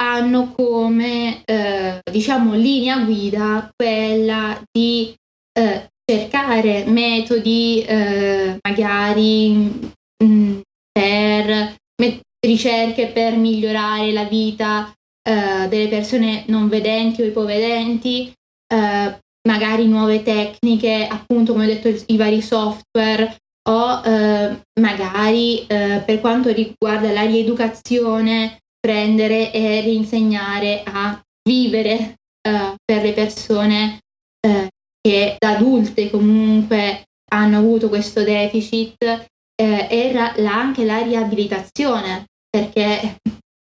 hanno 0.00 0.52
come 0.52 1.42
eh, 1.44 2.00
diciamo 2.10 2.54
linea 2.54 2.98
guida 3.04 3.68
quella 3.74 4.60
di 4.70 5.14
eh, 5.58 5.88
cercare 6.10 6.84
metodi 6.86 7.82
eh, 7.82 8.58
magari 8.66 9.50
mh, 9.52 10.24
mm, 10.24 10.60
per 10.90 11.74
met- 12.00 12.20
ricerche 12.40 13.08
per 13.08 13.36
migliorare 13.36 14.12
la 14.12 14.24
vita 14.24 14.90
eh, 15.22 15.68
delle 15.68 15.88
persone 15.88 16.44
non 16.46 16.68
vedenti 16.68 17.20
o 17.20 17.26
ipovedenti, 17.26 18.32
eh, 18.72 19.18
magari 19.46 19.86
nuove 19.86 20.22
tecniche, 20.22 21.06
appunto 21.06 21.52
come 21.52 21.64
ho 21.64 21.68
detto 21.68 21.88
i 22.06 22.16
vari 22.16 22.40
software 22.40 23.36
o 23.68 24.02
eh, 24.02 24.62
magari 24.80 25.66
eh, 25.66 26.02
per 26.04 26.20
quanto 26.20 26.50
riguarda 26.50 27.12
la 27.12 27.24
rieducazione 27.24 28.60
prendere 28.80 29.52
e 29.52 29.82
rinsegnare 29.82 30.82
a 30.84 31.20
vivere 31.46 32.14
eh, 32.40 32.74
per 32.82 33.02
le 33.02 33.12
persone 33.12 33.98
che 35.08 35.36
da 35.38 35.56
adulte 35.56 36.10
comunque 36.10 37.04
hanno 37.30 37.56
avuto 37.56 37.88
questo 37.88 38.22
deficit 38.22 39.02
eh, 39.02 39.86
era 39.88 40.34
la, 40.36 40.54
anche 40.54 40.84
la 40.84 40.98
riabilitazione, 40.98 42.26
perché, 42.48 43.16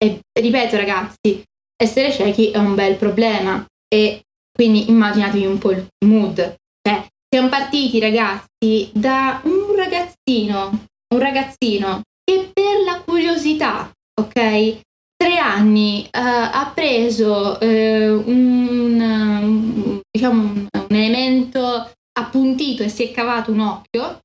eh, 0.03 0.19
ripeto 0.39 0.75
ragazzi, 0.75 1.43
essere 1.75 2.11
ciechi 2.11 2.49
è 2.49 2.57
un 2.57 2.73
bel 2.73 2.95
problema 2.95 3.63
e 3.87 4.23
quindi 4.51 4.89
immaginatevi 4.89 5.45
un 5.45 5.57
po' 5.59 5.71
il 5.71 5.85
mood. 6.05 6.55
Cioè, 6.81 7.05
siamo 7.29 7.49
partiti 7.49 7.99
ragazzi 7.99 8.89
da 8.91 9.39
un 9.43 9.75
ragazzino, 9.75 10.85
un 11.13 11.19
ragazzino 11.19 12.01
che 12.23 12.49
per 12.51 12.83
la 12.83 13.01
curiosità 13.05 13.91
ok? 14.19 14.79
Tre 15.17 15.37
anni 15.37 16.03
uh, 16.05 16.09
ha 16.11 16.71
preso 16.73 17.57
un, 17.61 18.99
un, 18.99 19.94
diciamo 20.15 20.41
un, 20.41 20.67
un 20.71 20.95
elemento 20.95 21.91
appuntito 22.17 22.83
e 22.83 22.89
si 22.89 23.03
è 23.03 23.11
cavato 23.11 23.51
un 23.51 23.59
occhio 23.59 24.19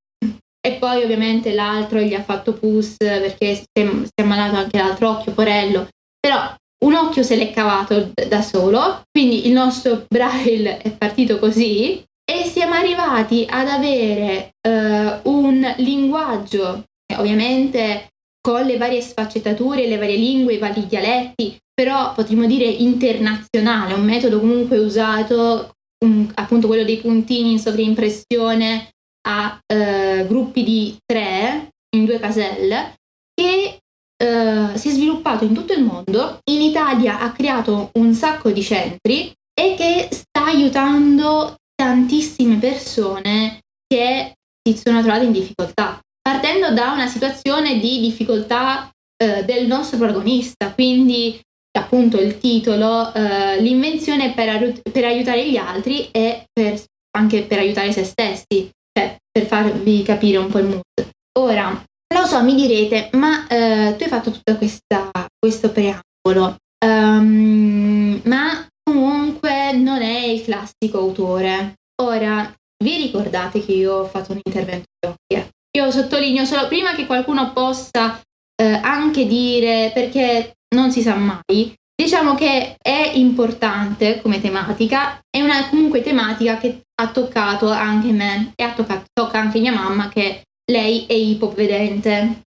e 0.63 0.75
poi 0.75 1.03
ovviamente 1.03 1.53
l'altro 1.53 2.01
gli 2.01 2.15
ha 2.15 2.23
fatto 2.23 2.53
pus 2.53 2.97
perché 2.97 3.55
si 3.55 3.65
è, 3.73 3.87
si 3.87 4.11
è 4.15 4.23
ammalato 4.23 4.57
anche 4.57 4.79
l'altro 4.79 5.11
occhio, 5.11 5.33
porello. 5.33 5.89
Però 6.21 6.55
un 6.85 6.95
occhio 6.95 7.23
se 7.23 7.37
l'è 7.37 7.51
cavato 7.51 8.13
da 8.29 8.43
solo, 8.43 9.03
quindi 9.11 9.47
il 9.47 9.53
nostro 9.53 10.05
braille 10.09 10.79
è 10.79 10.91
partito 10.91 11.39
così 11.39 12.05
e 12.31 12.45
siamo 12.45 12.75
arrivati 12.75 13.47
ad 13.49 13.67
avere 13.67 14.51
uh, 14.69 15.31
un 15.31 15.75
linguaggio, 15.79 16.85
ovviamente 17.17 18.09
con 18.41 18.65
le 18.65 18.77
varie 18.77 19.01
sfaccettature, 19.01 19.89
le 19.89 19.99
varie 19.99 20.17
lingue, 20.17 20.55
i 20.55 20.59
vari 20.59 20.87
dialetti, 20.87 21.59
però 21.75 22.13
potremmo 22.15 22.47
dire 22.47 22.67
internazionale, 22.67 23.95
un 23.95 24.05
metodo 24.05 24.39
comunque 24.39 24.79
usato, 24.79 25.73
um, 26.05 26.31
appunto 26.35 26.67
quello 26.67 26.85
dei 26.85 26.99
puntini 26.99 27.53
in 27.53 27.59
sovraimpressione 27.59 28.91
a 29.29 29.59
uh, 29.59 30.27
gruppi 30.27 30.63
di 30.65 30.97
tre 31.05 31.69
in 31.97 32.05
due 32.05 32.19
caselle, 32.19 32.95
che 33.35 33.79
uh, 34.23 34.77
si 34.77 34.89
è 34.89 34.93
sviluppato 34.93 35.45
in 35.45 35.55
tutto 35.55 35.73
il 35.73 35.83
mondo. 35.83 36.39
In 36.51 36.63
Italia 36.63 37.21
ha 37.21 37.33
creato 37.33 37.91
un 37.95 38.15
sacco 38.15 38.51
di 38.51 38.63
centri 38.63 39.33
e 39.53 39.75
che 39.77 40.09
sta 40.11 40.47
aiutando 40.47 41.57
tantissime 41.75 42.57
persone 42.57 43.61
che 43.87 44.35
si 44.63 44.77
sono 44.77 45.03
trovate 45.03 45.25
in 45.25 45.33
difficoltà, 45.33 46.01
partendo 46.21 46.73
da 46.73 46.93
una 46.93 47.07
situazione 47.07 47.79
di 47.79 48.01
difficoltà 48.01 48.91
eh, 49.17 49.45
del 49.45 49.67
nostro 49.67 49.99
protagonista, 49.99 50.73
quindi 50.73 51.41
appunto 51.79 52.21
il 52.21 52.39
titolo, 52.39 53.13
eh, 53.15 53.61
l'invenzione 53.61 54.33
per, 54.33 54.81
per, 54.91 55.05
aiutare 55.05 55.49
gli 55.49 55.57
altri 55.57 56.09
e 56.11 56.47
per, 56.53 56.83
anche 57.17 57.43
per 57.43 57.59
aiutare 57.59 57.93
se 57.93 58.05
stessi, 58.05 58.71
cioè 58.93 59.17
per 59.31 59.47
farvi 59.47 60.03
capire 60.03 60.39
un 60.39 60.49
po' 60.49 60.59
il 60.59 60.67
mood. 60.67 61.11
Ora, 61.39 61.85
lo 62.13 62.27
so, 62.27 62.43
mi 62.43 62.55
direte, 62.55 63.11
ma 63.13 63.47
eh, 63.47 63.95
tu 63.97 64.03
hai 64.03 64.09
fatto 64.09 64.31
tutto 64.31 64.57
questo 64.57 65.71
preambolo, 65.71 66.57
um, 66.85 68.21
ma 68.25 68.67
comunque 68.83 69.73
non 69.73 70.03
è 70.03 70.27
il 70.27 70.43
classico 70.43 70.99
autore. 70.99 71.75
Ora, 72.03 72.53
vi 72.83 72.97
ricordate 72.97 73.65
che 73.65 73.73
io 73.73 73.95
ho 73.95 74.05
fatto 74.07 74.33
un 74.33 74.41
intervento 74.43 74.87
di 74.99 75.09
occhi? 75.09 75.49
Io 75.79 75.91
sottolineo 75.93 76.45
solo 76.45 76.67
prima 76.67 76.95
che 76.95 77.07
qualcuno 77.07 77.53
possa 77.53 78.21
eh, 78.61 78.81
anche 78.83 79.27
dire, 79.27 79.93
perché 79.95 80.55
non 80.75 80.91
si 80.91 81.03
sa 81.03 81.15
mai, 81.15 81.75
diciamo 81.95 82.35
che 82.35 82.77
è 82.81 83.13
importante 83.15 84.21
come 84.23 84.41
tematica, 84.41 85.21
è 85.29 85.41
una 85.41 85.69
comunque 85.69 86.03
tematica 86.03 86.59
che 86.59 86.83
ha 87.01 87.11
toccato 87.11 87.71
anche 87.71 88.13
me 88.13 88.53
e 88.55 88.63
ha 88.63 88.73
toccato, 88.73 89.05
tocca 89.13 89.39
anche 89.39 89.61
mia 89.61 89.73
mamma 89.73 90.09
che 90.09 90.43
lei 90.71 91.07
è 91.07 91.13
ipovedente. 91.13 92.43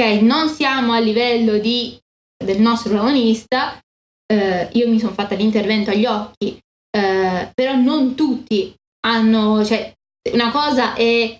Ok, 0.00 0.20
non 0.20 0.48
siamo 0.48 0.92
a 0.92 0.98
livello 0.98 1.58
di, 1.58 1.98
del 2.36 2.60
nostro 2.60 2.90
protagonista, 2.90 3.78
eh, 4.30 4.68
io 4.72 4.88
mi 4.88 4.98
sono 4.98 5.12
fatta 5.12 5.34
l'intervento 5.34 5.90
agli 5.90 6.06
occhi, 6.06 6.58
eh, 6.90 7.50
però 7.54 7.74
non 7.74 8.14
tutti 8.14 8.74
hanno, 9.06 9.64
cioè, 9.64 9.92
una 10.32 10.50
cosa 10.50 10.94
è 10.94 11.02
eh, 11.02 11.38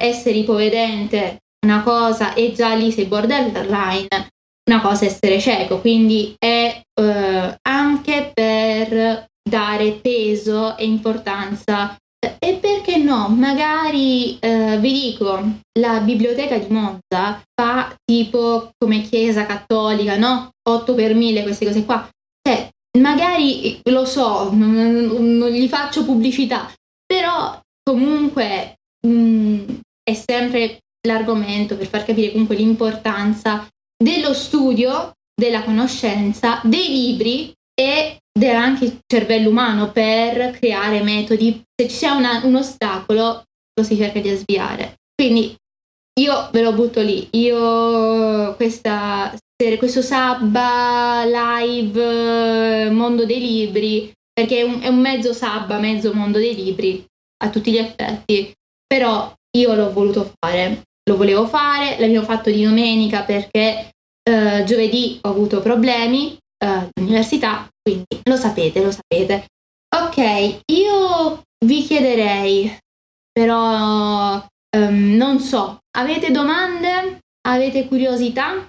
essere 0.00 0.36
ipovedente, 0.36 1.38
una 1.66 1.82
cosa 1.82 2.34
è 2.34 2.52
già 2.52 2.74
lì 2.74 2.92
sei 2.92 3.06
borderline, 3.06 4.28
una 4.70 4.80
cosa 4.80 5.04
essere 5.04 5.40
cieco, 5.40 5.80
quindi 5.80 6.34
è 6.38 6.80
eh, 7.00 7.58
anche 7.62 8.30
per 8.34 9.26
dare 9.48 9.92
peso 9.92 10.76
e 10.76 10.84
importanza 10.84 11.96
e 12.38 12.54
perché 12.54 12.96
no, 12.96 13.28
magari 13.28 14.38
eh, 14.40 14.78
vi 14.80 14.92
dico, 14.92 15.40
la 15.78 16.00
biblioteca 16.00 16.58
di 16.58 16.72
Monza 16.72 17.40
fa 17.54 17.94
tipo 18.04 18.70
come 18.76 19.02
chiesa 19.02 19.46
cattolica, 19.46 20.16
no? 20.16 20.50
8 20.68 20.94
per 20.94 21.14
1000 21.14 21.42
queste 21.42 21.66
cose 21.66 21.84
qua. 21.84 22.08
Cioè, 22.42 22.68
magari 22.98 23.80
lo 23.84 24.04
so, 24.04 24.50
non, 24.52 25.36
non 25.38 25.50
gli 25.50 25.68
faccio 25.68 26.04
pubblicità, 26.04 26.72
però 27.04 27.60
comunque 27.82 28.74
mh, 29.06 29.10
mm, 29.10 29.68
è 30.02 30.14
sempre 30.14 30.78
l'argomento 31.06 31.76
per 31.76 31.86
far 31.86 32.04
capire 32.04 32.32
comunque 32.32 32.56
l'importanza 32.56 33.66
dello 33.96 34.32
studio, 34.34 35.12
della 35.34 35.62
conoscenza, 35.62 36.60
dei 36.64 36.88
libri 36.88 37.52
e 37.74 38.18
anche 38.44 38.84
il 38.84 38.98
cervello 39.06 39.50
umano 39.50 39.90
per 39.92 40.50
creare 40.58 41.02
metodi. 41.02 41.62
Se 41.74 41.86
c'è 41.86 42.10
una, 42.10 42.40
un 42.44 42.56
ostacolo, 42.56 43.42
lo 43.74 43.82
si 43.82 43.96
cerca 43.96 44.20
di 44.20 44.34
sviare. 44.34 44.96
Quindi 45.14 45.54
io 46.20 46.48
ve 46.52 46.62
lo 46.62 46.72
butto 46.72 47.00
lì. 47.00 47.28
Io 47.32 48.54
questa, 48.54 49.34
questo 49.78 50.02
sabba 50.02 51.24
live 51.24 52.90
mondo 52.90 53.24
dei 53.24 53.40
libri, 53.40 54.12
perché 54.32 54.60
è 54.60 54.62
un, 54.62 54.80
è 54.80 54.88
un 54.88 55.00
mezzo 55.00 55.32
sabba, 55.32 55.78
mezzo 55.78 56.12
mondo 56.12 56.38
dei 56.38 56.54
libri 56.54 57.04
a 57.44 57.50
tutti 57.50 57.70
gli 57.70 57.78
effetti. 57.78 58.52
Però 58.86 59.32
io 59.56 59.74
l'ho 59.74 59.92
voluto 59.92 60.32
fare, 60.38 60.82
lo 61.08 61.16
volevo 61.16 61.46
fare, 61.46 61.98
l'abbiamo 61.98 62.26
fatto 62.26 62.50
di 62.50 62.62
domenica 62.64 63.22
perché 63.22 63.90
eh, 64.28 64.64
giovedì 64.64 65.18
ho 65.22 65.28
avuto 65.28 65.60
problemi 65.60 66.36
uh, 66.64 66.88
all'università, 66.94 67.68
quindi 67.80 68.20
lo 68.24 68.36
sapete, 68.36 68.82
lo 68.82 68.90
sapete. 68.90 69.46
Ok, 69.96 70.62
io 70.72 71.42
vi 71.64 71.82
chiederei, 71.82 72.76
però 73.30 74.44
um, 74.76 75.14
non 75.14 75.38
so, 75.38 75.78
avete 75.96 76.32
domande? 76.32 77.20
Avete 77.48 77.86
curiosità? 77.86 78.68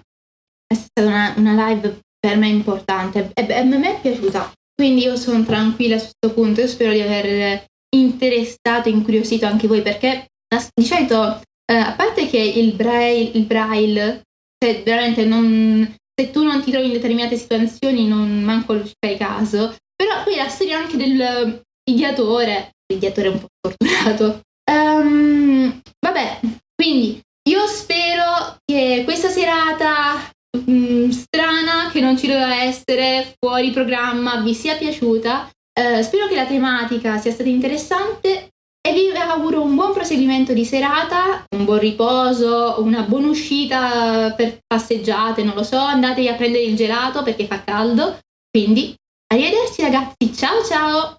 È 0.67 0.75
stata 0.75 1.07
una, 1.07 1.33
una 1.37 1.69
live 1.69 2.01
per 2.19 2.37
me 2.37 2.47
importante 2.49 3.31
e, 3.33 3.47
e 3.47 3.53
a 3.53 3.63
me 3.63 3.97
è 3.97 3.99
piaciuta, 3.99 4.51
quindi 4.75 5.01
io 5.01 5.15
sono 5.15 5.43
tranquilla 5.43 5.97
su 5.97 6.11
questo 6.19 6.39
punto. 6.39 6.61
Io 6.61 6.67
spero 6.67 6.91
di 6.91 7.01
aver 7.01 7.65
interessato 7.95 8.89
incuriosito 8.89 9.47
anche 9.47 9.67
voi 9.67 9.81
perché 9.81 10.27
di 10.75 10.85
solito, 10.85 11.41
eh, 11.69 11.75
a 11.75 11.93
parte 11.93 12.27
che 12.27 12.39
il 12.39 12.73
braille, 12.73 13.31
il 13.33 13.45
braille 13.45 14.21
cioè 14.59 14.81
veramente 14.83 15.23
non, 15.25 15.95
se 16.19 16.31
tu 16.31 16.43
non 16.43 16.63
ti 16.63 16.71
trovi 16.71 16.87
in 16.87 16.93
determinate 16.93 17.37
situazioni 17.37 18.07
non 18.07 18.41
manco 18.41 18.83
ci 18.85 18.93
fai 18.99 19.17
caso. 19.17 19.75
Però 19.95 20.23
poi 20.23 20.35
la 20.35 20.49
storia 20.49 20.77
anche 20.77 20.97
dell'ideatore, 20.97 22.71
l'ideatore 22.91 23.27
è 23.27 23.31
un 23.31 23.39
po' 23.39 23.47
fortunato. 23.59 24.41
Um, 24.71 25.81
vabbè, 25.99 26.39
quindi 26.75 27.19
io 27.49 27.65
spero 27.67 28.57
che 28.63 29.01
questa 29.05 29.29
serata 29.29 30.31
mh, 30.65 30.71
mm, 30.71 31.09
strana, 31.09 31.89
che 31.91 31.99
non 31.99 32.17
ci 32.17 32.27
doveva 32.27 32.61
essere, 32.63 33.35
fuori 33.39 33.71
programma, 33.71 34.41
vi 34.41 34.53
sia 34.53 34.75
piaciuta. 34.75 35.49
Uh, 35.79 36.01
spero 36.01 36.27
che 36.27 36.35
la 36.35 36.45
tematica 36.45 37.17
sia 37.17 37.31
stata 37.31 37.49
interessante 37.49 38.49
e 38.87 38.93
vi 38.93 39.11
auguro 39.17 39.61
un 39.61 39.75
buon 39.75 39.91
proseguimento 39.91 40.53
di 40.53 40.63
serata, 40.63 41.43
un 41.57 41.65
buon 41.65 41.79
riposo, 41.79 42.75
una 42.77 43.01
buona 43.01 43.27
uscita 43.27 44.31
per 44.31 44.59
passeggiate, 44.65 45.43
non 45.43 45.55
lo 45.55 45.63
so, 45.63 45.77
andatevi 45.77 46.29
a 46.29 46.35
prendere 46.35 46.63
il 46.63 46.77
gelato 46.77 47.21
perché 47.21 47.47
fa 47.47 47.61
caldo. 47.65 48.17
Quindi, 48.49 48.95
arrivederci 49.27 49.81
ragazzi, 49.81 50.33
ciao 50.33 50.63
ciao! 50.63 51.17